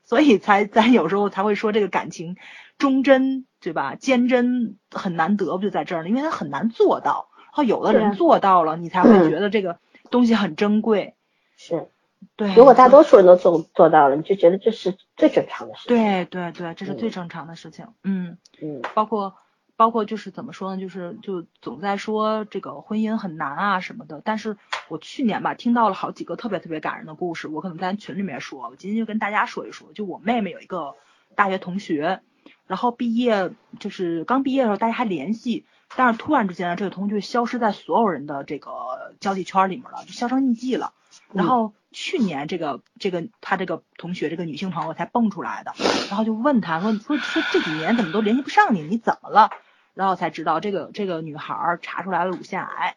[0.04, 2.36] 所以才咱有时候才会说这个感情
[2.78, 3.96] 忠贞，对吧？
[3.96, 6.10] 坚贞很难得，不就在这儿呢？
[6.10, 9.78] 因为他很难做到，然后有的人做到了，你才会觉得这个
[10.10, 11.16] 东西很珍贵。
[11.58, 11.88] 是。
[12.36, 15.96] 对，如果大多数人都做做到了，你就觉得这是最正常的事情。
[15.96, 17.88] 对对对，这是最嗯正常的事情。
[18.04, 18.38] 嗯。
[18.60, 19.36] 嗯包括
[19.78, 24.22] 包括就是怎么说呢，就是就总在说这个婚姻很难啊什么的。
[24.24, 24.58] 但是
[24.88, 29.92] 我去年吧听到了好几个特别特别感人的故事，我可能在群里面说，我今天就跟大家说一说。
[29.94, 30.96] 就我妹妹有一个
[31.36, 32.22] 大学同学，
[32.68, 35.66] 然后毕业就是刚毕业的时候大家还联系，
[35.96, 38.72] 但是突然之间，这个同学就消失在所有人的这个
[39.20, 40.94] 交际圈里面了，就销声匿迹了。
[41.32, 45.74] 然后去年这个这个他这个同学这个女性朋友才蹦出来的，
[46.10, 49.50] 然后就问他说说说这几年怎么都联系不上你，你怎么了？
[49.96, 52.96] 然后才知道这个这个女孩儿查出来了乳腺癌，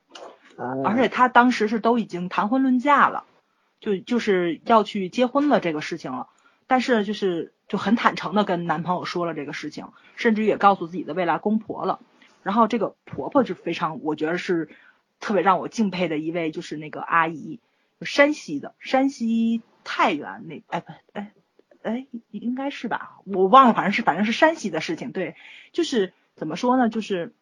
[0.58, 3.24] 啊，而且她当时是都已经谈婚论嫁了，
[3.80, 6.28] 就就是要去结婚了这个事情了，
[6.66, 12.00] 但是就是就很坦诚的跟男朋友说了这个事情，甚至也告诉自己的未来公婆了。
[12.42, 14.70] 然后这个婆婆就非常，我觉得是
[15.20, 17.60] 特别让我敬佩的一位，就是那个阿姨，
[18.00, 21.32] 山西的，山西太原那，哎不哎
[21.82, 25.36] 哎应该是吧，我忘了，反正是反正是山西的事情，对，
[25.72, 27.34] 就是怎么说呢，就是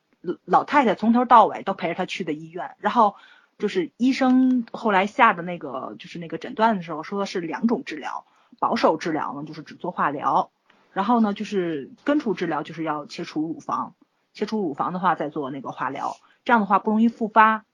[0.44, 3.14] 老太太从头到尾都陪着她去的医院，然后
[3.58, 8.24] 就是医生后来下的那个就是那个诊断的时候说的是两种治疗，
[8.58, 10.50] 保守治疗呢就是只做化疗，
[10.92, 13.94] 然后呢就是根除治疗就是要切除乳房，
[14.32, 17.64] 切除乳房的话再做那个化疗，这样的话不容易复发，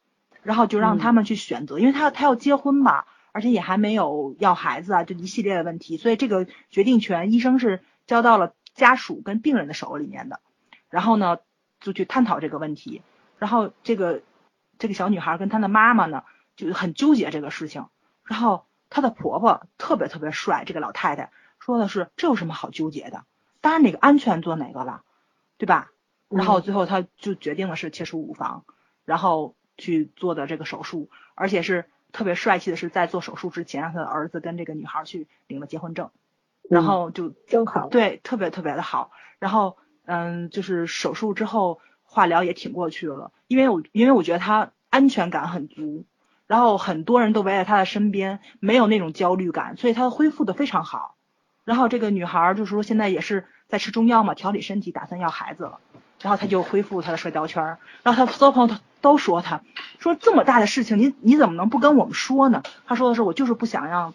[0.43, 10.41] 然后就让他们去选择，因为他他要结婚嘛，而且也还没有要孩子啊，就一系列的问题，所以这个决定权医生是交到了家属跟病人的手里面的，
[10.93, 11.39] 然后呢
[11.81, 13.01] 就去探讨这个问题，
[13.39, 14.21] 然后这个
[14.79, 16.23] 这个小女孩跟她的妈妈呢
[16.55, 17.87] 就很纠结这个事情，
[18.25, 23.25] 然后她的婆婆特别特别帅，这个老太太说的是这有什么好纠结的，
[23.63, 25.03] 当然哪个安全做哪个了，
[25.57, 25.91] 对吧？
[26.29, 28.67] 然后最后她就决定的是切除乳房，
[29.07, 36.11] 然后去做的这个手术，而且是特别帅气的是在做手术之前，让他的儿子跟这个女孩去领了结婚证，
[36.69, 37.89] 然后就真好。
[37.89, 39.11] 对，特别特别的好。
[39.39, 46.05] 然后，嗯，就是手术之后化疗也挺过去了，因为我因为我觉得他安全感很足，
[46.47, 51.15] 然后很多人都围在他的身边，没有那种焦虑感，所以他恢复的非常好。
[51.65, 55.79] 然后这个女孩就是说现在也是在吃中药嘛，调理身体，打算要孩子了。
[56.21, 59.61] 然后她就恢复她的社交圈，然后她所有朋友都都说他，
[59.99, 62.63] 说这么大的事情，你你怎么能不跟我们说呢？
[62.87, 64.15] 他说的是我就是不想让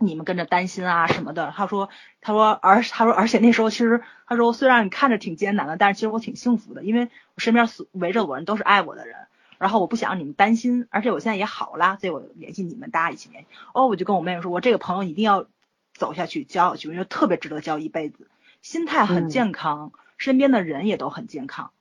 [0.00, 1.52] 你们跟着担心啊什么的。
[1.56, 1.88] 他说
[2.20, 9.16] 他说而他说而且那时候其实他说虽然你看着挺艰难的，但是其实我挺幸福的，因为我身边所围着我人都是爱我的人。
[9.58, 13.48] 然后我不想让你们担心，而且我现在也好了，所以我联系你们，大家一起联系。
[13.74, 15.48] 哦，我就跟我妹妹说，我这个朋友一定要
[15.92, 18.30] 走下去，交下去，我觉得特别值得交一辈子，
[18.62, 21.72] 心态很健康，身边的人也都很健康。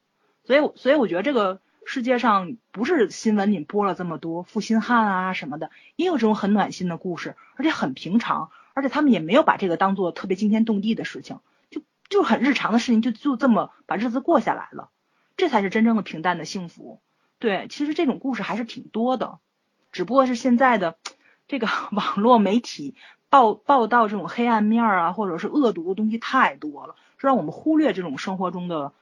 [0.43, 11.39] 所以，所以我觉得这个世界上不是新闻里播了这么多负心汉啊什么的，也有这种很暖心的故事，而且很平常，而且他们也没有把这个当做特别惊天动地的事情，
[11.71, 14.91] 就就很日常的事情，就就这么把日子过下来了，
[15.35, 17.01] 这才是真正的平淡的幸福。
[17.39, 19.39] 对，其实这种故事还是挺多的，
[19.91, 20.95] 只不过是现在的
[21.47, 22.93] 这个 网络媒体
[23.31, 28.93] 报报道这种黑暗面啊，或者是恶毒的东西太多了，让我们忽略这种生活中的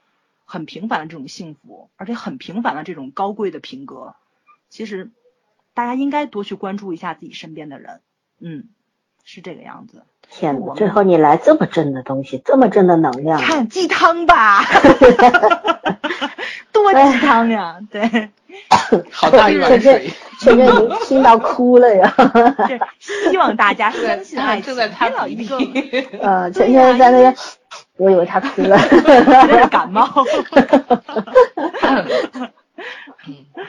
[0.50, 4.14] 很平凡的这种幸福，而且很平凡的这种高贵的品格。
[4.70, 5.10] 其实
[5.74, 8.00] 大家应该多去关注一下自己身边的人，
[8.40, 8.70] 嗯，
[9.24, 10.04] 是这个样子。
[10.30, 14.64] 天哪，最后你来这么正的东西，这么正的能量，看鸡汤吧。
[16.82, 17.78] 多鸡汤呀！
[17.90, 18.30] 对，
[19.10, 20.10] 好大一碗水，
[20.40, 22.14] 现在已经听到哭了呀！
[22.98, 25.56] 希望大家相信爱正在他一个
[26.20, 27.34] 呃，晨晨在那边，
[27.96, 28.78] 我以为他哭了，
[29.70, 30.06] 感冒。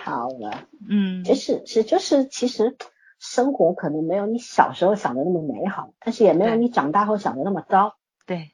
[0.03, 2.75] 好了，嗯，就是是就是其实
[3.19, 7.95] 生活可能没有你小时候想的那么美好，但是也没有你长大后想的那么糟，
[8.25, 8.51] 对，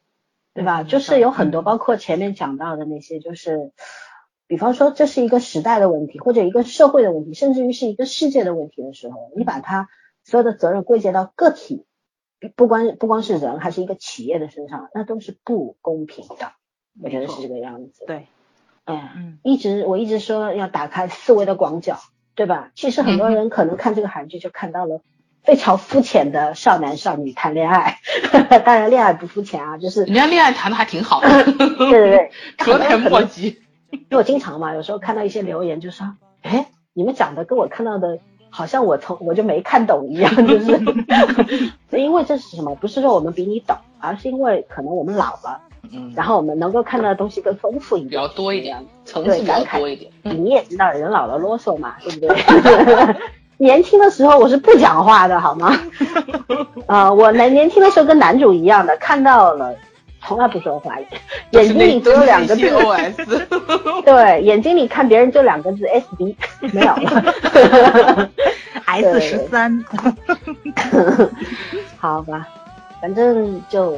[0.53, 0.83] 对吧？
[0.83, 3.71] 就是有很多，包括前面讲到的那些，就是。
[4.47, 9.89] 比方说，这是一个时代的问题，或者一个社会的问题，甚至于是一个世界的问题的时候，你把它
[10.23, 11.85] 所有的责任归结到个体，
[12.55, 16.51] 不光不光是人，还是一个企业的身上，那都是不公平的。
[17.01, 18.05] 我觉得是这个样子。
[18.05, 18.27] 对，
[18.85, 21.99] 嗯嗯，一直我一直说要打开思维的广角，
[22.35, 22.71] 对吧？
[22.75, 25.01] 其实很多人可能看这个韩剧就看到了
[25.43, 27.97] 非常肤浅的少男少女谈恋爱，
[28.63, 31.43] 当然恋爱不肤浅啊，就是人家恋爱谈的还挺好的。
[31.43, 33.59] 对对对，说点墨迹。
[33.95, 36.07] 因为我经常嘛，有时候看到一些留言，就说，
[36.41, 38.19] 哎，你们讲的跟我看到的，
[38.49, 40.79] 好像我从我就没看懂一样，就是，
[41.97, 42.75] 因为这是什么？
[42.75, 45.61] 不是说我们比你懂，而是因为可能我们老了，
[45.91, 50.11] 嗯，然后我们能够看到的东西更丰富一点，比较多一点，层次比较多一点。
[50.23, 53.15] 你也知道，人老了啰嗦嘛，对不对？
[53.57, 55.71] 年轻的时候我是不讲话的，好吗？
[56.87, 59.73] 啊， 我年年轻的时候跟男主一样的，看到了。
[60.27, 60.95] 从来不说话，
[61.51, 62.61] 眼睛里只有两个字。
[64.03, 66.35] 对，眼睛里看别人就两个字 S B，
[66.73, 68.29] 没有了。
[68.85, 69.83] S 十三。
[71.97, 72.47] 好吧，
[73.01, 73.97] 反正就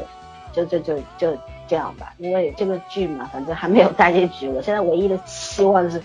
[0.51, 1.37] 就就就就
[1.67, 4.49] 这样吧，因为这个剧嘛，反正还没有大结局。
[4.49, 6.01] 我现在唯一的期望是，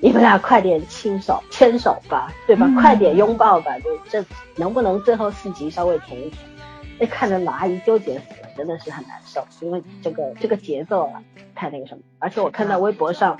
[0.00, 2.70] 你们俩快点亲手牵手吧，对吧？
[2.80, 4.24] 快点拥抱吧，就这
[4.56, 6.38] 能不能最后四集稍微甜一甜？
[6.98, 11.22] 被看着老阿姨纠结死了，真的是很难受，因为这个这个节奏啊
[11.54, 12.02] 太那个什么。
[12.18, 13.38] 而且我看到微博上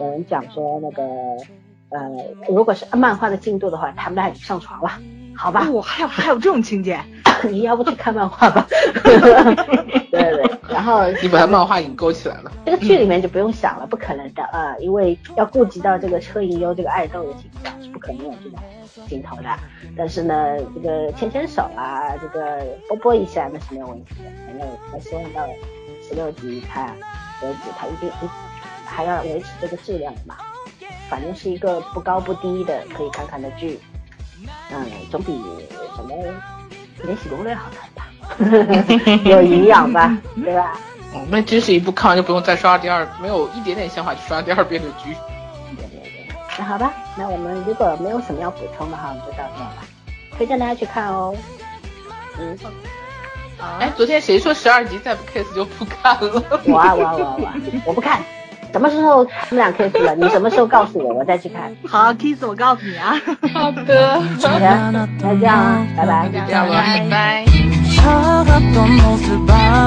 [0.00, 1.02] 有人讲说，那个
[1.90, 2.10] 呃，
[2.48, 4.98] 如果是按漫画的进度的话，他们俩已经上床了，
[5.36, 5.68] 好吧？
[5.70, 7.00] 我，还有还有这种情节？
[7.50, 8.66] 你要不去看漫画吧？
[9.04, 9.20] 对
[10.10, 12.52] 对，然后你把他漫画引勾起来了。
[12.64, 18.58] 这个剧里面就不用想了，不可能的啊，因为要顾及到这个车银优这个爱豆的形象，是不可能有这种
[19.08, 19.44] 镜头的。
[19.96, 24.30] 但是呢，这个牵牵手啊，这个啵啵一下那是没有问题的。
[24.46, 25.46] 反正我希望到
[26.08, 26.86] 十六集它
[27.42, 28.28] 为止，它一定一
[28.86, 30.36] 还要维持这个质量嘛。
[31.10, 33.78] 反正是一个不高不低的可以看看的剧，
[34.70, 35.40] 嗯，总比
[35.96, 36.14] 什么
[37.06, 38.06] 《延禧攻略》好看吧，
[39.24, 40.78] 有营养吧， 对吧？
[41.12, 45.14] 我们真是一部看完就不用再刷第二，没有一点点想法去刷第二遍的剧。
[46.58, 49.84] 那好吧，那我们如果没有什么要补充的话，我们就到这吧。
[50.36, 51.34] 推荐大家去看哦。
[52.38, 52.58] 嗯。
[53.80, 56.42] 哎，昨天谁说十二集再不 kiss 就不看了？
[56.66, 57.52] 我啊我啊我啊我，
[57.86, 58.20] 我不看。
[58.74, 60.16] 什么时候他们俩 kiss 了？
[60.16, 61.72] 你什么时候告诉我，我再去看。
[61.86, 63.14] 好，kiss 我告诉你啊。
[63.54, 65.06] 好的，好的，那
[66.48, 67.08] 这样啊，拜。
[67.08, 67.44] 拜，
[69.46, 69.84] 拜。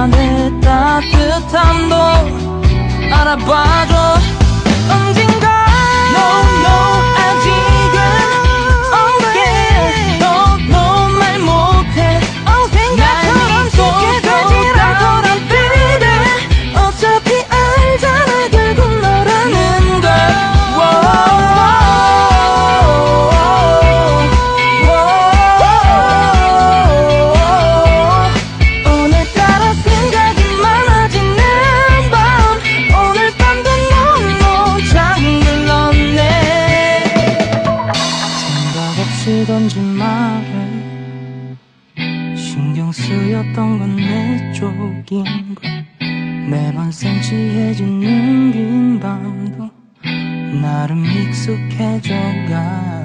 [7.03, 7.06] 拜。
[47.27, 49.69] 매번 센치해지는 긴 밤도
[50.61, 52.96] 나름 익숙해져가